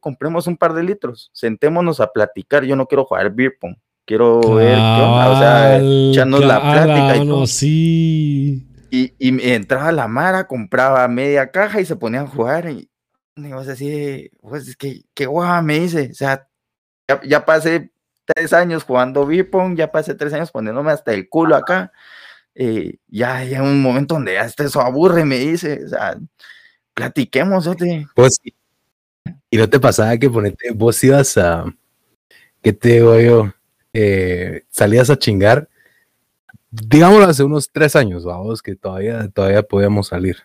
compremos 0.00 0.46
un 0.46 0.56
par 0.56 0.72
de 0.74 0.82
litros, 0.82 1.30
sentémonos 1.32 2.00
a 2.00 2.12
platicar, 2.12 2.64
yo 2.64 2.76
no 2.76 2.86
quiero 2.86 3.04
jugar 3.04 3.34
beer 3.34 3.56
pong, 3.60 3.76
quiero 4.06 4.40
ver 4.54 4.76
qué 4.76 5.02
onda, 5.02 5.30
o 5.30 5.38
sea, 5.38 5.78
echarnos 5.78 6.44
la 6.44 6.60
plática 6.60 7.16
y 7.16 7.26
todo. 7.26 7.46
sí. 7.46 8.66
Y, 8.90 9.14
y 9.18 9.32
me 9.32 9.54
entraba 9.54 9.90
la 9.90 10.06
Mara, 10.06 10.46
compraba 10.46 11.08
media 11.08 11.50
caja 11.50 11.80
y 11.80 11.86
se 11.86 11.96
ponían 11.96 12.24
a 12.26 12.28
jugar. 12.28 12.68
Y, 12.70 12.90
y 13.36 13.52
vos 13.52 13.66
así, 13.66 14.30
pues 14.42 14.68
es 14.68 14.76
que, 14.76 15.02
qué 15.14 15.24
guapa 15.26 15.62
me 15.62 15.80
dice. 15.80 16.10
O 16.12 16.14
sea, 16.14 16.46
ya, 17.08 17.20
ya 17.24 17.44
pasé 17.46 17.90
tres 18.26 18.52
años 18.52 18.84
jugando 18.84 19.24
beer 19.26 19.48
pong, 19.48 19.76
ya 19.76 19.90
pasé 19.90 20.14
tres 20.14 20.32
años 20.34 20.50
poniéndome 20.50 20.92
hasta 20.92 21.12
el 21.14 21.28
culo 21.28 21.56
acá. 21.56 21.90
eh, 22.54 22.96
ya 23.08 23.36
hay 23.36 23.54
un 23.54 23.80
momento 23.80 24.14
donde 24.14 24.34
ya 24.34 24.42
esto 24.42 24.62
eso 24.62 24.82
aburre, 24.82 25.24
me 25.24 25.38
dice. 25.38 25.84
O 25.86 25.88
sea, 25.88 26.18
platiquemos, 26.92 27.66
ote. 27.66 28.06
Pues, 28.14 28.38
y 29.50 29.56
no 29.56 29.70
te 29.70 29.80
pasaba 29.80 30.18
que 30.18 30.28
ponete, 30.28 30.70
vos 30.72 31.02
ibas 31.02 31.38
a, 31.38 31.64
¿qué 32.62 32.74
te 32.74 32.88
digo 32.90 33.18
yo? 33.18 33.52
Eh, 33.92 34.62
salías 34.70 35.10
a 35.10 35.18
chingar, 35.18 35.68
digámoslo 36.70 37.26
hace 37.26 37.42
unos 37.44 37.70
tres 37.70 37.94
años, 37.96 38.24
vamos, 38.24 38.62
que 38.62 38.74
todavía, 38.74 39.28
todavía 39.28 39.62
podíamos 39.62 40.08
salir. 40.08 40.36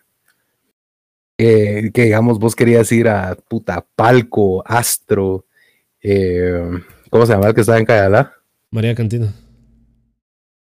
Eh, 1.38 1.90
que 1.94 2.02
digamos, 2.04 2.38
vos 2.38 2.56
querías 2.56 2.90
ir 2.92 3.08
a 3.08 3.36
puta 3.36 3.86
Palco, 3.94 4.62
Astro, 4.66 5.46
eh, 6.02 6.68
¿cómo 7.10 7.26
se 7.26 7.32
llama 7.32 7.48
el 7.48 7.54
que 7.54 7.60
estaba 7.60 7.78
en 7.78 7.84
Cayala? 7.86 8.32
María 8.70 8.94
Cantina. 8.94 9.32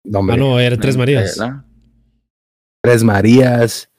No, 0.05 0.21
Ah, 0.31 0.37
no, 0.37 0.61
era 0.61 0.77
Tres 0.77 0.97
Marías. 0.97 1.39
¿verdad? 1.39 1.65
Tres 2.83 3.03
Marías 3.03 3.91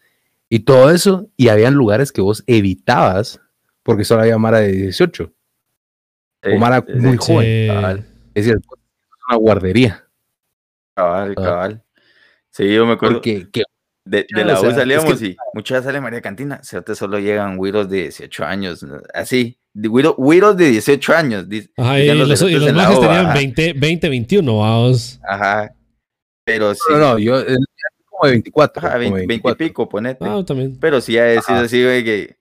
y 0.47 0.59
todo 0.59 0.89
eso, 0.91 1.27
y 1.37 1.49
habían 1.49 1.73
lugares 1.73 2.11
que 2.11 2.21
vos 2.21 2.43
evitabas 2.47 3.39
porque 3.83 4.03
solo 4.05 4.21
había 4.21 4.37
Mara 4.37 4.59
de 4.59 4.71
18. 4.71 5.33
Sí, 6.43 6.49
O 6.53 6.57
Mara 6.59 6.85
muy 6.87 7.17
Sí. 7.17 7.33
joven. 7.67 8.05
Cabal. 8.29 8.35
Es 8.35 8.45
decir, 8.45 8.59
es 8.61 9.19
una 9.29 9.37
guardería. 9.37 10.05
Cabal, 10.95 11.33
Ah. 11.37 11.41
cabal. 11.43 11.83
Sí, 12.51 12.73
yo 12.73 12.85
me 12.85 12.93
acuerdo. 12.93 13.15
Porque 13.17 13.47
que, 13.51 13.63
De, 14.05 14.25
de 14.33 14.43
la 14.45 14.55
o 14.55 14.57
U 14.57 14.61
sea, 14.61 14.69
es 14.71 14.75
salíamos 14.75 15.19
que- 15.19 15.25
y 15.27 15.37
muchas 15.53 15.83
sale 15.83 16.01
María 16.01 16.19
Cantina, 16.21 16.61
te 16.61 16.95
solo 16.95 17.19
llegan 17.19 17.57
güiros 17.57 17.87
de 17.89 18.03
18 18.03 18.43
años, 18.43 18.83
así, 19.13 19.59
güiros 19.75 20.57
de 20.57 20.69
18 20.71 21.13
años. 21.13 21.45
Ajá, 21.77 21.99
y 21.99 22.07
los, 22.07 22.41
y 22.41 22.51
los 22.55 22.73
majes 22.73 22.97
U, 22.97 23.01
tenían 23.01 23.25
ajá, 23.27 23.33
20, 23.35 23.73
20, 23.73 24.09
21, 24.09 24.57
vamos. 24.57 25.19
Ajá, 25.27 25.71
pero 26.43 26.73
sí, 26.73 26.81
no, 26.89 26.97
no, 26.97 27.19
yo 27.19 27.39
eh, 27.39 27.55
como 28.09 28.25
de 28.25 28.31
24. 28.31 28.79
ajá, 28.79 28.89
como 28.97 28.99
20, 28.99 29.19
de 29.19 29.19
20 29.19 29.23
y 29.23 29.27
24. 29.27 29.57
pico, 29.67 29.89
ponete. 29.89 30.25
Ah, 30.25 30.43
también. 30.43 30.75
Pero 30.79 31.01
sí, 31.01 31.13
ya 31.13 31.25
decís 31.25 31.43
Ajá. 31.49 31.59
así, 31.61 31.83
güey, 31.83 32.03
que 32.03 32.37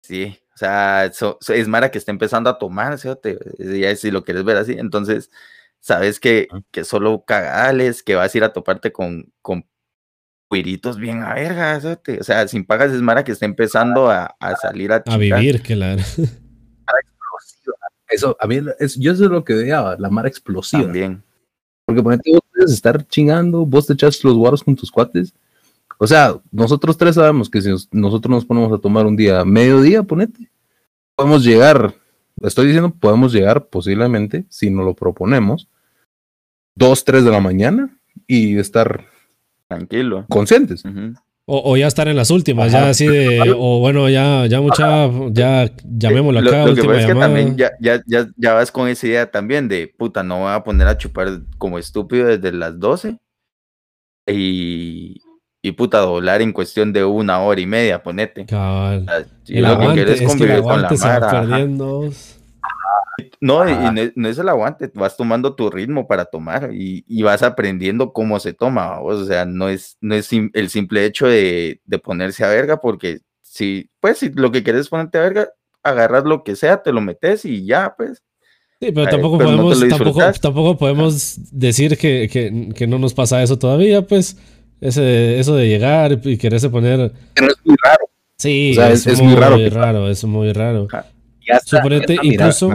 sí, 0.00 0.36
o 0.54 0.58
sea, 0.58 1.10
so- 1.12 1.38
so- 1.40 1.52
es 1.52 1.66
Mara 1.68 1.90
que 1.90 1.98
está 1.98 2.12
empezando 2.12 2.48
a 2.50 2.58
tomar, 2.58 2.96
ya 2.98 3.96
si 3.96 4.10
lo 4.10 4.24
quieres 4.24 4.44
ver 4.44 4.56
así, 4.56 4.72
entonces, 4.72 5.30
sabes 5.80 6.20
que, 6.20 6.48
que 6.70 6.84
solo 6.84 7.24
cagales, 7.26 8.02
que 8.02 8.14
vas 8.14 8.34
a 8.34 8.38
ir 8.38 8.44
a 8.44 8.52
toparte 8.52 8.92
con, 8.92 9.32
con 9.42 9.66
güiritos 10.50 10.98
bien 10.98 11.22
a 11.22 11.34
verga, 11.34 11.80
cerote, 11.80 12.20
o 12.20 12.24
sea, 12.24 12.46
sin 12.48 12.64
pagas 12.64 12.92
es 12.92 13.02
Mara 13.02 13.24
que 13.24 13.32
está 13.32 13.44
empezando 13.46 14.10
a, 14.10 14.36
a 14.38 14.56
salir 14.56 14.92
a, 14.92 15.02
A 15.06 15.16
vivir, 15.16 15.62
que 15.62 15.74
la. 15.76 15.96
Eso, 18.08 18.36
a 18.38 18.46
mí, 18.46 18.60
es, 18.78 18.96
yo 18.96 19.12
eso 19.12 19.24
es 19.24 19.30
lo 19.30 19.44
que 19.44 19.54
odiaba, 19.54 19.96
la 19.98 20.08
mara 20.08 20.28
explosiva. 20.28 20.84
También. 20.84 21.22
Porque 21.84 22.02
ponete, 22.02 22.30
vos 22.32 22.42
puedes 22.52 22.70
estar 22.72 23.04
chingando, 23.08 23.66
vos 23.66 23.86
te 23.86 23.94
echas 23.94 24.22
los 24.22 24.34
guaros 24.34 24.62
con 24.62 24.76
tus 24.76 24.90
cuates. 24.90 25.34
O 25.98 26.06
sea, 26.06 26.36
nosotros 26.50 26.96
tres 26.96 27.14
sabemos 27.14 27.48
que 27.48 27.62
si 27.62 27.68
nos- 27.70 27.88
nosotros 27.92 28.30
nos 28.30 28.44
ponemos 28.44 28.72
a 28.72 28.78
tomar 28.80 29.06
un 29.06 29.16
día, 29.16 29.44
mediodía, 29.44 30.02
ponete, 30.02 30.50
podemos 31.16 31.44
llegar, 31.44 31.94
estoy 32.42 32.66
diciendo, 32.66 32.92
podemos 32.98 33.32
llegar 33.32 33.66
posiblemente, 33.68 34.44
si 34.48 34.70
nos 34.70 34.84
lo 34.84 34.94
proponemos, 34.94 35.68
dos, 36.74 37.04
tres 37.04 37.24
de 37.24 37.30
la 37.30 37.40
mañana 37.40 37.96
y 38.26 38.58
estar 38.58 39.06
Tranquilo. 39.68 40.26
conscientes. 40.28 40.82
O, 41.46 41.72
o 41.72 41.76
ya 41.76 41.86
estar 41.86 42.08
en 42.08 42.16
las 42.16 42.30
últimas, 42.30 42.72
ya 42.72 42.88
así 42.88 43.06
de. 43.06 43.54
O 43.56 43.78
bueno, 43.78 44.08
ya, 44.08 44.46
ya 44.46 44.62
mucha. 44.62 45.10
Ya 45.30 45.70
llamémoslo 45.84 46.40
Lo, 46.40 46.48
acá, 46.48 46.58
lo 46.60 46.64
que 46.64 46.70
última 46.80 46.94
pasa 46.94 47.00
es 47.06 47.14
que 47.14 47.20
también 47.20 47.56
ya, 47.56 47.70
ya, 47.80 48.02
ya, 48.06 48.28
ya 48.36 48.54
vas 48.54 48.72
con 48.72 48.88
esa 48.88 49.06
idea 49.06 49.30
también 49.30 49.68
de 49.68 49.86
puta, 49.88 50.22
no 50.22 50.40
voy 50.40 50.52
a 50.52 50.64
poner 50.64 50.86
a 50.88 50.96
chupar 50.96 51.42
como 51.58 51.78
estúpido 51.78 52.26
desde 52.28 52.50
las 52.50 52.80
12 52.80 53.18
y, 54.26 55.20
y 55.66 55.72
puta, 55.72 56.00
doblar 56.00 56.42
en 56.42 56.52
cuestión 56.52 56.92
de 56.92 57.04
una 57.06 57.40
hora 57.40 57.58
y 57.58 57.64
media, 57.66 58.02
ponete. 58.02 58.44
Cabal. 58.44 59.06
El 59.48 59.62
lo 59.62 59.78
que 59.78 59.86
quieres 59.94 60.20
es 60.20 60.26
que 60.36 60.60
con 60.62 60.82
la 60.82 60.88
mara. 61.08 61.30
No, 63.40 63.66
y- 63.66 63.72
y 63.72 63.74
Ajá. 63.74 63.92
no, 63.92 64.00
es- 64.02 64.12
no 64.14 64.28
es 64.28 64.38
el 64.38 64.48
aguante, 64.50 64.90
vas 64.94 65.16
tomando 65.16 65.54
tu 65.54 65.70
ritmo 65.70 66.06
para 66.06 66.26
tomar 66.26 66.70
y, 66.74 67.04
y 67.08 67.22
vas 67.22 67.42
aprendiendo 67.42 68.12
cómo 68.12 68.38
se 68.40 68.52
toma, 68.52 68.98
vos, 68.98 69.22
o 69.22 69.24
sea, 69.24 69.46
no 69.46 69.68
es, 69.70 69.96
no 70.02 70.14
es 70.14 70.28
el 70.52 70.68
simple 70.68 71.06
hecho 71.06 71.26
de, 71.26 71.80
de 71.86 71.98
ponerse 71.98 72.44
a 72.44 72.48
verga, 72.48 72.80
porque 72.82 73.20
si, 73.40 73.88
pues, 74.00 74.18
si 74.18 74.30
lo 74.34 74.52
que 74.52 74.62
quieres 74.62 74.82
es 74.82 74.88
ponerte 74.90 75.16
a 75.16 75.22
verga, 75.22 75.48
agarras 75.82 76.24
lo 76.24 76.42
que 76.44 76.56
sea, 76.56 76.82
te 76.82 76.92
lo 76.92 77.00
metes 77.00 77.44
y 77.46 77.64
ya, 77.64 77.94
pues. 77.96 78.22
Sí, 78.80 78.90
pero 78.92 79.06
Ay, 79.06 79.12
tampoco 79.12 79.38
pero 79.38 79.50
no 79.52 79.56
te 79.70 79.74
podemos, 79.76 79.88
tampoco, 79.98 80.20
tampoco 80.40 80.76
podemos 80.76 81.38
decir 81.52 81.96
que, 81.96 82.28
que, 82.30 82.70
que 82.74 82.86
no 82.86 82.98
nos 82.98 83.14
pasa 83.14 83.42
eso 83.42 83.58
todavía, 83.58 84.02
pues. 84.02 84.36
Ese, 84.80 85.38
eso 85.38 85.54
de 85.56 85.68
llegar 85.68 86.18
y 86.24 86.36
quererse 86.36 86.68
poner. 86.70 87.12
Que 87.34 87.42
no 87.42 87.48
es 87.48 87.56
muy 87.64 87.76
raro. 87.84 88.08
Sí, 88.38 88.72
O 88.72 88.74
sea, 88.74 88.90
es, 88.90 89.06
es- 89.06 89.14
es 89.14 89.18
muy, 89.20 89.32
muy 89.32 89.40
raro 89.40 89.56
raro, 89.70 90.10
es 90.10 90.24
muy 90.24 90.52
raro. 90.52 90.88
Y 91.40 91.50
hasta- 91.50 91.76
Suponete, 91.78 92.14
hasta 92.14 92.26
incluso-. 92.26 92.70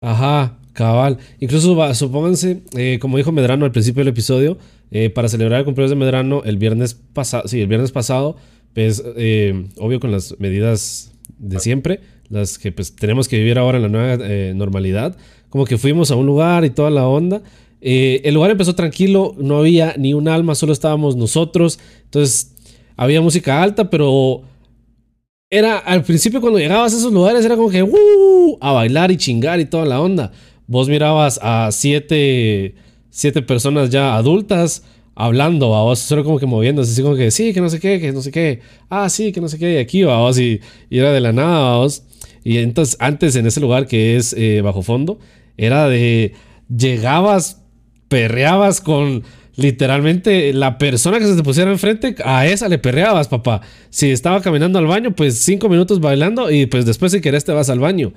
Ajá, 0.00 0.56
cabal. 0.72 1.18
Incluso 1.40 1.76
va- 1.76 1.94
supónganse, 1.94 2.62
eh, 2.76 2.98
como 3.00 3.16
dijo 3.18 3.32
Medrano 3.32 3.64
al 3.64 3.72
principio 3.72 4.00
del 4.00 4.08
episodio, 4.08 4.58
eh, 4.90 5.10
para 5.10 5.28
celebrar 5.28 5.60
el 5.60 5.64
cumpleaños 5.64 5.90
de 5.90 5.96
Medrano 5.96 6.42
el 6.44 6.56
viernes 6.56 6.94
pasado, 6.94 7.46
sí, 7.48 7.60
el 7.60 7.66
viernes 7.66 7.92
pasado, 7.92 8.36
pues 8.74 9.02
eh, 9.16 9.66
obvio 9.78 10.00
con 10.00 10.10
las 10.10 10.36
medidas 10.38 11.12
de 11.38 11.58
siempre, 11.60 12.00
las 12.28 12.58
que 12.58 12.72
pues 12.72 12.94
tenemos 12.96 13.28
que 13.28 13.36
vivir 13.38 13.58
ahora 13.58 13.76
en 13.78 13.82
la 13.82 13.88
nueva 13.88 14.24
eh, 14.26 14.52
normalidad. 14.54 15.16
Como 15.50 15.64
que 15.66 15.76
fuimos 15.78 16.10
a 16.10 16.16
un 16.16 16.26
lugar 16.26 16.64
y 16.64 16.70
toda 16.70 16.90
la 16.90 17.06
onda. 17.06 17.42
Eh, 17.80 18.20
el 18.24 18.34
lugar 18.34 18.50
empezó 18.50 18.74
tranquilo, 18.74 19.34
no 19.38 19.58
había 19.58 19.94
ni 19.96 20.14
un 20.14 20.28
alma, 20.28 20.54
solo 20.54 20.72
estábamos 20.72 21.16
nosotros. 21.16 21.78
Entonces 22.04 22.54
había 22.96 23.20
música 23.20 23.62
alta, 23.62 23.90
pero 23.90 24.42
era 25.48 25.78
al 25.78 26.04
principio 26.04 26.40
cuando 26.40 26.58
llegabas 26.58 26.94
a 26.94 26.96
esos 26.98 27.12
lugares 27.12 27.44
era 27.44 27.56
como 27.56 27.70
que 27.70 27.86
a 28.60 28.72
bailar 28.72 29.10
y 29.10 29.16
chingar 29.16 29.60
y 29.60 29.64
toda 29.64 29.84
la 29.84 30.00
onda. 30.00 30.32
Vos 30.66 30.88
mirabas 30.88 31.40
a 31.42 31.70
siete, 31.72 32.74
siete 33.10 33.42
personas 33.42 33.90
ya 33.90 34.14
adultas 34.14 34.84
hablando, 35.14 35.74
a 35.74 35.82
vos 35.82 35.98
solo 35.98 36.24
como 36.24 36.38
que 36.38 36.46
moviéndose, 36.46 36.92
así 36.92 37.02
como 37.02 37.14
que 37.16 37.30
sí, 37.30 37.52
que 37.52 37.60
no 37.60 37.68
sé 37.68 37.78
qué, 37.78 38.00
que 38.00 38.12
no 38.12 38.22
sé 38.22 38.30
qué, 38.30 38.60
ah, 38.88 39.08
sí, 39.10 39.32
que 39.32 39.40
no 39.40 39.48
sé 39.48 39.58
qué, 39.58 39.74
y 39.74 39.76
aquí, 39.76 40.02
a 40.02 40.16
vos, 40.16 40.38
y, 40.38 40.60
era 40.90 41.12
de 41.12 41.20
la 41.20 41.32
nada, 41.32 41.76
vos. 41.76 42.04
Y 42.42 42.56
entonces, 42.58 42.96
antes 43.00 43.36
en 43.36 43.46
ese 43.46 43.60
lugar 43.60 43.86
que 43.86 44.16
es 44.16 44.32
eh, 44.32 44.62
bajo 44.62 44.82
fondo, 44.82 45.18
era 45.58 45.88
de 45.88 46.32
llegabas, 46.74 47.59
perreabas 48.10 48.80
con 48.80 49.22
literalmente 49.56 50.52
la 50.52 50.78
persona 50.78 51.18
que 51.18 51.26
se 51.26 51.36
te 51.36 51.42
pusiera 51.42 51.70
enfrente, 51.70 52.16
a 52.24 52.46
esa 52.46 52.68
le 52.68 52.78
perreabas, 52.78 53.28
papá. 53.28 53.62
Si 53.88 54.10
estaba 54.10 54.42
caminando 54.42 54.78
al 54.78 54.86
baño, 54.86 55.12
pues 55.12 55.38
cinco 55.38 55.68
minutos 55.68 56.00
bailando 56.00 56.50
y 56.50 56.66
pues 56.66 56.84
después 56.84 57.12
si 57.12 57.20
querés 57.20 57.44
te 57.44 57.52
vas 57.52 57.70
al 57.70 57.78
baño. 57.78 58.12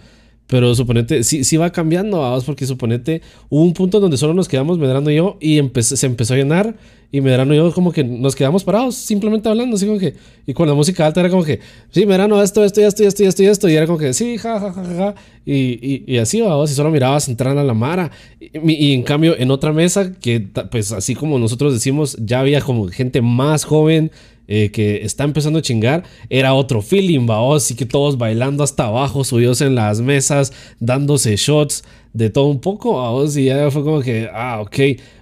Pero 0.48 0.76
suponete, 0.76 1.24
sí, 1.24 1.44
sí 1.44 1.58
va 1.58 1.72
cambiando, 1.72 2.20
vamos, 2.20 2.44
porque 2.44 2.66
suponete, 2.66 3.22
hubo 3.50 3.64
un 3.64 3.74
punto 3.74 4.00
donde 4.00 4.18
solo 4.18 4.34
nos 4.34 4.48
quedamos 4.48 4.78
Medrano 4.78 5.10
y 5.10 5.16
yo 5.16 5.38
y 5.40 5.62
se 5.82 6.06
empezó 6.06 6.34
a 6.34 6.38
llenar 6.38 6.76
y 7.14 7.22
Medrano 7.22 7.54
y 7.54 7.58
yo 7.58 7.72
como 7.72 7.92
que 7.92 8.04
nos 8.04 8.36
quedamos 8.36 8.64
parados, 8.64 8.96
simplemente 8.96 9.48
hablando, 9.48 9.76
así 9.76 9.86
como 9.86 10.00
que, 10.00 10.16
y 10.48 10.54
con 10.54 10.68
la 10.68 10.74
música 10.74 11.06
alta 11.06 11.20
era 11.20 11.30
como 11.30 11.44
que, 11.44 11.60
sí, 11.92 12.08
Medrano, 12.08 12.42
esto, 12.42 12.64
esto, 12.64 12.82
esto, 12.82 13.04
esto, 13.04 13.24
esto, 13.24 13.44
esto, 13.44 13.70
y 13.70 13.76
era 13.76 13.86
como 13.86 14.00
que, 14.00 14.16
sí, 14.16 14.40
ja, 14.40 14.60
ja, 14.60 14.74
ja, 14.74 14.84
ja, 14.84 15.16
y, 15.46 15.54
y, 15.54 16.04
y 16.08 16.18
así, 16.18 16.42
vamos, 16.42 16.72
y 16.72 16.74
solo 16.74 16.90
mirabas 16.90 17.30
entrar 17.30 17.56
a 17.56 17.64
la 17.64 17.76
mara. 17.76 18.10
Y, 18.40 18.50
y, 18.90 18.94
en 18.94 19.04
cambio, 19.04 19.38
en 19.38 19.52
otra 19.52 19.72
mesa, 19.72 20.12
que 20.14 20.40
pues 20.72 20.92
así 20.92 21.14
como 21.14 21.38
nosotros 21.38 21.74
decimos, 21.74 22.18
ya 22.20 22.40
había 22.40 22.62
como 22.62 22.88
gente 22.88 23.22
más 23.22 23.64
joven, 23.64 24.12
eh, 24.48 24.72
que 24.72 25.04
está 25.04 25.24
empezando 25.24 25.60
a 25.60 25.62
chingar, 25.62 26.04
era 26.30 26.54
otro 26.54 26.82
feeling, 26.82 27.28
va, 27.30 27.56
así 27.56 27.76
que 27.76 27.86
todos 27.86 28.18
bailando 28.18 28.64
hasta 28.64 28.86
abajo, 28.86 29.24
subidos 29.24 29.62
en 29.62 29.76
las 29.76 30.02
mesas, 30.02 30.54
dándose 30.80 31.36
shots, 31.36 31.84
de 32.14 32.30
todo 32.30 32.48
un 32.48 32.60
poco, 32.60 32.94
vos, 32.94 33.36
y 33.38 33.46
ya 33.46 33.72
fue 33.72 33.84
como 33.84 34.02
que, 34.02 34.30
ah, 34.32 34.62
ok. 34.62 34.80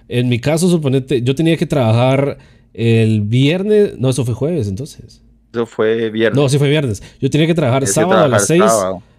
En 0.08 0.28
mi 0.28 0.38
caso, 0.38 0.68
suponete, 0.68 1.22
yo 1.22 1.34
tenía 1.34 1.56
que 1.56 1.66
trabajar 1.66 2.38
el 2.74 3.22
viernes, 3.22 3.98
no, 3.98 4.10
eso 4.10 4.24
fue 4.24 4.34
jueves 4.34 4.68
entonces. 4.68 5.22
Eso 5.52 5.66
fue 5.66 6.10
viernes. 6.10 6.40
No, 6.40 6.48
sí 6.48 6.58
fue 6.58 6.68
viernes. 6.68 7.02
Yo 7.20 7.30
tenía 7.30 7.46
que 7.46 7.54
trabajar 7.54 7.86
sábado 7.86 8.24
a 8.24 8.28
las 8.28 8.46
6. 8.46 8.62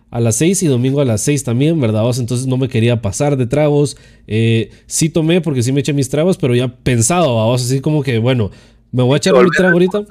A 0.10 0.20
las 0.20 0.36
6 0.36 0.62
y 0.62 0.68
domingo 0.68 1.02
a 1.02 1.06
las 1.06 1.22
6 1.22 1.44
también, 1.44 1.80
¿verdad? 1.82 2.04
Entonces 2.20 2.46
no 2.46 2.58
me 2.58 2.70
quería 2.70 3.02
pasar 3.02 3.36
de 3.36 3.48
tragos. 3.48 3.98
Eh, 4.28 4.70
sí 4.86 5.10
tomé 5.10 5.42
porque 5.42 5.64
sí 5.64 5.72
me 5.72 5.80
eché 5.80 5.92
mis 5.92 6.08
tragos, 6.08 6.38
pero 6.38 6.54
ya 6.54 6.68
pensado, 6.68 7.36
vamos, 7.36 7.64
así 7.64 7.82
como 7.82 8.04
que, 8.04 8.20
bueno, 8.20 8.52
me 8.94 9.02
voy 9.02 9.16
a 9.16 9.18
echar 9.18 9.34
mi 9.34 9.50
trago 9.50 9.74
ahorita. 9.74 10.06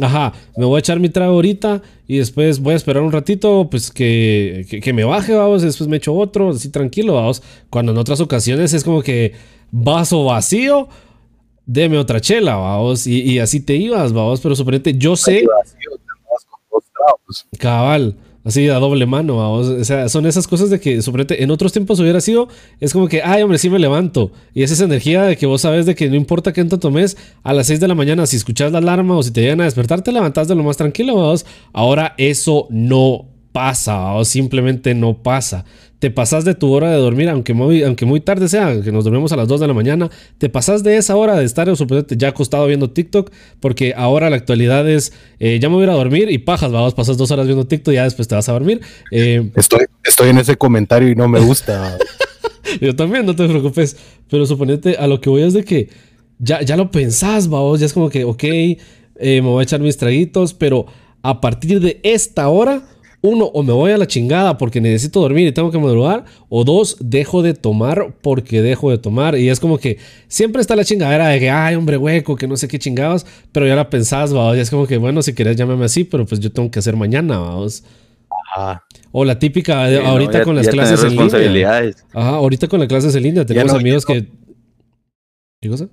Ajá, 0.00 0.32
me 0.56 0.64
voy 0.64 0.76
a 0.76 0.78
echar 0.78 0.98
mi 0.98 1.10
trago 1.10 1.34
ahorita 1.34 1.82
y 2.08 2.16
después 2.16 2.58
voy 2.58 2.72
a 2.72 2.76
esperar 2.76 3.02
un 3.02 3.12
ratito, 3.12 3.68
pues 3.70 3.90
que, 3.90 4.66
que, 4.82 4.92
me 4.94 5.04
baje, 5.04 5.34
vamos, 5.34 5.60
después 5.60 5.88
me 5.88 5.98
echo 5.98 6.14
otro, 6.14 6.48
así 6.48 6.70
tranquilo, 6.70 7.14
vamos. 7.14 7.42
Cuando 7.68 7.92
en 7.92 7.98
otras 7.98 8.20
ocasiones 8.20 8.72
es 8.72 8.82
como 8.82 9.02
que 9.02 9.34
vaso 9.70 10.24
vacío, 10.24 10.88
deme 11.66 11.98
otra 11.98 12.18
chela, 12.18 12.56
vamos, 12.56 13.06
y, 13.06 13.20
y 13.20 13.38
así 13.40 13.60
te 13.60 13.74
ibas, 13.74 14.14
vamos, 14.14 14.40
pero 14.40 14.56
suponete, 14.56 14.96
yo 14.96 15.16
sé... 15.16 15.44
Cabal. 17.58 18.16
Así 18.44 18.68
a 18.68 18.74
doble 18.74 19.06
mano, 19.06 19.52
O 19.52 19.84
sea, 19.84 20.08
son 20.10 20.26
esas 20.26 20.46
cosas 20.46 20.68
de 20.68 20.78
que, 20.78 21.00
suponete, 21.00 21.42
en 21.42 21.50
otros 21.50 21.72
tiempos 21.72 21.98
hubiera 21.98 22.20
sido, 22.20 22.48
es 22.78 22.92
como 22.92 23.08
que, 23.08 23.22
ay, 23.22 23.42
hombre, 23.42 23.58
sí 23.58 23.70
me 23.70 23.78
levanto. 23.78 24.32
Y 24.52 24.62
es 24.62 24.70
esa 24.70 24.84
energía 24.84 25.22
de 25.22 25.36
que 25.36 25.46
vos 25.46 25.62
sabes 25.62 25.86
de 25.86 25.94
que 25.94 26.10
no 26.10 26.16
importa 26.16 26.52
qué 26.52 26.60
tanto 26.60 26.78
tomes, 26.78 27.16
a 27.42 27.54
las 27.54 27.68
6 27.68 27.80
de 27.80 27.88
la 27.88 27.94
mañana, 27.94 28.26
si 28.26 28.36
escuchas 28.36 28.70
la 28.70 28.78
alarma 28.78 29.16
o 29.16 29.22
si 29.22 29.30
te 29.30 29.40
llegan 29.40 29.62
a 29.62 29.64
despertar, 29.64 30.02
te 30.02 30.12
levantás 30.12 30.46
de 30.46 30.54
lo 30.54 30.62
más 30.62 30.76
tranquilo, 30.76 31.16
vamos. 31.16 31.46
Ahora 31.72 32.14
eso 32.18 32.66
no 32.70 33.33
pasa, 33.54 34.12
o 34.14 34.24
simplemente 34.24 34.94
no 34.94 35.22
pasa 35.22 35.64
te 36.04 36.10
pasas 36.10 36.44
de 36.44 36.54
tu 36.54 36.70
hora 36.70 36.90
de 36.90 36.98
dormir, 36.98 37.30
aunque 37.30 37.54
muy, 37.54 37.82
aunque 37.82 38.04
muy 38.04 38.20
tarde 38.20 38.46
sea, 38.46 38.78
que 38.82 38.92
nos 38.92 39.04
dormimos 39.04 39.32
a 39.32 39.36
las 39.36 39.48
2 39.48 39.58
de 39.60 39.68
la 39.68 39.72
mañana, 39.72 40.10
te 40.36 40.50
pasas 40.50 40.82
de 40.82 40.98
esa 40.98 41.16
hora 41.16 41.34
de 41.34 41.46
estar 41.46 41.66
ya 42.08 42.28
acostado 42.28 42.66
viendo 42.66 42.90
TikTok, 42.90 43.30
porque 43.58 43.94
ahora 43.96 44.28
la 44.28 44.36
actualidad 44.36 44.86
es, 44.86 45.14
eh, 45.38 45.58
ya 45.62 45.70
me 45.70 45.76
voy 45.76 45.84
a 45.84 45.86
ir 45.86 45.90
a 45.92 45.94
dormir 45.94 46.30
y 46.30 46.36
pajas, 46.36 46.70
vamos, 46.72 46.92
pasas 46.92 47.16
dos 47.16 47.30
horas 47.30 47.46
viendo 47.46 47.66
TikTok 47.66 47.92
y 47.92 47.94
ya 47.94 48.04
después 48.04 48.28
te 48.28 48.34
vas 48.34 48.46
a 48.50 48.52
dormir. 48.52 48.82
Eh, 49.10 49.50
estoy, 49.56 49.86
estoy 50.02 50.28
en 50.28 50.36
ese 50.36 50.56
comentario 50.56 51.08
y 51.08 51.14
no 51.14 51.26
me 51.26 51.40
gusta. 51.40 51.96
Yo 52.82 52.94
también, 52.94 53.24
no 53.24 53.34
te 53.34 53.48
preocupes, 53.48 53.96
pero 54.28 54.44
suponete 54.44 54.98
a 54.98 55.06
lo 55.06 55.22
que 55.22 55.30
voy 55.30 55.40
es 55.40 55.54
de 55.54 55.64
que 55.64 55.88
ya, 56.38 56.60
ya 56.60 56.76
lo 56.76 56.90
pensás, 56.90 57.48
vamos, 57.48 57.80
ya 57.80 57.86
es 57.86 57.94
como 57.94 58.10
que, 58.10 58.24
ok, 58.24 58.44
eh, 58.44 58.78
me 59.16 59.40
voy 59.40 59.60
a 59.60 59.62
echar 59.62 59.80
mis 59.80 59.96
traguitos, 59.96 60.52
pero 60.52 60.84
a 61.22 61.40
partir 61.40 61.80
de 61.80 61.98
esta 62.02 62.46
hora 62.48 62.82
uno, 63.24 63.46
o 63.46 63.62
me 63.62 63.72
voy 63.72 63.90
a 63.90 63.96
la 63.96 64.06
chingada 64.06 64.58
porque 64.58 64.82
necesito 64.82 65.18
dormir 65.18 65.48
y 65.48 65.52
tengo 65.52 65.70
que 65.70 65.78
madrugar, 65.78 66.26
o 66.50 66.62
dos, 66.62 66.98
dejo 67.00 67.40
de 67.40 67.54
tomar 67.54 68.14
porque 68.20 68.60
dejo 68.60 68.90
de 68.90 68.98
tomar. 68.98 69.38
Y 69.38 69.48
es 69.48 69.60
como 69.60 69.78
que 69.78 69.96
siempre 70.28 70.60
está 70.60 70.76
la 70.76 70.84
chingadera 70.84 71.28
de 71.28 71.40
que, 71.40 71.48
ay, 71.48 71.74
hombre 71.74 71.96
hueco, 71.96 72.36
que 72.36 72.46
no 72.46 72.58
sé 72.58 72.68
qué 72.68 72.78
chingados, 72.78 73.24
pero 73.50 73.66
ya 73.66 73.76
la 73.76 73.88
pensás, 73.88 74.36
va, 74.36 74.54
y 74.54 74.60
es 74.60 74.68
como 74.68 74.86
que, 74.86 74.98
bueno, 74.98 75.22
si 75.22 75.32
querés 75.32 75.56
llámame 75.56 75.86
así, 75.86 76.04
pero 76.04 76.26
pues 76.26 76.38
yo 76.38 76.52
tengo 76.52 76.70
que 76.70 76.80
hacer 76.80 76.96
mañana, 76.96 77.38
vamos. 77.38 77.82
Ajá. 78.54 78.84
O 79.10 79.24
la 79.24 79.38
típica, 79.38 79.86
ahorita 80.06 80.44
con 80.44 80.54
las 80.54 80.68
clases 80.68 81.02
en 81.02 81.16
línea. 81.16 81.82
Ajá, 82.12 82.28
ahorita 82.28 82.68
con 82.68 82.78
las 82.78 82.88
clases 82.88 83.14
en 83.14 83.22
línea 83.22 83.46
tenemos 83.46 83.72
amigos 83.72 84.04
que... 84.04 84.28
¿Qué 85.62 85.70
cosa? 85.70 85.88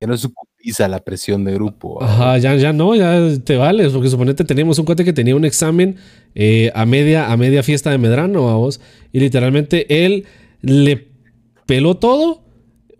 Que 0.00 0.06
no 0.06 0.14
es 0.14 0.26
pisa 0.58 0.88
la 0.88 1.00
presión 1.00 1.44
de 1.44 1.54
grupo. 1.54 2.02
Ajá, 2.02 2.36
ya, 2.38 2.56
ya 2.56 2.72
no, 2.72 2.94
ya 2.94 3.20
te 3.44 3.56
vales, 3.56 3.92
porque 3.92 4.10
suponete 4.10 4.44
teníamos 4.44 4.78
un 4.78 4.84
cuate 4.84 5.04
que 5.04 5.12
tenía 5.12 5.36
un 5.36 5.44
examen 5.44 5.96
eh, 6.34 6.70
a, 6.74 6.84
media, 6.84 7.30
a 7.30 7.36
media 7.36 7.62
fiesta 7.62 7.90
de 7.90 7.98
Medrano, 7.98 8.44
vamos, 8.44 8.80
y 9.12 9.20
literalmente 9.20 10.04
él 10.04 10.26
le 10.60 11.08
peló 11.66 11.96
todo. 11.96 12.42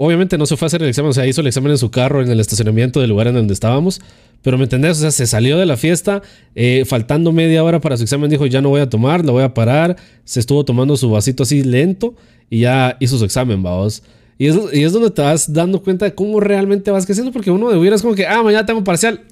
Obviamente 0.00 0.38
no 0.38 0.46
se 0.46 0.56
fue 0.56 0.66
a 0.66 0.68
hacer 0.68 0.82
el 0.82 0.88
examen, 0.88 1.10
o 1.10 1.12
sea, 1.12 1.26
hizo 1.26 1.40
el 1.40 1.48
examen 1.48 1.72
en 1.72 1.78
su 1.78 1.90
carro, 1.90 2.22
en 2.22 2.30
el 2.30 2.38
estacionamiento 2.38 3.00
del 3.00 3.10
lugar 3.10 3.26
en 3.26 3.34
donde 3.34 3.54
estábamos. 3.54 4.00
Pero 4.42 4.56
me 4.56 4.64
entendés, 4.64 4.98
o 4.98 5.00
sea, 5.00 5.10
se 5.10 5.26
salió 5.26 5.58
de 5.58 5.66
la 5.66 5.76
fiesta, 5.76 6.22
eh, 6.54 6.84
faltando 6.86 7.32
media 7.32 7.64
hora 7.64 7.80
para 7.80 7.96
su 7.96 8.04
examen, 8.04 8.30
dijo, 8.30 8.46
ya 8.46 8.60
no 8.60 8.68
voy 8.68 8.80
a 8.80 8.88
tomar, 8.88 9.24
lo 9.24 9.32
voy 9.32 9.42
a 9.42 9.52
parar. 9.52 9.96
Se 10.22 10.38
estuvo 10.38 10.64
tomando 10.64 10.96
su 10.96 11.10
vasito 11.10 11.42
así 11.42 11.64
lento 11.64 12.14
y 12.48 12.60
ya 12.60 12.96
hizo 13.00 13.18
su 13.18 13.24
examen, 13.24 13.60
vamos. 13.64 14.04
Y 14.38 14.46
es, 14.46 14.56
y 14.72 14.84
es 14.84 14.92
donde 14.92 15.10
te 15.10 15.20
vas 15.20 15.52
dando 15.52 15.82
cuenta 15.82 16.04
de 16.04 16.14
cómo 16.14 16.38
realmente 16.38 16.92
vas 16.92 17.04
creciendo, 17.04 17.32
porque 17.32 17.50
uno 17.50 17.70
de 17.70 17.88
es 17.88 18.02
como 18.02 18.14
que, 18.14 18.26
ah, 18.26 18.42
mañana 18.42 18.64
tengo 18.64 18.84
parcial. 18.84 19.22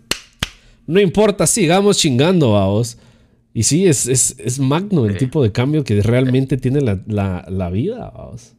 No 0.87 1.01
importa, 1.01 1.47
sigamos 1.47 1.99
chingando, 1.99 2.53
vamos. 2.53 2.99
Y 3.55 3.63
sí, 3.63 3.87
es, 3.87 4.07
es, 4.07 4.39
es 4.39 4.59
magno 4.59 5.07
el 5.07 5.17
tipo 5.17 5.43
de 5.43 5.53
cambio 5.53 5.85
que 5.85 6.03
realmente 6.03 6.57
tiene 6.57 6.81
la, 6.81 7.01
la, 7.07 7.45
la 7.49 7.71
vida, 7.71 8.11
vamos. 8.15 8.55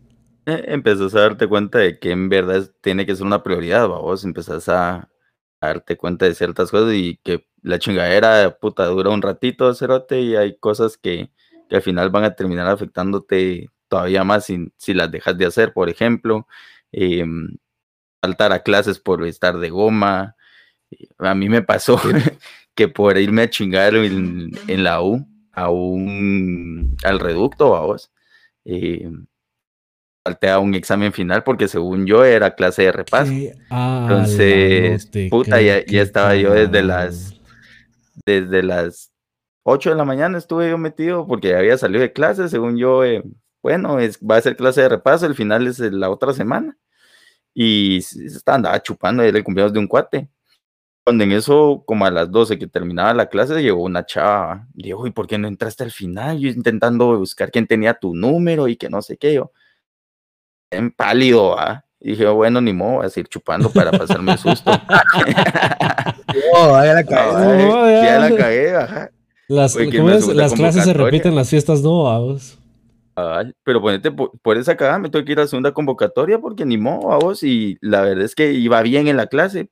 Eh, 0.45 0.63
empezás 0.69 1.13
a 1.13 1.19
darte 1.19 1.45
cuenta 1.47 1.79
de 1.79 1.99
que 1.99 2.11
en 2.11 2.29
verdad 2.29 2.71
tiene 2.81 3.05
que 3.05 3.15
ser 3.15 3.25
una 3.25 3.43
prioridad, 3.43 3.87
vamos. 3.87 4.23
Empezás 4.23 4.69
a, 4.69 5.09
darte 5.61 5.97
cuenta 5.97 6.25
de 6.25 6.33
ciertas 6.35 6.71
cosas 6.71 6.93
y 6.93 7.19
que 7.23 7.45
la 7.61 7.79
chingadera, 7.79 8.57
puta, 8.59 8.85
dura 8.85 9.09
un 9.09 9.21
ratito, 9.21 9.73
cerote, 9.73 10.21
y 10.21 10.35
hay 10.35 10.57
cosas 10.57 10.97
que, 10.97 11.31
que 11.69 11.75
al 11.75 11.81
final 11.81 12.09
van 12.09 12.23
a 12.23 12.35
terminar 12.35 12.67
afectándote 12.67 13.69
todavía 13.87 14.23
más 14.23 14.45
si, 14.45 14.71
si 14.77 14.93
las 14.93 15.11
dejas 15.11 15.37
de 15.37 15.45
hacer, 15.45 15.73
por 15.73 15.89
ejemplo, 15.89 16.47
em, 16.91 17.57
faltar 18.21 18.51
a 18.51 18.63
clases 18.63 18.99
por 18.99 19.25
estar 19.25 19.57
de 19.57 19.69
goma. 19.69 20.35
A 21.17 21.35
mí 21.35 21.49
me 21.49 21.61
pasó 21.61 21.99
que 22.75 22.87
por 22.87 23.17
irme 23.17 23.43
a 23.43 23.49
chingar 23.49 23.95
en, 23.95 24.51
la 24.83 25.01
U, 25.01 25.27
a 25.51 25.69
un, 25.69 26.95
al 27.03 27.19
reducto, 27.19 27.71
vamos, 27.71 28.11
eh, 28.65 29.09
falté 30.23 30.49
a 30.49 30.59
un 30.59 30.75
examen 30.75 31.13
final 31.13 31.43
porque 31.43 31.67
según 31.67 32.05
yo 32.05 32.23
era 32.23 32.55
clase 32.55 32.83
de 32.83 32.91
repaso. 32.91 33.31
Entonces, 33.31 35.09
puta, 35.29 35.61
ya, 35.61 35.85
ya 35.85 36.01
estaba 36.01 36.35
yo 36.35 36.53
desde 36.53 36.83
las 36.83 37.37
desde 38.25 38.61
las 38.61 39.11
8 39.63 39.91
de 39.91 39.95
la 39.95 40.05
mañana 40.05 40.37
estuve 40.37 40.69
yo 40.69 40.77
metido 40.77 41.25
porque 41.25 41.55
había 41.55 41.77
salido 41.77 42.01
de 42.01 42.13
clase, 42.13 42.49
según 42.49 42.77
yo, 42.77 43.03
eh, 43.03 43.23
bueno, 43.61 43.99
es, 43.99 44.19
va 44.19 44.37
a 44.37 44.41
ser 44.41 44.55
clase 44.55 44.81
de 44.81 44.89
repaso, 44.89 45.25
el 45.25 45.35
final 45.35 45.67
es 45.67 45.79
la 45.79 46.09
otra 46.09 46.33
semana. 46.33 46.77
Y 47.53 48.01
se 48.01 48.39
andaba 48.45 48.81
chupando, 48.81 49.23
era 49.23 49.37
el 49.37 49.43
cumpleaños 49.43 49.73
de 49.73 49.79
un 49.79 49.87
cuate. 49.87 50.29
Cuando 51.03 51.23
en 51.23 51.31
eso, 51.31 51.83
como 51.85 52.05
a 52.05 52.11
las 52.11 52.29
12 52.29 52.59
que 52.59 52.67
terminaba 52.67 53.13
la 53.13 53.27
clase, 53.29 53.61
llegó 53.61 53.81
una 53.81 54.05
chava. 54.05 54.67
Dijo, 54.73 55.07
¿y 55.07 55.11
por 55.11 55.25
qué 55.25 55.37
no 55.37 55.47
entraste 55.47 55.83
al 55.83 55.91
final? 55.91 56.37
Yo 56.37 56.49
intentando 56.49 57.17
buscar 57.17 57.49
quién 57.49 57.65
tenía 57.65 57.93
tu 57.93 58.13
número 58.13 58.67
y 58.67 58.75
que 58.75 58.89
no 58.89 59.01
sé 59.01 59.17
qué. 59.17 59.33
Yo, 59.33 59.51
en 60.69 60.91
pálido, 60.91 61.57
¿ah? 61.57 61.85
Y 61.99 62.11
dije, 62.11 62.27
bueno, 62.27 62.61
ni 62.61 62.73
modo, 62.73 62.97
voy 62.97 63.05
a 63.05 63.09
seguir 63.09 63.27
chupando 63.27 63.69
para 63.71 63.91
pasarme 63.91 64.33
el 64.33 64.37
susto. 64.37 64.69
oh, 66.53 66.83
ya 66.83 66.93
la 66.93 67.03
cagué. 67.03 67.67
ya. 68.03 68.19
la 68.19 68.35
cagué, 68.35 68.75
ajá. 68.75 69.11
Las, 69.47 69.75
Oye, 69.75 69.89
¿quién 69.89 70.03
¿cómo 70.03 70.11
me 70.11 70.17
es? 70.17 70.23
hace 70.23 70.31
una 70.33 70.43
Las 70.43 70.53
clases 70.53 70.83
se 70.83 70.93
repiten, 70.93 71.35
las 71.35 71.49
fiestas 71.49 71.81
no, 71.81 72.03
vamos. 72.03 72.59
Ay, 73.19 73.51
pero 73.63 73.81
ponete 73.81 74.11
por, 74.11 74.57
esa 74.57 74.77
cagada, 74.77 74.99
me 74.99 75.09
tuve 75.09 75.25
que 75.25 75.31
ir 75.31 75.39
a 75.39 75.47
segunda 75.47 75.73
convocatoria 75.73 76.37
porque 76.39 76.65
ni 76.65 76.77
modo 76.77 77.11
a 77.11 77.17
vos. 77.17 77.41
Y 77.41 77.77
la 77.81 78.01
verdad 78.01 78.23
es 78.23 78.35
que 78.35 78.51
iba 78.53 78.79
bien 78.83 79.07
en 79.07 79.17
la 79.17 79.25
clase. 79.27 79.69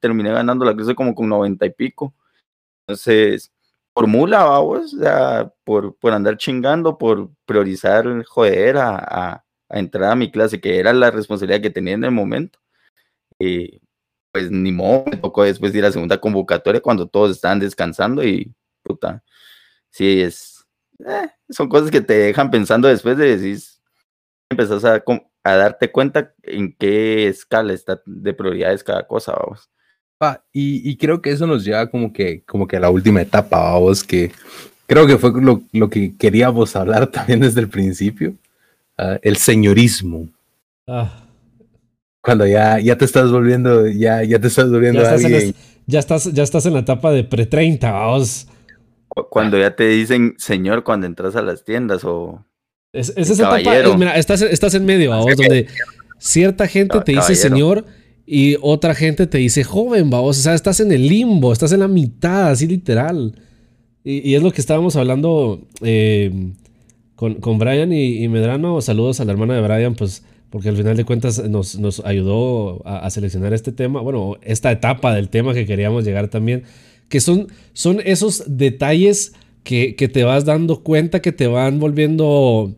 Terminé 0.00 0.32
ganando 0.32 0.64
la 0.64 0.74
clase 0.74 0.96
como 0.96 1.14
con 1.14 1.28
90 1.28 1.64
y 1.66 1.70
pico. 1.70 2.12
Entonces, 2.86 3.52
por 3.94 4.06
mula, 4.08 4.44
vamos, 4.44 4.94
o 4.94 4.98
sea, 5.00 5.52
por, 5.64 5.96
por 5.98 6.12
andar 6.14 6.38
chingando, 6.38 6.98
por 6.98 7.30
priorizar 7.46 8.24
joder 8.26 8.78
a, 8.78 8.96
a- 8.98 9.44
a 9.70 9.78
entrar 9.80 10.12
a 10.12 10.16
mi 10.16 10.30
clase, 10.30 10.60
que 10.60 10.78
era 10.80 10.92
la 10.94 11.10
responsabilidad 11.10 11.62
que 11.62 11.70
tenía 11.70 11.94
en 11.94 12.04
el 12.04 12.10
momento. 12.12 12.58
Y 13.38 13.80
pues 14.32 14.50
ni 14.50 14.72
modo, 14.72 15.04
me 15.10 15.16
tocó 15.18 15.44
después 15.44 15.74
ir 15.74 15.84
a 15.84 15.92
segunda 15.92 16.20
convocatoria 16.20 16.80
cuando 16.82 17.08
todos 17.08 17.32
estaban 17.32 17.60
descansando 17.60 18.24
y 18.24 18.52
puta, 18.84 19.22
sí, 19.90 20.20
es, 20.22 20.57
eh, 21.06 21.28
son 21.50 21.68
cosas 21.68 21.90
que 21.90 22.00
te 22.00 22.14
dejan 22.14 22.50
pensando 22.50 22.88
después 22.88 23.16
de 23.16 23.36
decir, 23.36 23.58
empezás 24.50 24.84
a, 24.84 25.02
a 25.44 25.54
darte 25.56 25.90
cuenta 25.90 26.34
en 26.42 26.74
qué 26.78 27.28
escala 27.28 27.72
está 27.72 28.00
de 28.06 28.34
prioridades 28.34 28.84
cada 28.84 29.06
cosa, 29.06 29.32
vamos. 29.34 29.68
Pa, 30.18 30.44
y, 30.52 30.88
y 30.90 30.96
creo 30.96 31.22
que 31.22 31.30
eso 31.30 31.46
nos 31.46 31.64
lleva 31.64 31.88
como 31.90 32.12
que, 32.12 32.42
como 32.44 32.66
que 32.66 32.76
a 32.76 32.80
la 32.80 32.90
última 32.90 33.22
etapa, 33.22 33.58
vamos, 33.72 34.02
que 34.02 34.32
creo 34.86 35.06
que 35.06 35.18
fue 35.18 35.32
lo, 35.40 35.62
lo 35.72 35.88
que 35.90 36.16
queríamos 36.16 36.74
hablar 36.76 37.06
también 37.10 37.40
desde 37.40 37.60
el 37.60 37.68
principio, 37.68 38.34
ah, 38.98 39.18
el 39.22 39.36
señorismo. 39.36 40.28
Ah, 40.88 41.22
Cuando 42.22 42.46
ya, 42.46 42.78
ya 42.80 42.98
te 42.98 43.04
estás 43.04 43.30
volviendo, 43.30 43.86
ya, 43.86 44.22
ya 44.24 44.38
te 44.38 44.48
estás 44.48 44.70
volviendo 44.70 45.02
ya, 45.02 45.14
estás 45.14 45.20
en 45.20 45.34
alguien. 45.34 45.50
es- 45.50 45.54
ya, 45.86 45.98
estás, 46.00 46.32
ya 46.32 46.42
estás 46.42 46.66
en 46.66 46.74
la 46.74 46.80
etapa 46.80 47.10
de 47.12 47.24
pre-30, 47.24 47.90
vamos. 47.92 48.46
Cu- 49.08 49.26
Cuando 49.30 49.58
ya 49.58 49.74
te 49.76 49.88
dicen 49.88 50.34
señor 50.38 50.84
cuando 50.84 51.06
entras 51.06 51.34
a 51.36 51.42
las 51.42 51.64
tiendas 51.64 52.04
o 52.04 52.44
Es, 52.92 53.10
es 53.16 53.30
esa 53.30 53.42
etapa, 53.44 53.62
Caballero. 53.62 53.92
es- 53.92 53.98
mira, 53.98 54.16
estás, 54.16 54.42
estás 54.42 54.74
en 54.74 54.84
medio, 54.84 55.10
vamos, 55.10 55.36
donde 55.36 55.66
cierta 56.18 56.66
gente 56.66 57.00
te 57.00 57.12
dice 57.12 57.34
señor 57.34 57.84
y 58.26 58.56
otra 58.60 58.94
gente 58.94 59.26
te 59.26 59.38
dice 59.38 59.64
joven, 59.64 60.10
vamos. 60.10 60.38
O 60.38 60.42
sea, 60.42 60.54
estás 60.54 60.80
en 60.80 60.92
el 60.92 61.08
limbo, 61.08 61.52
estás 61.52 61.72
en 61.72 61.80
la 61.80 61.88
mitad, 61.88 62.50
así 62.50 62.66
literal. 62.66 63.40
Y, 64.04 64.28
y 64.30 64.34
es 64.34 64.42
lo 64.42 64.50
que 64.52 64.60
estábamos 64.60 64.96
hablando 64.96 65.66
eh, 65.82 66.52
con, 67.14 67.34
con 67.36 67.58
Brian 67.58 67.90
y, 67.92 68.22
y 68.22 68.28
Medrano. 68.28 68.80
Saludos 68.82 69.20
a 69.20 69.24
la 69.24 69.32
hermana 69.32 69.54
de 69.54 69.62
Brian, 69.62 69.94
pues, 69.94 70.24
porque 70.50 70.68
al 70.68 70.76
final 70.76 70.96
de 70.96 71.04
cuentas 71.04 71.42
nos, 71.48 71.78
nos 71.78 72.00
ayudó 72.04 72.82
a, 72.86 72.98
a 72.98 73.10
seleccionar 73.10 73.54
este 73.54 73.72
tema, 73.72 74.00
bueno, 74.02 74.36
esta 74.42 74.70
etapa 74.72 75.14
del 75.14 75.28
tema 75.30 75.54
que 75.54 75.64
queríamos 75.66 76.04
llegar 76.04 76.28
también, 76.28 76.64
que 77.08 77.20
son, 77.20 77.48
son 77.72 78.00
esos 78.04 78.44
detalles 78.46 79.32
que, 79.62 79.96
que 79.96 80.08
te 80.08 80.24
vas 80.24 80.44
dando 80.44 80.82
cuenta 80.82 81.20
que 81.20 81.32
te 81.32 81.46
van 81.46 81.78
volviendo, 81.78 82.74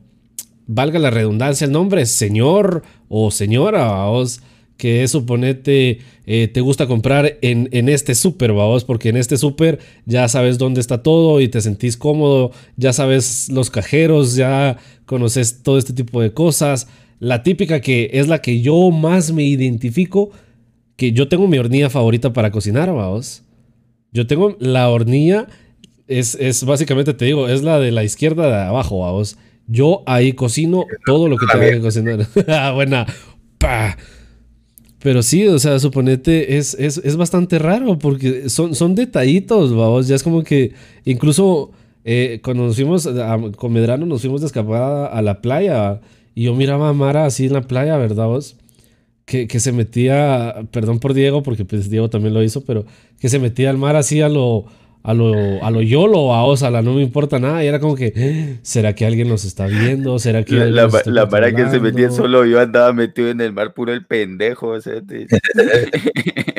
valga 0.67 0.99
la 0.99 1.11
redundancia 1.11 1.65
el 1.65 1.73
nombre, 1.73 2.07
señor 2.07 2.83
o 3.09 3.31
señora, 3.31 3.85
vamos, 3.87 4.41
que 4.81 5.07
suponete, 5.09 5.99
eh, 6.27 6.49
te 6.49 6.61
gusta 6.63 6.87
comprar 6.87 7.39
en, 7.43 7.69
en 7.73 7.91
este 7.91 8.15
súper, 8.15 8.55
vamos, 8.55 8.85
porque 8.85 9.11
en 9.11 9.19
este 9.19 9.37
súper 9.37 9.79
ya 10.07 10.27
sabes 10.27 10.57
dónde 10.57 10.81
está 10.81 11.03
todo 11.03 11.41
y 11.41 11.49
te 11.49 11.61
sentís 11.61 11.99
cómodo, 11.99 12.53
ya 12.77 12.95
sabes 12.95 13.51
los 13.51 13.71
cajeros, 13.71 14.37
ya 14.37 14.79
conoces 15.05 15.63
todo 15.63 15.77
este 15.77 15.93
tipo 15.93 16.23
de 16.23 16.33
cosas. 16.33 16.89
La 17.19 17.43
típica 17.43 17.81
que 17.81 18.11
es 18.15 18.27
la 18.27 18.41
que 18.41 18.63
yo 18.63 18.91
más 18.91 19.33
me 19.33 19.45
identifico, 19.45 20.31
que 20.97 21.13
yo 21.13 21.29
tengo 21.29 21.47
mi 21.47 21.59
hornilla 21.59 21.91
favorita 21.91 22.33
para 22.33 22.51
cocinar, 22.51 22.91
vamos. 22.91 23.43
Yo 24.13 24.27
tengo 24.27 24.57
la 24.59 24.89
hornilla, 24.89 25.47
es, 26.09 26.35
es 26.41 26.65
básicamente, 26.65 27.15
te 27.15 27.25
digo, 27.25 27.49
es 27.49 27.63
la 27.63 27.79
de 27.79 27.93
la 27.93 28.03
izquierda 28.05 28.47
de 28.49 28.63
abajo, 28.69 29.01
vamos. 29.01 29.37
Yo 29.67 30.03
ahí 30.07 30.33
cocino 30.33 30.85
todo 31.07 31.29
lo 31.29 31.37
que 31.37 31.47
tengo 31.47 31.65
que 31.71 31.81
cocinar. 31.81 32.27
Ah, 32.49 32.73
Buena. 32.75 33.07
Pa. 33.59 33.97
Pero 35.03 35.23
sí, 35.23 35.47
o 35.47 35.59
sea, 35.59 35.79
suponete, 35.79 36.59
es, 36.59 36.75
es, 36.75 36.99
es 36.99 37.17
bastante 37.17 37.59
raro 37.59 37.99
porque 37.99 38.51
son, 38.51 38.75
son 38.75 38.95
detallitos, 38.95 39.75
vamos. 39.75 40.09
Ya 40.09 40.17
es 40.17 40.23
como 40.23 40.43
que 40.43 40.73
incluso 41.05 41.71
eh, 42.05 42.41
cuando 42.45 42.65
nos 42.65 42.77
fuimos 42.77 43.07
a- 43.07 43.39
con 43.57 43.73
Medrano, 43.73 44.05
nos 44.07 44.21
fuimos 44.21 44.41
de 44.43 44.49
escapada 44.49 45.07
a 45.07 45.23
la 45.23 45.41
playa 45.41 46.01
y 46.35 46.45
yo 46.45 46.55
miraba 46.55 46.91
a 46.91 46.93
Mara 46.93 47.25
así 47.25 47.47
en 47.47 47.55
la 47.55 47.63
playa, 47.63 47.97
¿verdad 47.97 48.27
vos? 48.27 48.57
Que, 49.31 49.47
que 49.47 49.61
se 49.61 49.71
metía, 49.71 50.57
perdón 50.73 50.99
por 50.99 51.15
Diego, 51.15 51.45
porque 51.45 51.65
pues 51.65 51.89
Diego 51.89 52.11
también 52.11 52.35
lo 52.35 52.43
hizo, 52.43 52.65
pero 52.65 52.85
que 53.21 53.29
se 53.29 53.39
metía 53.39 53.71
al 53.71 53.79
mar 53.79 53.95
así 53.95 54.21
a 54.21 54.29
lo, 54.29 54.65
a 55.05 55.15
lo, 55.15 55.63
a 55.65 55.71
lo 55.71 55.83
YOLO, 55.83 56.35
a 56.35 56.45
Osala, 56.45 56.83
no 56.83 56.95
me 56.95 57.03
importa 57.03 57.39
nada. 57.39 57.63
Y 57.63 57.69
era 57.69 57.79
como 57.79 57.95
que, 57.95 58.13
"Eh, 58.17 58.59
¿será 58.63 58.93
que 58.97 59.07
alguien 59.07 59.29
nos 59.29 59.45
está 59.45 59.67
viendo? 59.69 60.19
¿Será 60.19 60.43
que 60.45 60.55
la, 60.57 60.63
alguien 60.65 60.75
la, 60.75 61.03
la 61.07 61.25
vara 61.27 61.55
que 61.55 61.63
se 61.71 61.79
metía 61.79 62.09
controlando?" 62.09 62.17
solo 62.17 62.45
yo 62.45 62.59
andaba 62.61 62.93
metido 62.93 63.29
en 63.31 63.41
el 63.41 63.53
mar 63.53 63.73
puro 63.73 63.93
el 63.93 64.05
pendejo. 64.05 64.67
o 64.71 64.81
sea, 64.81 65.01
te- 65.01 65.29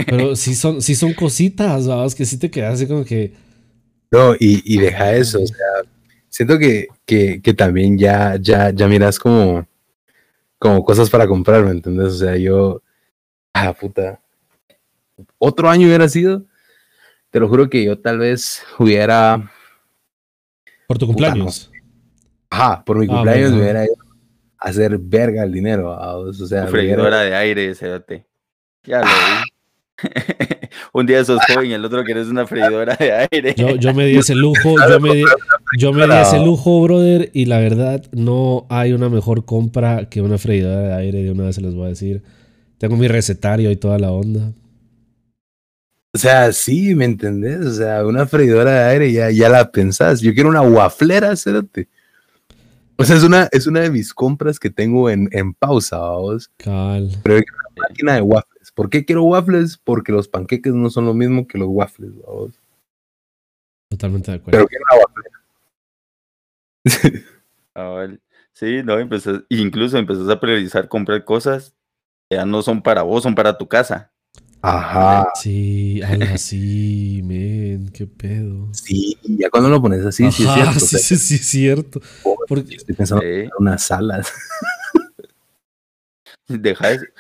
Pero 0.06 0.36
sí 0.38 0.56
son, 0.56 0.82
sí 0.82 0.96
son 0.96 1.14
cositas, 1.14 1.88
vamos, 1.88 2.16
que 2.16 2.26
sí 2.26 2.38
te 2.38 2.50
quedas 2.50 2.76
así 2.76 2.88
como 2.88 3.04
que, 3.04 3.34
No, 4.12 4.34
y, 4.40 4.62
y 4.64 4.78
deja 4.80 5.14
eso, 5.14 5.42
o 5.44 5.48
sea, 5.48 5.58
siento 6.30 6.58
que, 6.58 6.88
que, 7.06 7.42
que 7.42 7.54
también 7.54 7.98
ya, 7.98 8.38
ya, 8.40 8.70
ya 8.72 8.88
miras 8.88 9.20
como, 9.20 9.68
como 10.62 10.84
cosas 10.84 11.10
para 11.10 11.26
comprar, 11.28 11.64
¿me 11.66 11.72
entiendes? 11.72 12.14
O 12.14 12.18
sea, 12.18 12.38
yo, 12.38 12.84
ah, 13.52 13.74
puta, 13.74 14.22
otro 15.40 15.68
año 15.68 15.88
hubiera 15.88 16.08
sido, 16.08 16.46
te 17.32 17.40
lo 17.40 17.50
juro 17.50 17.68
que 17.68 17.84
yo 17.84 18.00
tal 18.00 18.20
vez 18.20 18.64
hubiera, 18.78 19.52
por 20.88 21.00
tu 21.00 21.08
cumpleaños. 21.08 21.72
ajá, 22.52 22.86
por 22.86 23.00
mi 23.00 23.08
Ah, 23.10 23.10
cumpleaños 23.10 23.50
bueno. 23.50 23.64
hubiera 23.64 23.86
ido 23.86 23.96
a 24.60 24.68
hacer 24.70 25.00
verga 25.00 25.44
el 25.44 25.52
dinero, 25.52 25.94
ah, 25.94 26.16
o 26.18 26.32
sea, 26.32 26.46
hubiera- 26.66 26.68
freidora 26.70 27.22
de 27.22 27.36
aire, 27.36 27.74
cerote. 27.74 28.28
Ya 28.84 29.00
lo 29.00 29.06
vi. 29.08 29.51
Un 30.94 31.06
día 31.06 31.24
sos 31.24 31.40
joven 31.48 31.72
y 31.72 31.74
el 31.74 31.86
otro 31.86 32.04
querés 32.04 32.28
una 32.28 32.46
freidora 32.48 32.96
de 32.96 33.28
aire. 33.32 33.54
Yo, 33.56 33.76
yo 33.76 33.94
me 33.94 34.06
di 34.06 34.18
ese 34.18 34.36
lujo, 34.36 34.76
yo 34.90 35.00
me 35.00 35.16
di, 35.16 35.24
yo 35.78 35.94
me 35.94 36.06
di 36.06 36.14
ese 36.14 36.40
lujo, 36.40 36.82
brother, 36.82 37.30
y 37.34 37.46
la 37.46 37.60
verdad 37.60 38.04
no 38.12 38.66
hay 38.70 38.94
una 38.94 39.10
mejor 39.10 39.46
compra 39.46 40.10
que 40.10 40.22
una 40.22 40.38
freidora 40.38 40.82
de 40.82 40.94
aire, 40.94 41.24
de 41.24 41.32
una 41.32 41.46
vez 41.46 41.56
se 41.56 41.62
les 41.62 41.76
voy 41.76 41.86
a 41.86 41.90
decir. 41.90 42.24
Tengo 42.78 42.98
mi 42.98 43.08
recetario 43.08 43.70
y 43.70 43.76
toda 43.76 44.00
la 44.00 44.12
onda. 44.12 44.54
O 46.14 46.18
sea, 46.18 46.52
sí, 46.52 46.94
¿me 46.94 47.06
entendés? 47.06 47.66
O 47.66 47.74
sea, 47.74 48.06
una 48.06 48.26
freidora 48.26 48.72
de 48.72 48.90
aire 48.92 49.12
ya, 49.14 49.32
ya 49.32 49.48
la 49.50 49.72
pensás. 49.72 50.20
Yo 50.20 50.34
quiero 50.34 50.50
una 50.50 50.62
waflera, 50.62 51.36
cérate. 51.36 51.88
O 52.98 53.06
sea, 53.06 53.16
es 53.16 53.24
una, 53.24 53.48
es 53.52 53.66
una 53.66 53.80
de 53.80 53.90
mis 53.90 54.14
compras 54.14 54.60
que 54.60 54.70
tengo 54.70 55.10
en, 55.10 55.30
en 55.32 55.54
pausa, 55.54 55.98
vamos. 55.98 56.52
Cal. 56.58 57.10
Máquina 57.76 58.16
de 58.16 58.22
waffles. 58.22 58.61
¿Por 58.76 58.90
qué 58.90 59.06
quiero 59.06 59.24
waffles? 59.24 59.78
Porque 59.78 60.12
los 60.12 60.28
panqueques 60.28 60.74
no 60.74 60.90
son 60.90 61.06
lo 61.06 61.14
mismo 61.14 61.48
que 61.48 61.58
los 61.58 61.68
waffles, 61.70 62.12
vamos. 62.26 62.52
Totalmente 63.90 64.32
de 64.32 64.38
acuerdo. 64.38 64.52
Pero 64.58 64.68
quiero 64.68 64.84
una 64.92 65.02
waflera. 65.04 65.38
Ah, 67.74 67.84
vale. 67.86 68.20
Sí, 68.52 68.82
no, 68.84 69.00
empezás, 69.00 69.44
incluso 69.48 69.98
empezás 69.98 70.28
a 70.28 70.42
priorizar 70.42 70.90
comprar 70.90 71.24
cosas 71.24 71.74
que 72.30 72.36
ya 72.36 72.46
no 72.46 72.62
son 72.62 72.82
para 72.82 73.02
vos, 73.04 73.24
son 73.24 73.34
para 73.34 73.58
tu 73.58 73.70
casa. 73.70 74.12
Ajá. 74.62 75.30
Sí, 75.36 76.02
así, 76.02 77.22
men, 77.24 77.90
qué 77.94 78.08
pedo. 78.08 78.68
Sí, 78.74 79.18
ya 79.24 79.50
cuando 79.50 79.70
lo 79.70 79.82
pones 79.82 80.06
así, 80.06 80.30
sí 80.34 80.44
es 80.44 80.54
cierto. 80.54 80.72
o 80.72 80.80
sí, 80.82 80.88
sea, 80.88 81.00
sí, 81.00 81.16
sí, 81.18 81.36
es 81.36 81.46
cierto. 81.48 82.02
Porque, 82.46 82.76
Estoy 82.76 82.94
pensando 82.94 83.24
Sí. 83.24 83.30
en 83.30 83.50
unas 83.58 83.82
salas. 83.84 84.34
Deja 86.50 86.90
de- 86.90 87.14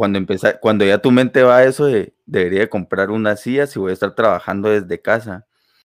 cuando 0.00 0.16
empezar, 0.18 0.60
cuando 0.62 0.82
ya 0.86 0.96
tu 0.96 1.10
mente 1.10 1.42
va 1.42 1.58
a 1.58 1.64
eso 1.64 1.84
de 1.84 2.14
debería 2.24 2.60
de 2.60 2.68
comprar 2.70 3.10
una 3.10 3.36
silla 3.36 3.66
si 3.66 3.78
voy 3.78 3.90
a 3.90 3.92
estar 3.92 4.14
trabajando 4.14 4.70
desde 4.70 4.98
casa, 4.98 5.44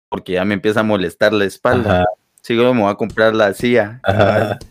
porque 0.09 0.33
ya 0.33 0.45
me 0.45 0.55
empieza 0.55 0.81
a 0.81 0.83
molestar 0.83 1.33
la 1.33 1.45
espalda. 1.45 1.99
Ajá. 2.01 2.05
Sigo, 2.41 2.75
me 2.75 2.81
voy 2.81 2.91
a 2.91 2.97
comprar 2.97 3.33
la 3.33 3.55
silla. 3.55 4.01
Ajá. 4.03 4.59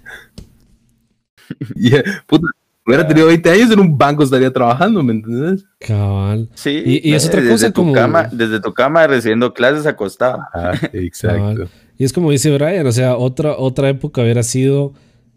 Eh, 1.93 2.03
puta, 2.27 2.47
hubiera 2.85 3.07
tenido 3.07 3.27
20 3.27 3.49
años 3.49 3.71
en 3.71 3.79
un 3.79 3.97
banco 3.97 4.23
estaría 4.23 4.51
trabajando, 4.51 5.01
¿me 5.01 5.13
entiendes? 5.13 5.63
cabal. 5.79 6.49
Sí, 6.55 6.81
Y- 6.85 7.09
y 7.09 7.13
es 7.13 7.23
eh, 7.23 7.27
otra 7.29 7.39
desde 7.41 7.51
cosa 7.53 7.71
tu 7.71 7.81
como- 7.83 7.93
cama, 7.93 8.27
desde 8.33 8.59
tu 8.59 8.73
cama 8.73 9.07
recibiendo 9.07 9.53
clases 9.53 9.85
acostado. 9.85 10.39
Ajá, 10.53 10.73
exacto. 10.93 11.69
Y 11.97 12.03
es 12.03 12.11
como 12.11 12.31
dice 12.31 12.53
Brian, 12.53 12.85
o 12.85 12.91
sea, 12.91 13.15
otra, 13.15 13.55
otra 13.57 13.87
época 13.87 14.21
hubiera 14.23 14.43
sido. 14.43 14.93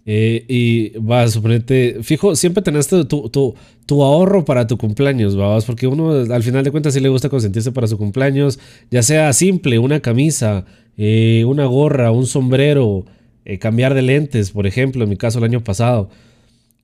Eh, 0.07 0.45
y 0.49 0.99
va 0.99 1.23
a 1.23 1.29
suponerte, 1.29 1.99
fijo, 2.03 2.37
siempre 2.37 2.63
tenés 2.63 2.89
tu, 2.89 3.07
tu, 3.07 3.31
tu- 3.31 4.03
ahorro 4.03 4.45
para 4.45 4.67
tu 4.67 4.77
cumpleaños, 4.77 5.35
vamos, 5.35 5.65
porque 5.65 5.87
uno 5.87 6.11
al 6.13 6.43
final 6.43 6.63
de 6.63 6.71
cuentas 6.71 6.93
sí 6.93 7.01
le 7.01 7.09
gusta 7.09 7.31
consentirse 7.31 7.73
para 7.73 7.87
su 7.87 7.97
cumpleaños, 7.97 8.59
ya 8.91 9.03
sea 9.03 9.33
simple, 9.33 9.79
una 9.79 10.01
camisa, 10.01 10.67
eh, 10.99 11.45
una 11.47 11.65
gorra, 11.67 12.11
un 12.11 12.27
sombrero, 12.27 13.07
eh, 13.47 13.59
cambiar 13.59 13.95
de 13.95 14.03
lentes, 14.03 14.51
por 14.51 14.67
ejemplo, 14.67 15.05
en 15.05 15.11
mi 15.11 15.17
caso 15.17 15.39
el 15.39 15.45
año 15.45 15.65
pasado. 15.65 16.11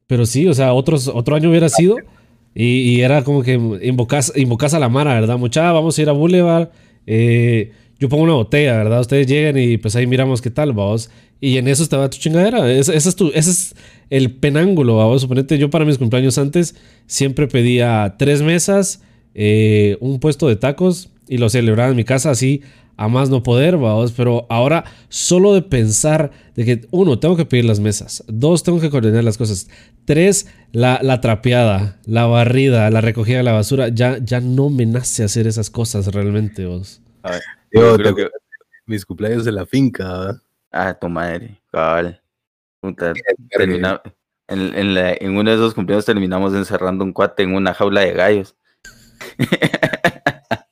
Pero 0.07 0.25
sí, 0.27 0.49
o 0.49 0.55
sea, 0.55 0.73
otro 0.73 1.37
año 1.37 1.51
hubiera 1.51 1.69
sido. 1.69 1.97
Y, 2.53 3.01
era 3.01 3.23
como 3.23 3.43
que 3.45 3.53
invocas, 3.83 4.33
invocas 4.35 4.75
a 4.75 4.81
la 4.81 4.89
Mara, 4.89 5.15
¿verdad? 5.15 5.39
Mucha, 5.39 5.71
vamos 5.71 5.97
a 5.97 6.03
ir 6.03 6.09
a 6.09 6.13
Boulevard. 6.13 6.71
yo 7.07 8.09
pongo 8.09 8.25
una 8.25 8.33
botella, 8.33 8.77
¿verdad? 8.77 9.01
Ustedes 9.03 9.29
llegan 9.29 9.57
y 9.57 9.77
pues 9.77 9.95
ahí 9.95 10.07
miramos 10.09 10.43
qué 10.43 10.51
tal, 10.51 10.73
vamos. 10.73 11.11
Y 11.41 11.57
en 11.57 11.69
eso 11.69 11.83
estaba 11.83 12.11
tu 12.11 12.19
chingadera. 12.19 12.71
Ese, 12.71 12.95
es, 12.97 13.17
tu, 13.17 13.29
ese 13.35 13.51
es 13.51 13.75
el 14.11 14.33
penángulo, 14.37 14.97
vamos. 14.97 15.23
Suponete, 15.23 15.57
yo 15.59 15.71
para 15.71 15.85
mis 15.85 15.97
cumpleaños 15.99 16.37
antes 16.39 16.75
siempre 17.07 17.47
pedía 17.49 18.17
tres 18.19 18.43
mesas, 18.43 19.03
eh, 19.35 19.97
un 20.01 20.21
puesto 20.21 20.49
de 20.49 20.57
tacos 20.57 21.11
y 21.29 21.39
lo 21.39 21.49
celebraba 21.49 21.91
en 21.91 21.97
mi 21.97 22.05
casa 22.05 22.31
así 22.31 22.63
a 22.99 23.09
más 23.09 23.31
no 23.31 23.43
poder, 23.43 23.79
vamos. 23.79 24.13
Pero 24.13 24.47
ahora 24.51 24.85
solo 25.09 25.55
de 25.55 25.63
pensar 25.63 26.31
de 26.55 26.65
que, 26.67 26.87
uno, 26.91 27.19
tengo 27.19 27.37
que 27.39 27.47
pedir 27.47 27.65
las 27.65 27.81
mesas. 27.81 28.23
Dos, 28.29 28.63
tengo 28.63 28.79
que 28.79 28.91
coordinar 28.91 29.25
las 29.25 29.39
cosas. 29.39 29.69
Tres, 30.05 30.47
la, 30.73 30.99
la 31.03 31.23
trapeada, 31.23 31.99
la 32.05 32.27
barrida, 32.27 32.91
la 32.91 33.01
recogida 33.01 33.39
de 33.39 33.45
la 33.45 33.53
basura. 33.53 33.89
Ya, 33.89 34.19
ya 34.23 34.41
no 34.41 34.69
me 34.69 34.85
nace 34.85 35.25
hacer 35.25 35.47
esas 35.47 35.71
cosas 35.71 36.09
realmente, 36.09 36.67
vos. 36.67 37.01
A 37.23 37.31
ver, 37.31 37.43
Yo, 37.73 37.81
yo 37.81 37.97
te 37.97 38.03
creo 38.03 38.15
que- 38.17 38.23
de 38.25 38.31
mis 38.87 39.07
cumpleaños 39.07 39.47
en 39.47 39.55
la 39.55 39.65
finca, 39.65 40.05
¿verdad? 40.19 40.37
Ah, 40.71 40.95
tu 40.95 41.09
madre, 41.09 41.61
cabal. 41.73 42.23
Puta, 42.81 43.13
termina- 43.51 44.01
en, 44.49 44.75
en 44.75 44.95
la- 44.95 45.13
en 45.13 45.37
uno 45.37 45.51
de 45.51 45.57
esos 45.57 45.75
cumpleaños 45.75 46.05
terminamos 46.07 46.55
encerrando 46.55 47.05
un 47.05 47.13
cuate 47.13 47.43
en 47.43 47.55
una 47.55 47.75
jaula 47.75 48.01
de 48.03 48.13
gallos. 48.13 48.57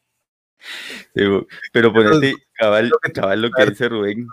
Sí, 1.15 1.27
bo- 1.27 1.47
pero 1.73 1.93
ponete, 1.93 2.35
cabal, 2.53 2.93
cabal 3.15 3.43
lo 3.43 3.51
que 3.51 3.67
dice 3.67 3.89
Rubén, 3.89 4.27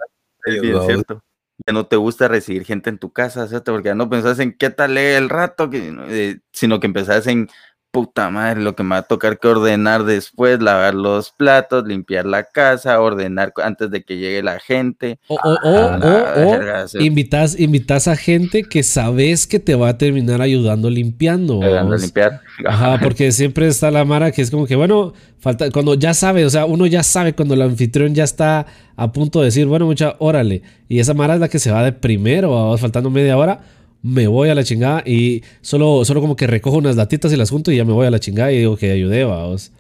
es 0.45 0.61
bien 0.61 0.82
cierto. 0.86 1.24
Ya 1.66 1.74
no 1.74 1.88
te 1.88 1.95
gusta 1.95 2.28
recibir 2.28 2.66
gente 2.66 2.89
en 2.89 2.97
tu 2.99 3.11
casa, 3.13 3.47
¿cierto? 3.47 3.72
Porque 3.72 3.88
ya 3.88 3.95
no 3.95 4.09
pensás 4.09 4.39
en 4.39 4.55
qué 4.57 4.70
tal 4.70 4.97
el 4.97 5.30
rato, 5.30 5.70
que, 5.70 5.95
eh, 6.09 6.39
sino 6.51 6.80
que 6.80 6.88
empezás 6.88 7.28
en 7.28 7.49
puta 7.95 8.29
madre, 8.29 8.59
lo 8.59 8.75
que 8.75 8.83
me 8.83 8.89
va 8.89 8.97
a 8.97 9.01
tocar 9.03 9.39
que 9.39 9.47
ordenar 9.47 10.03
después, 10.03 10.61
lavar 10.61 10.93
los 10.93 11.31
platos, 11.31 11.87
limpiar 11.87 12.25
la 12.25 12.43
casa, 12.43 12.99
ordenar 12.99 13.53
antes 13.63 13.89
de 13.89 14.03
que 14.03 14.17
llegue 14.17 14.43
la 14.43 14.59
gente. 14.59 15.17
O, 15.29 15.35
o, 15.35 15.53
o, 15.63 15.95
Ah, 16.03 16.85
o, 16.93 17.01
invitas, 17.01 17.57
invitas 17.57 18.09
a 18.09 18.17
gente 18.17 18.63
que 18.63 18.83
sabes 18.83 19.47
que 19.47 19.59
te 19.59 19.75
va 19.75 19.87
a 19.87 19.97
terminar 19.97 20.41
ayudando 20.41 20.89
limpiando. 20.89 21.63
Ayudando 21.63 21.95
a 21.95 21.97
limpiar. 21.97 22.41
Ajá, 22.67 22.99
porque 23.01 23.31
siempre 23.31 23.67
está 23.67 23.89
la 23.91 24.03
mara 24.03 24.33
que 24.33 24.41
es 24.41 24.51
como 24.51 24.67
que, 24.67 24.75
bueno, 24.75 25.13
falta, 25.39 25.71
cuando 25.71 25.93
ya 25.93 26.13
sabe, 26.13 26.43
o 26.45 26.49
sea, 26.49 26.65
uno 26.65 26.87
ya 26.87 27.01
sabe 27.01 27.31
cuando 27.33 27.53
el 27.53 27.61
anfitrión 27.61 28.13
ya 28.13 28.25
está 28.25 28.65
a 28.97 29.11
punto 29.13 29.39
de 29.39 29.45
decir, 29.45 29.67
bueno, 29.67 29.85
mucha, 29.85 30.17
órale. 30.19 30.63
Y 30.89 30.99
esa 30.99 31.13
mara 31.13 31.35
es 31.35 31.39
la 31.39 31.47
que 31.47 31.59
se 31.59 31.71
va 31.71 31.81
de 31.81 31.93
primero, 31.93 32.77
faltando 32.77 33.09
media 33.09 33.37
hora, 33.37 33.61
me 34.05 34.27
voy 34.27 34.49
a 34.49 34.55
la 34.55 34.63
chingada 34.63 35.01
y 35.03 35.43
solo, 35.61 36.05
solo 36.05 36.21
como 36.21 36.35
que 36.35 36.45
recojo 36.45 36.77
unas 36.77 36.95
latitas 36.95 37.33
y 37.33 37.37
las 37.37 37.49
junto 37.49 37.71
y 37.71 37.77
ya 37.77 37.85
me 37.85 37.93
voy 37.93 38.05
a 38.05 38.11
la 38.11 38.19
chingada 38.19 38.51
y 38.51 38.59
digo 38.59 38.77
que 38.77 38.91
ayudé, 38.91 39.23
vamos. 39.23 39.71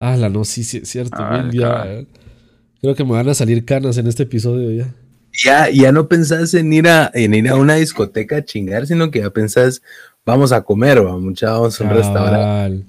Ah, 0.00 0.16
la 0.16 0.28
no, 0.28 0.44
sí, 0.44 0.64
sí, 0.64 0.78
es 0.78 0.88
cierto. 0.88 1.16
Ah, 1.20 1.42
bien, 1.42 1.52
ya, 1.52 1.68
cabal. 1.68 1.88
eh. 2.00 2.06
Creo 2.80 2.94
que 2.96 3.04
me 3.04 3.12
van 3.12 3.28
a 3.28 3.34
salir 3.34 3.64
canas 3.64 3.96
en 3.96 4.08
este 4.08 4.24
episodio 4.24 4.70
ya. 4.72 4.92
Ya, 5.44 5.70
ya 5.70 5.92
no 5.92 6.08
pensás 6.08 6.52
en 6.54 6.72
ir, 6.72 6.88
a, 6.88 7.10
en 7.14 7.32
ir 7.32 7.48
a 7.48 7.54
una 7.54 7.74
discoteca 7.76 8.38
a 8.38 8.44
chingar, 8.44 8.86
sino 8.88 9.10
que 9.12 9.20
ya 9.20 9.30
pensás, 9.30 9.82
vamos 10.26 10.50
a 10.50 10.62
comer, 10.62 11.00
vamos 11.00 11.40
a 11.44 11.60
un 11.60 11.70
restaurante. 11.90 12.84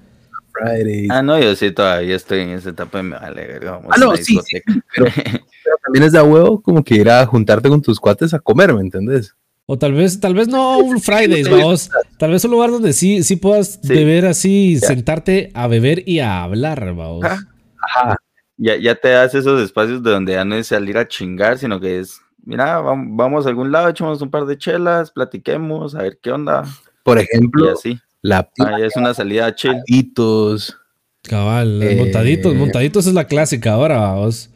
Friday. 0.52 1.08
Ah, 1.12 1.22
no, 1.22 1.40
yo 1.40 1.56
sí 1.56 1.72
todavía 1.72 2.16
estoy 2.16 2.40
en 2.40 2.50
esa 2.50 2.72
etapa 2.72 3.00
y 3.00 3.04
me 3.04 3.16
vale 3.18 3.60
Vamos 3.60 3.86
Ah, 3.92 3.96
a 3.96 4.00
no, 4.00 4.08
una 4.10 4.18
sí, 4.18 4.24
sí. 4.26 4.34
discoteca. 4.34 4.84
Pero 4.96 5.78
también 5.84 6.06
es 6.06 6.12
de 6.12 6.18
a 6.20 6.24
huevo 6.24 6.60
como 6.62 6.84
que 6.84 6.96
ir 6.96 7.10
a 7.10 7.24
juntarte 7.28 7.70
con 7.70 7.82
tus 7.84 8.00
cuates 8.00 8.34
a 8.34 8.40
comer, 8.40 8.74
¿me 8.74 8.82
entendés? 8.82 9.36
O 9.72 9.78
tal 9.78 9.94
vez, 9.94 10.20
tal 10.20 10.34
vez 10.34 10.48
no 10.48 10.80
un 10.80 11.00
Fridays, 11.00 11.48
vamos. 11.48 11.92
Tal 12.18 12.32
vez 12.32 12.44
un 12.44 12.50
lugar 12.50 12.72
donde 12.72 12.92
sí, 12.92 13.22
sí 13.22 13.36
puedas 13.36 13.80
Sí. 13.84 13.94
beber 13.94 14.26
así, 14.26 14.80
Ya. 14.80 14.88
sentarte 14.88 15.52
a 15.54 15.68
beber 15.68 16.02
y 16.10 16.22
a 16.22 16.42
hablar, 16.42 16.96
vamos. 16.96 17.24
Ah. 17.24 17.38
Ajá. 17.80 18.18
Ya, 18.58 18.78
ya 18.78 18.96
te 18.96 19.10
das 19.10 19.36
esos 19.36 19.62
espacios 19.62 20.02
de 20.02 20.10
donde 20.10 20.34
ya 20.34 20.44
no 20.44 20.56
es 20.56 20.66
salir 20.68 20.98
a 20.98 21.08
chingar, 21.08 21.60
sino 21.60 21.80
que 21.80 22.00
es, 22.00 22.20
mira, 22.44 22.82
vam- 22.82 23.10
vamos 23.12 23.46
a 23.46 23.50
algún 23.50 23.72
lado, 23.72 23.90
echamos 23.90 24.20
un 24.24 24.32
par 24.32 24.46
de 24.48 24.58
chelas, 24.58 25.12
platiquemos, 25.12 25.94
a 25.94 26.02
ver 26.02 26.18
qué 26.20 26.32
onda. 26.32 26.64
Por 27.04 27.20
Y 27.20 27.22
ejemplo, 27.22 27.72
así. 27.72 28.00
la 28.24 28.50
Ah, 28.60 28.80
ya 28.80 28.86
es 28.88 28.96
una 28.96 29.14
salida 29.14 29.54
chill. 29.54 29.72
platitos. 29.86 30.76
Cabal, 31.22 31.84
Eh. 31.84 31.96
montaditos, 31.96 32.56
montaditos 32.56 33.06
es 33.06 33.14
la 33.14 33.26
clásica 33.26 33.74
ahora, 33.74 34.00
vamos. 34.00 34.50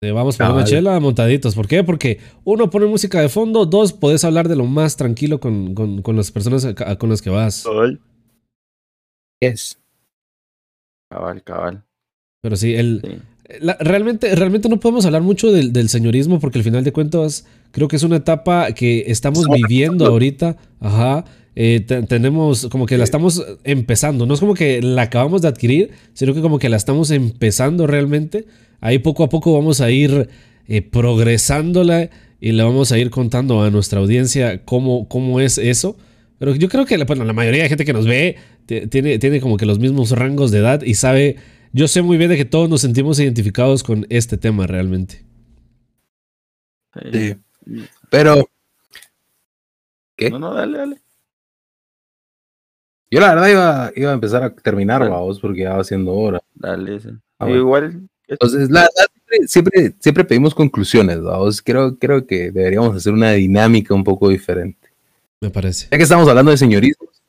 Eh, 0.00 0.12
vamos 0.12 0.36
por 0.36 0.46
una 0.50 0.64
chela, 0.64 1.00
montaditos. 1.00 1.54
¿Por 1.56 1.66
qué? 1.66 1.82
Porque 1.82 2.20
uno 2.44 2.70
pone 2.70 2.86
música 2.86 3.20
de 3.20 3.28
fondo, 3.28 3.66
dos, 3.66 3.92
podés 3.92 4.22
hablar 4.24 4.48
de 4.48 4.54
lo 4.54 4.64
más 4.64 4.96
tranquilo 4.96 5.40
con, 5.40 5.74
con- 5.74 6.02
con 6.02 6.16
las 6.16 6.30
personas 6.30 6.64
a- 6.64 6.96
con 6.98 7.08
las 7.10 7.20
que 7.20 7.30
vas. 7.30 7.64
Yes. 9.40 9.78
Cabal, 11.10 11.42
cabal. 11.42 11.82
Pero 12.42 12.56
sí, 12.56 12.74
el, 12.74 13.00
Sí. 13.04 13.18
La- 13.60 13.78
realmente, 13.80 14.34
realmente 14.36 14.68
no 14.68 14.78
podemos 14.78 15.06
hablar 15.06 15.22
mucho 15.22 15.50
del, 15.50 15.72
del 15.72 15.88
señorismo 15.88 16.38
porque 16.38 16.58
al 16.58 16.64
final 16.64 16.84
de 16.84 16.92
cuentas 16.92 17.46
creo 17.72 17.88
que 17.88 17.96
es 17.96 18.02
una 18.02 18.16
etapa 18.16 18.70
que 18.72 19.04
estamos 19.06 19.46
viviendo 19.48 20.04
ahorita. 20.06 20.56
Ajá. 20.80 21.24
Eh, 21.56 21.80
te- 21.80 22.02
tenemos 22.02 22.68
como 22.70 22.84
que 22.86 22.98
la 22.98 23.04
estamos 23.04 23.44
empezando. 23.64 24.26
No 24.26 24.34
es 24.34 24.40
como 24.40 24.54
que 24.54 24.80
la 24.82 25.02
acabamos 25.02 25.42
de 25.42 25.48
adquirir, 25.48 25.90
sino 26.12 26.34
que 26.34 26.42
como 26.42 26.58
que 26.60 26.68
la 26.68 26.76
estamos 26.76 27.10
empezando 27.10 27.86
realmente. 27.88 28.44
Ahí 28.80 28.98
poco 28.98 29.24
a 29.24 29.28
poco 29.28 29.52
vamos 29.54 29.80
a 29.80 29.90
ir 29.90 30.28
eh, 30.66 30.82
progresándola 30.82 32.10
y 32.40 32.52
le 32.52 32.62
vamos 32.62 32.92
a 32.92 32.98
ir 32.98 33.10
contando 33.10 33.62
a 33.62 33.70
nuestra 33.70 34.00
audiencia 34.00 34.64
cómo, 34.64 35.08
cómo 35.08 35.40
es 35.40 35.58
eso. 35.58 35.96
Pero 36.38 36.54
yo 36.54 36.68
creo 36.68 36.86
que 36.86 37.02
bueno, 37.04 37.24
la 37.24 37.32
mayoría 37.32 37.64
de 37.64 37.68
gente 37.68 37.84
que 37.84 37.92
nos 37.92 38.06
ve 38.06 38.36
tiene, 38.66 39.18
tiene 39.18 39.40
como 39.40 39.56
que 39.56 39.66
los 39.66 39.78
mismos 39.78 40.12
rangos 40.12 40.50
de 40.50 40.58
edad 40.58 40.82
y 40.82 40.94
sabe 40.94 41.36
yo 41.72 41.88
sé 41.88 42.02
muy 42.02 42.16
bien 42.16 42.30
de 42.30 42.36
que 42.36 42.44
todos 42.44 42.68
nos 42.68 42.80
sentimos 42.80 43.18
identificados 43.18 43.82
con 43.82 44.06
este 44.08 44.38
tema 44.38 44.66
realmente. 44.66 45.24
Sí. 47.12 47.34
Pero 48.10 48.48
¿Qué? 50.18 50.30
No, 50.30 50.40
no, 50.40 50.52
dale, 50.52 50.78
dale. 50.78 50.96
yo 53.08 53.20
la 53.20 53.34
verdad 53.34 53.48
iba, 53.48 53.92
iba 53.94 54.10
a 54.10 54.14
empezar 54.14 54.42
a 54.42 54.52
terminar, 54.52 55.08
vamos, 55.08 55.38
porque 55.38 55.62
ya 55.62 55.76
va 55.76 55.84
siendo 55.84 56.12
hora. 56.12 56.40
Dale, 56.54 56.98
sí. 56.98 57.10
Ah, 57.38 57.44
bueno. 57.44 57.60
Igual, 57.60 58.08
Entonces, 58.28 58.70
la, 58.70 58.82
la- 58.82 59.46
siempre, 59.46 59.94
siempre, 59.98 60.24
pedimos 60.24 60.54
conclusiones, 60.54 61.20
vamos. 61.22 61.62
Creo, 61.62 61.98
creo 61.98 62.26
que 62.26 62.50
deberíamos 62.50 62.94
hacer 62.96 63.12
una 63.12 63.32
dinámica 63.32 63.94
un 63.94 64.04
poco 64.04 64.28
diferente. 64.28 64.88
Me 65.40 65.50
parece. 65.50 65.88
Ya 65.90 65.96
que 65.96 66.02
estamos 66.02 66.28
hablando 66.28 66.50
de 66.50 66.56
señorismos, 66.58 67.22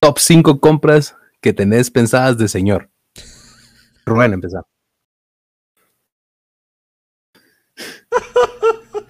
top 0.00 0.18
5 0.18 0.60
compras 0.60 1.14
que 1.40 1.52
tenés 1.52 1.90
pensadas 1.90 2.38
de 2.38 2.48
señor. 2.48 2.88
Rubén, 4.06 4.32
empezar. 4.32 4.62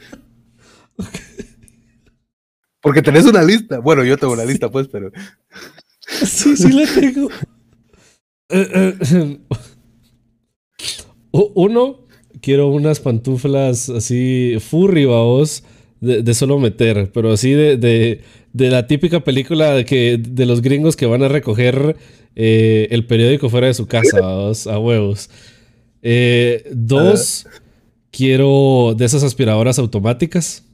Porque 2.80 3.03
tenés 3.03 3.26
una 3.26 3.43
lista. 3.43 3.78
Bueno, 3.80 4.05
yo 4.05 4.16
tengo 4.16 4.32
una 4.32 4.45
lista, 4.45 4.70
pues, 4.70 4.89
pero. 4.89 5.11
Sí, 6.01 6.57
sí 6.57 6.72
la 6.72 6.86
tengo. 6.93 7.28
Eh, 8.51 8.97
eh, 9.03 9.39
u- 9.51 9.57
Uno, 11.55 12.01
quiero 12.41 12.68
unas 12.68 13.01
pantuflas 13.01 13.89
así 13.89 14.57
furry, 14.61 15.05
vos, 15.05 15.64
de, 16.01 16.22
de 16.22 16.34
solo 16.34 16.59
meter, 16.59 17.11
pero 17.12 17.32
así 17.32 17.53
de, 17.53 17.76
de, 17.76 18.20
de 18.53 18.70
la 18.70 18.86
típica 18.86 19.20
película 19.20 19.74
de, 19.74 19.84
que, 19.84 20.18
de 20.18 20.47
los 20.47 20.62
gringos 20.62 20.97
que 20.97 21.07
van 21.07 21.22
a 21.22 21.28
recoger 21.28 21.97
eh, 22.34 22.89
el 22.91 23.07
periódico 23.07 23.49
fuera 23.49 23.66
de 23.66 23.74
su 23.74 23.86
casa, 23.86 24.18
a 24.18 24.78
huevos. 24.78 25.30
Eh, 26.03 26.64
dos, 26.72 27.47
quiero 28.11 28.95
de 28.97 29.05
esas 29.05 29.22
aspiradoras 29.22 29.78
automáticas 29.78 30.64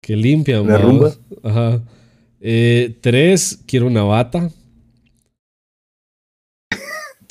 que 0.00 0.16
limpian, 0.16 0.66
¿La 0.66 0.78
rumba? 0.78 1.14
Ajá. 1.42 1.82
Eh, 2.40 2.96
tres, 3.00 3.60
quiero 3.66 3.86
una 3.86 4.02
bata. 4.02 4.50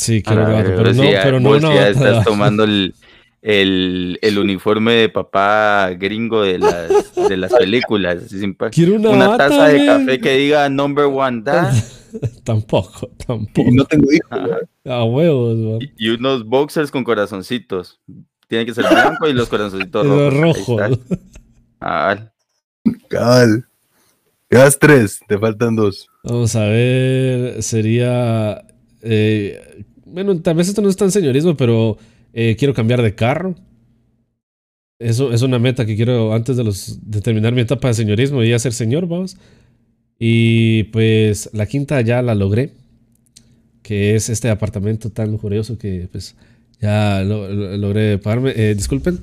Sí, 0.08 0.24
quiero 0.24 0.42
a 0.42 0.46
una 0.46 0.54
la 0.54 0.58
bata, 0.58 0.70
verga, 0.70 0.84
pero 0.84 0.94
no, 0.96 1.04
sí, 1.04 1.12
ya- 1.12 1.24
pero 1.24 1.40
no 1.40 1.50
una 1.52 1.76
ya 1.76 1.90
estás 1.90 2.24
tomando 2.26 2.64
el, 2.64 2.96
el, 3.42 4.20
el 4.22 4.38
uniforme 4.40 4.94
de 4.94 5.10
papá 5.10 5.90
gringo 5.98 6.42
de 6.44 6.60
las, 6.60 7.14
de 7.30 7.38
las 7.38 7.54
películas. 7.54 8.24
así 8.26 8.40
sin 8.40 8.56
pa- 8.56 8.70
Quiero 8.70 8.96
una, 8.96 9.10
Una 9.10 9.28
bata, 9.30 9.50
taza 9.50 9.68
de 9.68 9.86
café 9.86 10.20
que 10.20 10.38
diga 10.38 10.70
number 10.70 11.06
one 11.06 11.42
dad 11.44 11.74
Tampoco, 12.46 13.10
tampoco. 13.28 13.70
Y 13.70 13.74
no 13.74 13.84
tengo 13.84 14.08
hijos. 14.12 14.40
A 14.86 15.04
huevos, 15.04 15.58
man. 15.58 15.78
y- 15.98 16.08
y 16.08 16.10
unos 16.10 16.46
boxers 16.46 16.90
con 16.90 17.04
corazoncitos. 17.04 18.00
Tiene 18.48 18.66
que 18.66 18.74
ser 18.74 18.86
blanco 18.90 19.28
y 19.28 19.34
los 19.34 19.50
corazoncitos 19.50 20.06
rojos. 20.34 20.34
Rojos. 20.80 21.00
Ah, 21.82 22.18
Cabal. 23.10 23.66
Llevas 24.50 24.80
tres, 24.80 25.20
te 25.28 25.38
faltan 25.38 25.76
dos. 25.76 26.08
Vamos 26.24 26.56
a 26.56 26.62
ver, 26.64 27.62
sería... 27.62 28.64
eh, 29.02 29.84
bueno, 30.14 30.40
tal 30.42 30.56
vez 30.56 30.68
esto 30.70 30.82
no 30.82 30.90
es 30.90 30.96
tan 30.98 31.12
señorismo, 31.12 31.56
pero 31.58 31.98
eh, 32.34 32.56
quiero 32.58 32.74
cambiar 32.74 33.02
de 33.02 33.16
carro. 33.16 33.56
Eso 35.00 35.32
es 35.32 35.42
una 35.44 35.60
meta 35.60 35.86
que 35.86 35.96
quiero 35.96 36.34
antes 36.34 36.58
de, 36.58 36.64
los, 36.64 37.00
de 37.04 37.22
terminar 37.22 37.54
mi 37.54 37.62
etapa 37.62 37.88
de 37.90 37.94
señorismo 37.94 38.44
y 38.44 38.50
ya 38.50 38.60
ser 38.60 38.74
señor, 38.74 39.08
vamos. 39.08 39.38
Y 40.20 40.84
pues 40.86 41.50
la 41.54 41.68
quinta 41.68 42.02
ya 42.02 42.22
la 42.24 42.34
logré, 42.34 42.72
que 43.84 44.16
es 44.16 44.30
este 44.30 44.50
apartamento 44.50 45.12
tan 45.12 45.32
lujurioso 45.32 45.78
que 45.78 46.08
pues 46.12 46.36
Ya 46.82 47.22
lo- 47.24 47.48
lo- 47.54 47.78
logré 47.78 48.18
pagarme. 48.18 48.54
Eh, 48.56 48.74
disculpen. 48.76 49.20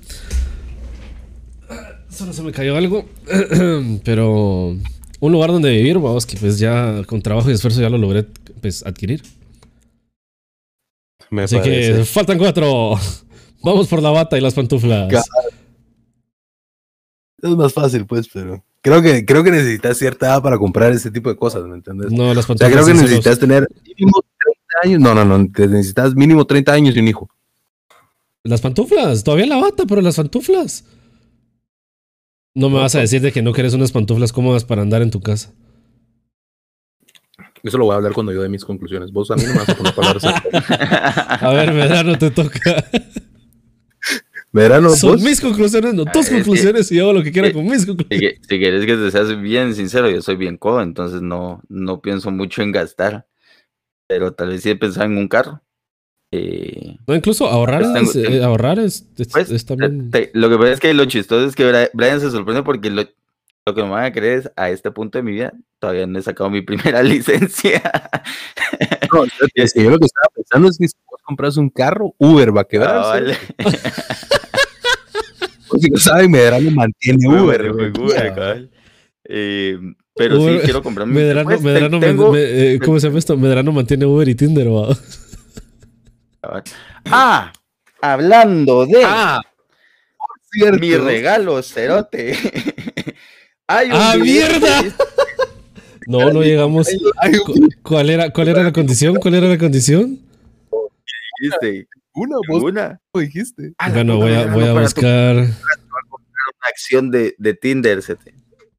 Solo 2.09 2.33
se 2.33 2.43
me 2.43 2.53
cayó 2.53 2.77
algo. 2.77 3.05
Pero 4.05 4.77
un 5.21 5.33
lugar 5.33 5.51
donde 5.51 5.71
vivir, 5.71 5.99
vamos, 5.99 6.27
que 6.27 6.37
pues 6.37 6.59
ya 6.59 7.03
con 7.07 7.21
trabajo 7.23 7.51
y 7.51 7.55
esfuerzo 7.55 7.81
ya 7.81 7.91
lo 7.91 7.99
logré 7.99 8.25
pues, 8.61 8.85
adquirir. 8.87 9.23
Me 11.31 11.43
Así 11.45 11.57
parece. 11.57 11.99
que 11.99 12.05
faltan 12.05 12.39
cuatro. 12.39 12.95
Vamos 13.63 13.89
por 13.89 14.03
la 14.03 14.11
bata 14.11 14.37
y 14.37 14.41
las 14.41 14.55
pantuflas. 14.55 15.13
Es 17.43 17.51
más 17.51 17.73
fácil, 17.73 18.07
pues, 18.07 18.29
pero. 18.33 18.65
Creo 18.83 19.01
que, 19.01 19.25
creo 19.25 19.43
que 19.43 19.51
necesitas 19.51 19.97
cierta 19.97 20.27
edad 20.27 20.43
para 20.43 20.59
comprar 20.59 20.93
ese 20.93 21.11
tipo 21.11 21.31
de 21.31 21.37
cosas, 21.37 21.65
¿me 21.65 21.75
entiendes? 21.75 22.13
No, 22.13 22.35
las 22.35 22.45
o 22.45 22.55
sea, 22.55 22.69
pantuflas. 22.69 22.73
creo 22.73 22.87
que 22.87 23.03
necesitas 23.03 23.39
tener 23.39 23.67
mínimo 23.99 24.21
30 24.39 24.61
años. 24.83 25.01
No, 25.01 25.15
no, 25.15 25.25
no. 25.25 25.39
necesitas 25.67 26.15
mínimo 26.15 26.45
30 26.47 26.73
años 26.73 26.95
y 26.95 26.99
un 27.01 27.09
hijo. 27.09 27.31
Las 28.43 28.61
pantuflas. 28.61 29.25
Todavía 29.25 29.47
la 29.47 29.57
bata, 29.57 29.85
pero 29.89 30.03
las 30.03 30.17
pantuflas. 30.17 30.85
No 32.55 32.69
me 32.69 32.79
vas 32.79 32.95
a 32.95 33.01
decir 33.01 33.23
de 33.23 33.33
que 33.33 33.41
no 33.43 33.53
quieres 33.53 33.73
unas 33.73 33.91
pantuflas 33.91 34.33
cómodas 34.33 34.65
para 34.65 34.83
andar 34.83 35.01
en 35.01 35.11
tu 35.11 35.21
casa. 35.21 35.53
Eso 37.65 37.79
lo 37.79 37.87
voy 37.87 37.95
a 37.95 37.97
hablar 37.97 38.13
cuando 38.13 38.31
yo 38.33 38.43
dé 38.43 38.49
mis 38.49 38.65
conclusiones. 38.65 39.11
Vos 39.11 39.31
a 39.31 39.37
mí 39.37 39.43
no 39.43 39.53
me 39.55 39.59
vas 39.59 39.69
a 39.71 39.75
poner 39.75 39.95
palabras. 39.95 40.25
A 41.43 41.51
ver, 41.53 41.73
Medrano, 41.73 42.17
te 42.19 42.31
toca. 42.31 42.61
Verano, 44.53 44.91
Son 44.91 45.13
vos. 45.13 45.23
mis 45.23 45.41
conclusiones, 45.41 45.95
no 45.95 46.05
tus 46.05 46.15
Ah, 46.15 46.21
es 46.21 46.29
que- 46.29 46.35
conclusiones 46.37 46.93
y 46.93 46.97
yo 46.97 47.05
hago 47.05 47.15
lo 47.15 47.23
que 47.25 47.33
quiera 47.33 47.49
Eh, 47.49 47.53
con 47.53 47.65
mis 47.65 47.81
Si, 47.81 47.87
conclusiones. 47.89 48.39
si 48.49 48.59
quieres 48.59 48.87
que 48.87 48.95
te 48.97 49.11
seas 49.11 49.41
bien 49.41 49.75
sincero, 49.75 50.09
yo 50.09 50.23
soy 50.23 50.37
bien 50.37 50.57
codo, 50.59 50.81
entonces 50.83 51.23
no, 51.23 51.61
no 51.69 52.01
pienso 52.01 52.31
mucho 52.31 52.63
en 52.63 52.71
gastar. 52.71 53.27
Pero 54.07 54.33
tal 54.33 54.51
vez 54.51 54.63
sí 54.63 54.71
he 54.71 54.77
pensado 54.77 55.07
en 55.07 55.17
un 55.17 55.27
carro. 55.27 55.61
Eh, 56.31 56.99
No, 57.07 57.15
incluso 57.17 57.47
ahorrar, 57.49 57.81
Pues 57.83 57.95
tengo- 57.95 58.11
es, 58.11 58.17
eh, 58.35 58.45
ahorrar 58.45 58.79
es, 58.79 59.07
es- 59.17 59.29
pues, 59.29 59.51
es 59.51 59.65
también. 59.65 60.11
te- 60.11 60.31
lo 60.35 60.49
que 60.51 60.57
pasa 60.57 60.73
es 60.73 60.81
que 60.81 60.95
lo 60.95 61.05
chistoso 61.07 61.47
es 61.47 61.57
que 61.57 61.65
Bri- 61.69 61.91
Brian 61.95 62.21
se 62.21 62.31
sorprende 62.31 62.63
porque 62.63 62.91
lo, 62.91 63.05
lo 63.67 63.75
que 63.75 63.83
me 63.83 63.89
van 63.91 64.05
a 64.05 64.13
creer 64.13 64.39
es 64.41 64.51
a 64.57 64.71
este 64.71 64.91
punto 64.91 65.19
de 65.19 65.23
mi 65.23 65.33
vida 65.33 65.53
todavía 65.79 66.07
no 66.07 66.19
he 66.19 66.23
sacado 66.23 66.51
mi 66.51 66.61
primera 66.63 67.03
licencia. 67.03 67.81
No, 69.13 69.25
es 69.55 69.73
que 69.73 69.83
yo 69.85 69.91
lo 69.91 69.99
que 69.99 70.07
estaba 70.07 70.29
pensando 70.35 70.69
es 70.69 70.79
que 70.79 70.89
si 70.89 70.95
vos 71.11 71.21
compras 71.25 71.57
un 71.57 71.69
carro, 71.71 72.15
Uber 72.19 72.57
va 72.57 72.63
a 72.63 72.65
quebrar. 72.65 72.97
Ah, 72.97 73.09
vale. 73.09 73.37
Si 75.81 75.91
no 75.91 75.97
saben, 75.99 76.31
Medrano 76.31 76.71
mantiene 76.75 77.27
Uber. 77.29 77.73
Uber. 77.73 77.93
Uber, 77.99 78.35
cabal. 78.35 78.71
Eh, 79.25 79.77
pero 80.15 80.37
Uber- 80.39 80.59
sí 80.61 80.65
quiero 80.67 80.83
comprarme. 80.85 81.15
Medrano, 81.15 81.49
pues, 81.49 81.63
Medrano, 81.63 81.99
me- 81.99 82.07
tengo- 82.07 82.33
me- 82.33 82.75
eh, 82.75 82.79
¿cómo 82.79 83.01
se 83.01 83.09
llama 83.09 83.19
esto? 83.19 83.37
Medrano 83.37 83.73
mantiene 83.73 84.07
Uber 84.07 84.29
y 84.29 84.37
Tinder, 84.37 84.69
va. 84.69 84.97
Ah, 87.07 87.53
hablando 88.01 88.87
de 88.87 89.03
Ah, 89.05 89.41
por 90.17 90.41
cierto. 90.53 90.79
mi 90.79 90.95
regalo, 90.97 91.61
cerote. 91.63 92.37
Hay 93.67 93.87
un 93.89 93.93
¡Ah, 93.95 94.15
mierda! 94.19 94.83
No, 96.07 96.31
no 96.31 96.43
llegamos. 96.43 96.87
¿Cuál 97.83 98.11
era, 98.11 98.29
¿Cuál 98.29 98.49
era 98.49 98.63
la 98.63 98.75
condición? 98.75 99.17
¿Cuál 99.17 99.37
era 99.37 99.49
la 99.49 99.57
condición? 99.57 100.21
dijiste, 101.41 101.89
una, 102.15 102.37
vos 102.47 102.63
Una. 102.63 103.01
dijiste. 103.15 103.73
Ah, 103.79 103.91
Bueno, 103.91 104.19
voy 104.19 104.35
a, 104.35 104.45
voy 104.49 104.65
a 104.65 104.75
buscar. 104.75 105.37
Una 105.37 105.57
acción 106.69 107.11
de, 107.11 107.35
de 107.39 107.55
Tinder, 107.55 108.03
cete. 108.03 108.35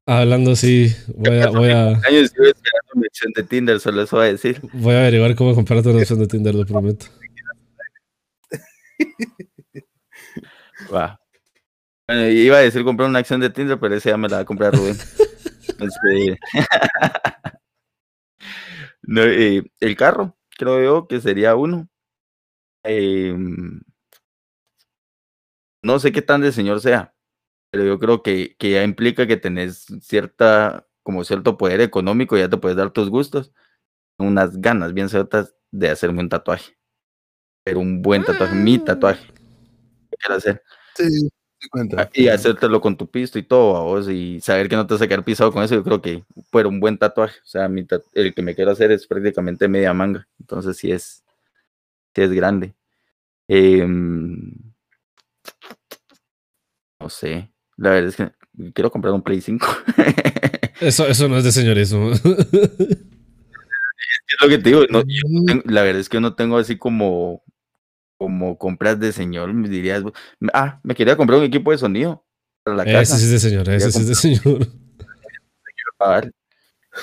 Hablando 0.06 0.52
así, 0.52 0.94
voy 1.16 1.40
a, 1.40 1.48
voy 1.50 1.70
a, 1.70 1.88
Años 2.06 2.26
estuve 2.26 2.50
esperando 2.50 2.92
mi 2.94 3.06
acción 3.06 3.32
de 3.34 3.42
Tinder, 3.42 3.80
solo 3.80 4.02
eso 4.02 4.16
voy 4.18 4.26
a 4.26 4.30
decir. 4.30 4.60
voy 4.72 4.94
a 4.94 5.00
averiguar 5.00 5.34
cómo 5.34 5.52
comprarte 5.56 5.88
una 5.88 5.98
opción 5.98 6.20
de 6.20 6.28
Tinder, 6.28 6.54
lo 6.54 6.64
prometo. 6.64 7.06
Va. 10.94 11.18
Bueno, 12.08 12.28
iba 12.28 12.56
a 12.58 12.60
decir 12.60 12.84
comprar 12.84 13.08
una 13.08 13.18
acción 13.18 13.40
de 13.40 13.50
Tinder, 13.50 13.80
pero 13.80 13.94
esa 13.96 14.10
ya 14.10 14.16
me 14.16 14.28
la 14.28 14.36
va 14.36 14.42
a 14.42 14.44
comprar 14.46 14.74
Rubén. 14.74 14.96
Este, 15.78 16.38
no, 19.02 19.22
eh, 19.22 19.62
el 19.80 19.96
carro, 19.96 20.36
creo 20.56 20.82
yo 20.82 21.06
que 21.08 21.20
sería 21.20 21.54
uno. 21.54 21.88
Em, 22.84 23.80
no 25.82 25.98
sé 25.98 26.12
qué 26.12 26.22
tan 26.22 26.40
de 26.40 26.52
señor 26.52 26.80
sea, 26.80 27.14
pero 27.70 27.84
yo 27.84 27.98
creo 27.98 28.22
que, 28.22 28.56
que 28.58 28.72
ya 28.72 28.84
implica 28.84 29.26
que 29.26 29.36
tenés 29.36 29.86
cierta, 30.02 30.88
como 31.02 31.24
cierto 31.24 31.58
poder 31.58 31.80
económico, 31.82 32.36
ya 32.38 32.48
te 32.50 32.58
puedes 32.58 32.76
dar 32.78 32.92
tus 32.92 33.10
gustos. 33.10 33.52
Unas 34.18 34.60
ganas 34.60 34.94
bien 34.94 35.08
ciertas 35.10 35.56
de 35.72 35.90
hacerme 35.90 36.20
un 36.20 36.30
tatuaje. 36.30 36.78
Pero 37.64 37.80
un 37.80 38.02
buen 38.02 38.24
tatuaje, 38.24 38.54
mi 38.56 38.78
tatuaje. 38.78 39.26
que 40.10 40.16
quiero 40.18 40.36
hacer. 40.36 40.62
Sí 40.96 41.30
cuenta. 41.70 42.02
Ah, 42.02 42.10
Y 42.14 42.28
hacértelo 42.28 42.80
con 42.80 42.96
tu 42.96 43.06
pisto 43.10 43.38
y 43.38 43.42
todo, 43.42 43.76
a 43.76 43.80
vos, 43.82 44.08
y 44.08 44.40
saber 44.40 44.68
que 44.68 44.76
no 44.76 44.86
te 44.86 44.94
vas 44.94 45.02
a 45.02 45.08
quedar 45.08 45.24
pisado 45.24 45.52
con 45.52 45.62
eso, 45.62 45.74
yo 45.74 45.84
creo 45.84 46.02
que 46.02 46.24
fuera 46.50 46.68
un 46.68 46.80
buen 46.80 46.98
tatuaje. 46.98 47.38
O 47.40 47.46
sea, 47.46 47.68
mi 47.68 47.86
el 48.14 48.34
que 48.34 48.42
me 48.42 48.54
quiero 48.54 48.70
hacer 48.72 48.92
es 48.92 49.06
prácticamente 49.06 49.68
media 49.68 49.92
manga, 49.94 50.26
entonces 50.40 50.76
sí 50.76 50.90
es, 50.92 51.24
sí 52.14 52.22
es 52.22 52.32
grande. 52.32 52.74
Em, 53.48 54.52
no 57.00 57.08
sé, 57.08 57.50
la 57.76 57.90
verdad 57.90 58.08
es 58.08 58.16
que 58.16 58.32
quiero 58.72 58.90
comprar 58.90 59.12
un 59.14 59.22
Play 59.22 59.40
5. 59.40 59.66
Eso, 60.80 61.06
eso 61.06 61.26
no 61.26 61.38
es 61.38 61.44
de 61.44 61.52
señorismo. 61.52 62.10
es 62.12 62.20
lo 64.42 64.48
que 64.48 64.58
te 64.58 64.68
digo, 64.70 64.82
no, 64.90 65.00
yo 65.06 65.22
no 65.30 65.44
tengo- 65.46 65.62
la 65.66 65.82
verdad 65.82 66.00
es 66.00 66.08
que 66.08 66.16
yo 66.16 66.20
no 66.20 66.34
tengo 66.34 66.58
así 66.58 66.76
como, 66.76 67.42
como 68.18 68.58
compras 68.58 68.98
de 68.98 69.12
señor, 69.12 69.52
me 69.52 69.68
dirías, 69.68 70.02
ah, 70.52 70.80
me 70.82 70.94
quería 70.94 71.16
comprar 71.16 71.38
un 71.38 71.44
equipo 71.44 71.70
de 71.70 71.78
sonido 71.78 72.24
para 72.62 72.76
la 72.76 72.82
Ese 72.84 72.92
casa. 72.92 73.18
sí 73.18 73.24
es 73.24 73.30
de 73.30 73.38
señor, 73.38 73.68
ese 73.68 73.92
sí 73.92 74.00
es 74.00 74.08
de 74.08 74.14
señor. 74.14 74.66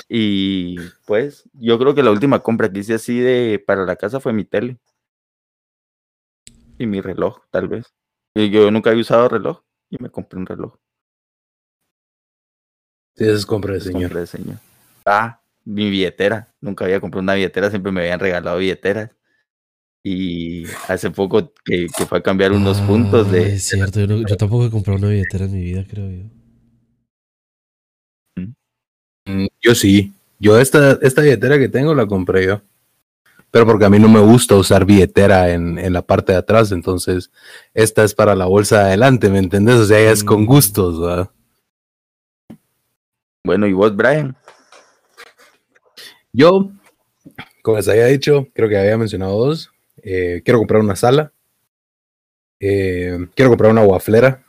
Y 0.08 0.76
pues 1.06 1.48
yo 1.52 1.78
creo 1.78 1.94
que 1.94 2.02
la 2.02 2.10
última 2.10 2.40
compra 2.40 2.70
que 2.70 2.80
hice 2.80 2.94
así 2.94 3.20
de 3.20 3.62
para 3.64 3.84
la 3.84 3.96
casa 3.96 4.20
fue 4.20 4.32
mi 4.32 4.44
tele. 4.44 4.78
Y 6.78 6.86
mi 6.86 7.00
reloj, 7.00 7.42
tal 7.50 7.68
vez. 7.68 7.94
Y 8.34 8.50
yo 8.50 8.70
nunca 8.70 8.92
he 8.92 8.96
usado 8.96 9.28
reloj 9.28 9.62
y 9.90 10.02
me 10.02 10.10
compré 10.10 10.38
un 10.38 10.46
reloj. 10.46 10.74
Sí, 13.16 13.24
eso 13.24 13.34
es 13.34 13.46
compra 13.46 13.74
de 13.74 13.80
señor. 13.80 14.02
Compré 14.02 14.20
de 14.20 14.26
señor. 14.26 14.56
Ah, 15.06 15.40
mi 15.64 15.88
billetera. 15.88 16.52
Nunca 16.60 16.84
había 16.84 17.00
comprado 17.00 17.22
una 17.22 17.34
billetera, 17.34 17.70
siempre 17.70 17.92
me 17.92 18.00
habían 18.00 18.18
regalado 18.18 18.58
billeteras. 18.58 19.10
Y 20.06 20.66
hace 20.88 21.10
poco 21.10 21.50
que, 21.64 21.86
que 21.96 22.04
fue 22.06 22.18
a 22.18 22.22
cambiar 22.22 22.52
unos 22.52 22.78
puntos 22.82 23.26
Ah, 23.28 23.30
de... 23.32 23.54
Es 23.54 23.64
cierto, 23.64 24.00
yo, 24.00 24.06
no- 24.06 24.18
yo 24.26 24.36
tampoco 24.36 24.66
he 24.66 24.70
comprado 24.70 24.98
una 24.98 25.08
billetera 25.08 25.46
en 25.46 25.52
mi 25.54 25.62
vida, 25.62 25.84
creo 25.88 26.10
yo. 26.10 26.24
Mm, 29.26 29.46
Yo 29.62 29.74
sí. 29.74 30.12
Yo 30.38 30.58
esta, 30.60 30.98
esta 31.00 31.22
billetera 31.22 31.58
que 31.58 31.68
tengo 31.70 31.94
la 31.94 32.06
compré 32.06 32.46
yo. 32.46 32.60
Pero 33.50 33.64
porque 33.66 33.84
a 33.86 33.90
mí 33.90 33.98
no 33.98 34.08
me 34.08 34.20
gusta 34.20 34.56
usar 34.56 34.84
billetera 34.84 35.50
en, 35.52 35.78
en 35.78 35.92
la 35.92 36.02
parte 36.02 36.32
de 36.32 36.38
atrás, 36.38 36.72
entonces 36.72 37.30
esta 37.72 38.02
es 38.04 38.12
para 38.12 38.34
la 38.34 38.46
bolsa 38.46 38.80
de 38.80 38.84
adelante, 38.86 39.30
¿me 39.30 39.38
entendés? 39.38 39.76
O 39.76 39.84
sea, 39.86 40.02
ya 40.02 40.10
es 40.10 40.24
con 40.24 40.42
Mm. 40.42 40.46
gustos, 40.46 41.00
¿verdad? 41.00 41.30
Bueno, 43.46 43.66
¿y 43.68 43.72
vos, 43.72 43.94
Brian? 43.94 44.36
Yo, 46.32 46.70
como 47.62 47.76
les 47.76 47.88
había 47.88 48.06
dicho, 48.06 48.48
creo 48.54 48.68
que 48.68 48.76
había 48.76 48.98
mencionado 48.98 49.38
dos. 49.46 49.70
Eh, 50.02 50.42
quiero 50.44 50.58
comprar 50.58 50.80
una 50.80 50.96
sala. 50.96 51.32
eh, 52.60 53.18
quiero 53.34 53.50
comprar 53.50 53.70
una 53.72 53.84
guaflera. 53.84 54.42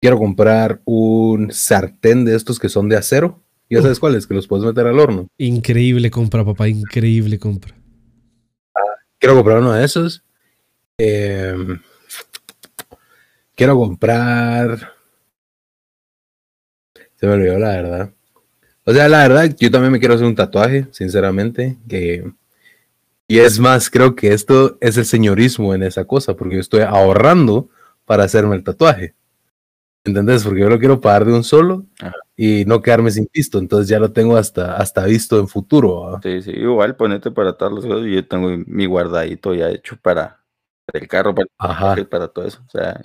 Quiero 0.00 0.18
comprar 0.18 0.80
un 0.84 1.52
sartén 1.52 2.24
de 2.24 2.34
estos 2.34 2.58
que 2.58 2.68
son 2.68 2.88
de 2.88 2.96
acero. 2.96 3.40
¿Ya 3.70 3.80
sabes 3.80 4.00
cuáles? 4.00 4.26
Que 4.26 4.34
los 4.34 4.48
puedes 4.48 4.66
meter 4.66 4.86
al 4.86 4.98
horno. 4.98 5.28
Increíble 5.38 6.10
compra, 6.10 6.44
papá, 6.44 6.68
increíble 6.68 7.38
compra. 7.38 7.74
Quiero 9.18 9.36
comprar 9.36 9.58
uno 9.58 9.72
de 9.72 9.84
esos. 9.84 10.24
Em, 10.98 11.80
quiero 13.54 13.76
comprar. 13.76 14.92
Se 17.14 17.26
me 17.26 17.34
olvidó 17.34 17.58
la 17.58 17.68
verdad. 17.68 18.12
O 18.84 18.92
sea, 18.92 19.08
la 19.08 19.28
verdad, 19.28 19.54
yo 19.56 19.70
también 19.70 19.92
me 19.92 20.00
quiero 20.00 20.14
hacer 20.14 20.26
un 20.26 20.34
tatuaje, 20.34 20.88
sinceramente. 20.90 21.78
Que... 21.88 22.30
Y 23.32 23.38
es 23.38 23.58
más, 23.58 23.88
creo 23.88 24.14
que 24.14 24.34
esto 24.34 24.76
es 24.82 24.98
el 24.98 25.06
señorismo 25.06 25.74
en 25.74 25.82
esa 25.82 26.04
cosa, 26.04 26.36
porque 26.36 26.56
yo 26.56 26.60
estoy 26.60 26.82
ahorrando 26.82 27.70
para 28.04 28.24
hacerme 28.24 28.56
el 28.56 28.62
tatuaje. 28.62 29.14
¿Entendés? 30.04 30.44
Porque 30.44 30.60
yo 30.60 30.68
lo 30.68 30.78
quiero 30.78 31.00
pagar 31.00 31.24
de 31.24 31.32
un 31.32 31.42
solo 31.42 31.86
Ajá. 31.98 32.12
y 32.36 32.66
no 32.66 32.82
quedarme 32.82 33.10
sin 33.10 33.24
pisto. 33.24 33.58
Entonces 33.58 33.88
ya 33.88 33.98
lo 33.98 34.12
tengo 34.12 34.36
hasta, 34.36 34.76
hasta 34.76 35.06
visto 35.06 35.40
en 35.40 35.48
futuro. 35.48 36.20
Sí, 36.22 36.42
sí, 36.42 36.50
igual 36.50 36.94
ponete 36.94 37.30
para 37.30 37.54
todas 37.54 37.72
las 37.72 37.86
cosas. 37.86 38.04
Yo 38.06 38.28
tengo 38.28 38.50
mi 38.66 38.84
guardadito 38.84 39.54
ya 39.54 39.70
hecho 39.70 39.96
para, 39.96 40.44
para 40.84 41.02
el 41.02 41.08
carro, 41.08 41.34
para, 41.34 41.46
el 41.46 41.50
Ajá. 41.56 41.78
tatuaje, 41.78 42.04
para 42.04 42.28
todo 42.28 42.46
eso. 42.46 42.60
O 42.66 42.70
sea, 42.70 43.00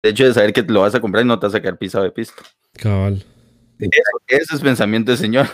de 0.00 0.10
hecho 0.10 0.24
de 0.26 0.32
saber 0.32 0.52
que 0.52 0.62
lo 0.62 0.82
vas 0.82 0.94
a 0.94 1.00
comprar 1.00 1.24
y 1.24 1.26
no 1.26 1.40
te 1.40 1.46
vas 1.46 1.56
a 1.56 1.60
quedar 1.60 1.76
pisado 1.76 2.04
de 2.04 2.12
pisto. 2.12 2.40
Cabal. 2.74 3.24
Eso, 3.80 3.90
eso 4.28 4.54
es 4.54 4.62
pensamiento 4.62 5.10
de 5.10 5.16
señor. 5.16 5.48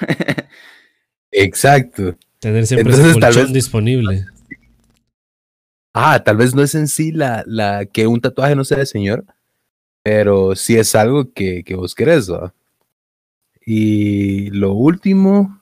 Exacto. 1.31 2.15
Tener 2.41 2.67
siempre 2.67 2.93
Entonces, 2.93 3.11
ese 3.13 3.21
tal 3.21 3.31
colchón 3.35 3.45
vez- 3.47 3.53
disponible. 3.53 4.27
ah, 5.95 6.23
tal 6.23 6.37
vez 6.37 6.55
no 6.55 6.63
es 6.63 6.75
en 6.75 6.89
sí 6.89 7.13
la, 7.13 7.43
la 7.47 7.87
que 7.87 8.07
un 8.07 8.21
tatuaje 8.21 8.55
no 8.55 8.65
sea 8.65 8.79
de 8.79 8.87
señor, 8.87 9.25
pero 10.05 10.55
sí 10.55 10.77
es 10.77 10.95
algo 10.95 11.33
que, 11.33 11.65
que 11.65 11.75
vos 11.75 11.95
querés, 11.95 12.31
¿va? 12.31 12.55
Y 13.67 14.51
lo 14.51 14.73
último, 14.73 15.61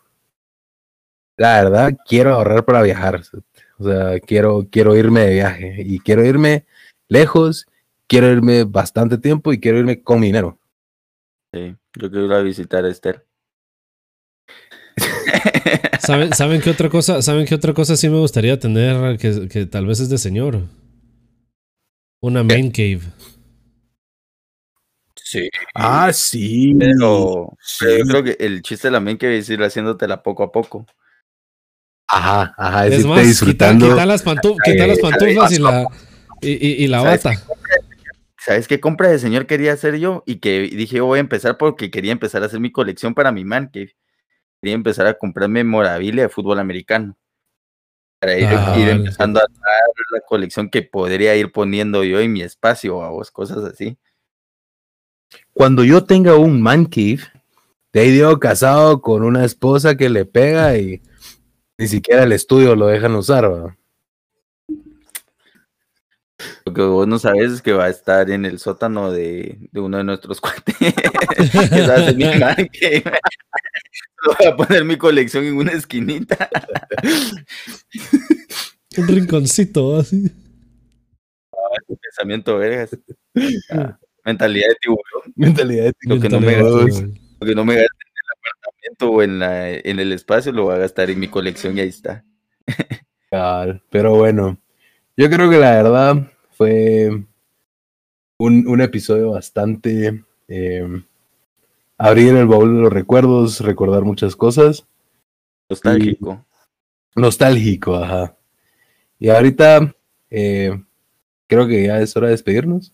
la 1.37 1.63
verdad, 1.63 1.97
quiero 2.07 2.35
ahorrar 2.35 2.65
para 2.65 2.83
viajar. 2.83 3.23
O 3.79 3.85
sea, 3.85 4.21
quiero, 4.21 4.69
quiero 4.71 4.95
irme 4.97 5.21
de 5.23 5.35
viaje 5.35 5.83
y 5.85 5.99
quiero 5.99 6.25
irme 6.25 6.65
lejos, 7.09 7.67
quiero 8.07 8.31
irme 8.31 8.65
bastante 8.65 9.19
tiempo 9.19 9.53
y 9.53 9.59
quiero 9.59 9.79
irme 9.79 10.03
con 10.03 10.21
dinero. 10.21 10.59
Sí, 11.53 11.75
yo 11.95 12.11
quiero 12.11 12.27
ir 12.27 12.33
a 12.33 12.41
visitar 12.43 12.85
a 12.85 12.89
Esther. 12.89 13.26
¿Saben, 16.01 16.33
¿Saben 16.35 16.61
qué 16.61 16.71
otra 16.71 16.89
cosa? 16.89 17.23
¿Saben 17.23 17.47
qué 17.47 17.55
otra 17.55 17.73
cosa 17.75 17.97
sí 17.97 18.09
me 18.09 18.19
gustaría 18.19 18.59
tener 18.59 19.19
que, 19.19 19.49
que 19.49 19.67
tal 19.67 19.87
vez 19.87 20.01
es 20.01 20.09
de 20.09 20.19
señor? 20.19 20.61
Una 22.21 22.43
main 22.43 22.71
cave. 22.71 23.01
Sí. 25.15 25.49
Ah, 25.75 26.13
sí. 26.13 26.75
Pero, 26.79 27.57
yo 27.81 28.05
creo 28.07 28.23
que 28.23 28.37
el 28.39 28.63
chiste 28.63 28.89
de 28.89 28.93
la 28.93 29.01
main 29.01 29.19
que 29.19 29.39
es 29.39 29.51
ir 29.51 29.61
haciéndotela 29.63 30.23
poco 30.23 30.45
a 30.45 30.53
poco. 30.53 30.87
Ajá, 32.09 32.55
ajá, 32.57 32.87
es, 32.87 32.93
Es 32.93 32.99
irte 33.01 33.09
más, 33.09 33.27
disfrutando. 33.27 33.89
quitar 33.91 34.07
las, 34.07 34.25
pantu- 34.25 34.57
quitar 34.65 34.89
las 34.89 34.99
Eh, 34.99 35.03
pantuflas 35.03 35.53
y 35.53 35.59
la, 35.59 35.87
y, 36.41 36.51
y- 36.53 36.85
y 36.85 36.87
la 36.87 37.03
¿Sabes 37.03 37.25
bata. 37.25 37.43
¿Sabes 38.39 38.69
qué 38.69 38.79
compra 38.79 39.09
de 39.09 39.19
señor 39.19 39.47
quería 39.47 39.73
hacer 39.73 39.97
yo? 39.99 40.23
Y 40.25 40.37
que 40.37 40.61
dije, 40.61 41.01
voy 41.01 41.17
a 41.17 41.21
empezar 41.21 41.59
porque 41.59 41.91
quería 41.91 42.13
empezar 42.13 42.45
a 42.45 42.47
hacer 42.47 42.61
mi 42.61 42.71
colección 42.71 43.13
para 43.13 43.33
mi 43.33 43.45
man 43.45 43.69
cave. 43.73 43.97
Quería 44.61 44.75
empezar 44.75 45.07
a 45.07 45.15
comprar 45.15 45.49
memorabilia 45.49 46.25
de 46.25 46.29
fútbol 46.29 46.59
americano. 46.59 47.17
Para 48.21 48.39
ir, 48.39 48.47
Ah, 48.49 48.75
ir 48.79 48.89
empezando 48.89 49.41
a 49.41 49.43
armar 49.43 49.81
la 50.13 50.21
colección 50.21 50.71
que 50.71 50.83
podría 50.83 51.37
ir 51.37 51.53
poniendo 51.53 52.03
yo 52.03 52.19
en 52.21 52.33
mi 52.33 52.43
espacio 52.43 52.97
o 52.97 53.23
cosas 53.33 53.59
así. 53.65 53.99
Cuando 55.53 55.85
yo 55.85 56.05
tenga 56.05 56.37
un 56.37 56.63
man 56.63 56.87
cave, 56.87 57.21
de 57.93 58.01
ahí 58.01 58.11
digo 58.11 58.39
casado 58.39 59.01
con 59.01 59.23
una 59.23 59.45
esposa 59.45 59.97
que 59.97 60.09
le 60.09 60.25
pega 60.25 60.77
y 60.79 61.03
ni 61.79 61.89
siquiera 61.89 62.23
el 62.23 62.33
estudio 62.33 62.75
lo 62.75 62.87
dejan 62.87 63.15
usar, 63.15 63.53
¿va? 63.53 63.77
Lo 66.67 66.75
que 66.75 66.83
vos 66.83 67.07
no 67.07 67.21
sabes 67.21 67.53
es 67.53 67.63
que 67.63 67.73
va 67.73 67.85
a 67.85 67.91
estar 67.91 68.29
en 68.29 68.45
el 68.45 68.59
sótano 68.59 69.13
de, 69.13 69.57
de 69.71 69.81
uno 69.81 69.99
de 69.99 70.05
nuestros 70.05 70.41
cuates. 70.43 70.75
que 70.77 70.95
voy 74.27 74.47
a 74.49 74.57
poner 74.57 74.85
mi 74.85 74.99
colección 74.99 75.45
en 75.45 75.59
una 75.59 75.71
esquinita. 75.71 76.51
Un 78.99 79.07
rinconcito 79.07 79.97
así. 79.97 80.29
Pensamiento 82.03 82.59
vergas. 82.59 82.99
Ah, 83.71 83.97
mentalidad 84.25 84.69
de 84.69 84.75
tiburón. 84.81 85.33
Mentalidad 85.37 85.85
de 85.85 85.93
Lo 86.03 86.21
que 86.21 86.29
no 86.29 86.41
me. 86.41 86.57
Lo 86.57 87.47
que 87.47 87.55
no 87.55 87.65
me 87.65 87.77
gaste 87.77 87.95
en 87.95 88.13
el 88.17 88.31
apartamento 88.39 89.11
o 89.11 89.23
en, 89.23 89.39
la, 89.39 89.71
en 89.71 90.01
el 90.01 90.11
espacio 90.11 90.51
lo 90.51 90.65
voy 90.65 90.75
a 90.75 90.79
gastar 90.79 91.11
en 91.11 91.21
mi 91.21 91.29
colección 91.29 91.79
y 91.79 91.83
ahí 91.83 91.89
está. 91.91 92.25
Pero 93.91 94.17
bueno, 94.17 94.59
yo 95.17 95.31
creo 95.31 95.49
que 95.49 95.59
la 95.59 95.71
verdad 95.71 96.33
fue 96.57 97.11
un, 98.39 98.67
un 98.69 98.81
episodio 98.81 99.31
bastante 99.33 100.25
eh, 100.49 101.03
abrir 101.99 102.35
el 102.37 102.47
baúl 102.47 102.77
de 102.77 102.83
los 102.83 102.93
recuerdos, 102.93 103.61
recordar 103.61 104.03
muchas 104.05 104.37
cosas. 104.37 104.87
Nostálgico. 105.69 106.45
Nostálgico, 107.15 107.97
ajá. 107.97 108.37
Y 109.19 109.31
ahorita 109.31 109.95
eh, 110.31 110.79
creo 111.47 111.67
que 111.67 111.87
ya 111.87 112.01
es 112.01 112.17
hora 112.17 112.27
de 112.29 112.33
despedirnos. 112.33 112.93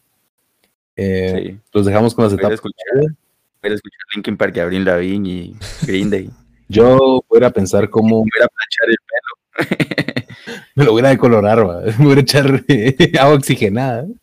Eh, 0.97 1.43
Sí. 1.53 1.61
Los 1.73 1.87
dejamos 1.87 2.15
con 2.15 2.25
las 2.25 2.33
Voy 2.33 2.39
a 2.39 2.41
etapas. 2.43 2.55
escuchar, 2.55 3.15
voy 3.63 3.71
a 3.71 3.75
escuchar 3.75 4.01
Linkin 4.15 4.37
Park, 4.37 4.59
Avril 4.59 4.85
Lavigne 4.85 5.29
y 5.29 5.57
Green 5.87 6.11
Day. 6.11 6.31
Yo 6.69 7.23
voy 7.29 7.45
a 7.45 7.51
pensar 7.51 7.89
cómo 7.91 8.19
Voy 8.19 8.29
a 8.43 8.47
planchar 8.49 8.89
el 8.89 8.97
pelo. 9.07 9.42
me 10.75 10.85
lo 10.85 10.93
voy 10.93 11.05
a 11.05 11.09
decolorar, 11.09 11.65
me 11.99 12.05
voy 12.05 12.17
a 12.17 12.21
echar 12.21 12.65
eh, 12.69 13.13
agua 13.19 13.35
oxigenada. 13.35 14.07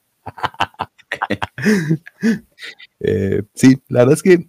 Eh, 3.01 3.43
sí, 3.53 3.81
la 3.87 3.99
verdad 3.99 4.15
es 4.15 4.21
que 4.21 4.45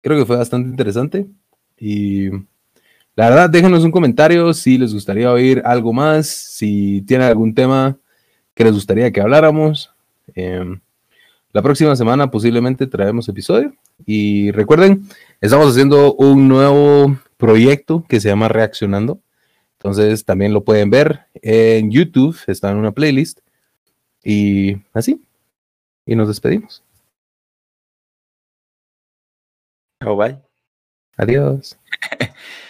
creo 0.00 0.16
que 0.16 0.24
fue 0.24 0.36
bastante 0.36 0.70
interesante. 0.70 1.26
Y 1.76 2.30
la 3.16 3.28
verdad, 3.28 3.50
déjenos 3.50 3.82
un 3.82 3.90
comentario 3.90 4.54
si 4.54 4.78
les 4.78 4.94
gustaría 4.94 5.32
oír 5.32 5.62
algo 5.64 5.92
más, 5.92 6.28
si 6.28 7.02
tienen 7.02 7.26
algún 7.26 7.54
tema 7.54 7.98
que 8.54 8.64
les 8.64 8.72
gustaría 8.72 9.10
que 9.10 9.20
habláramos. 9.20 9.92
Eh, 10.36 10.78
la 11.52 11.62
próxima 11.62 11.96
semana 11.96 12.30
posiblemente 12.30 12.86
traemos 12.86 13.28
episodio. 13.28 13.74
Y 14.04 14.50
recuerden, 14.50 15.08
estamos 15.40 15.72
haciendo 15.72 16.14
un 16.14 16.48
nuevo 16.48 17.18
proyecto 17.38 18.04
que 18.08 18.20
se 18.20 18.28
llama 18.28 18.48
Reaccionando. 18.48 19.20
Entonces 19.86 20.24
también 20.24 20.52
lo 20.52 20.64
pueden 20.64 20.90
ver 20.90 21.28
en 21.34 21.92
YouTube, 21.92 22.36
está 22.48 22.72
en 22.72 22.78
una 22.78 22.90
playlist. 22.90 23.38
Y 24.24 24.78
así. 24.92 25.24
Y 26.04 26.16
nos 26.16 26.26
despedimos. 26.26 26.82
Chao, 30.02 30.16
bye. 30.16 30.40
Adiós. 31.16 31.78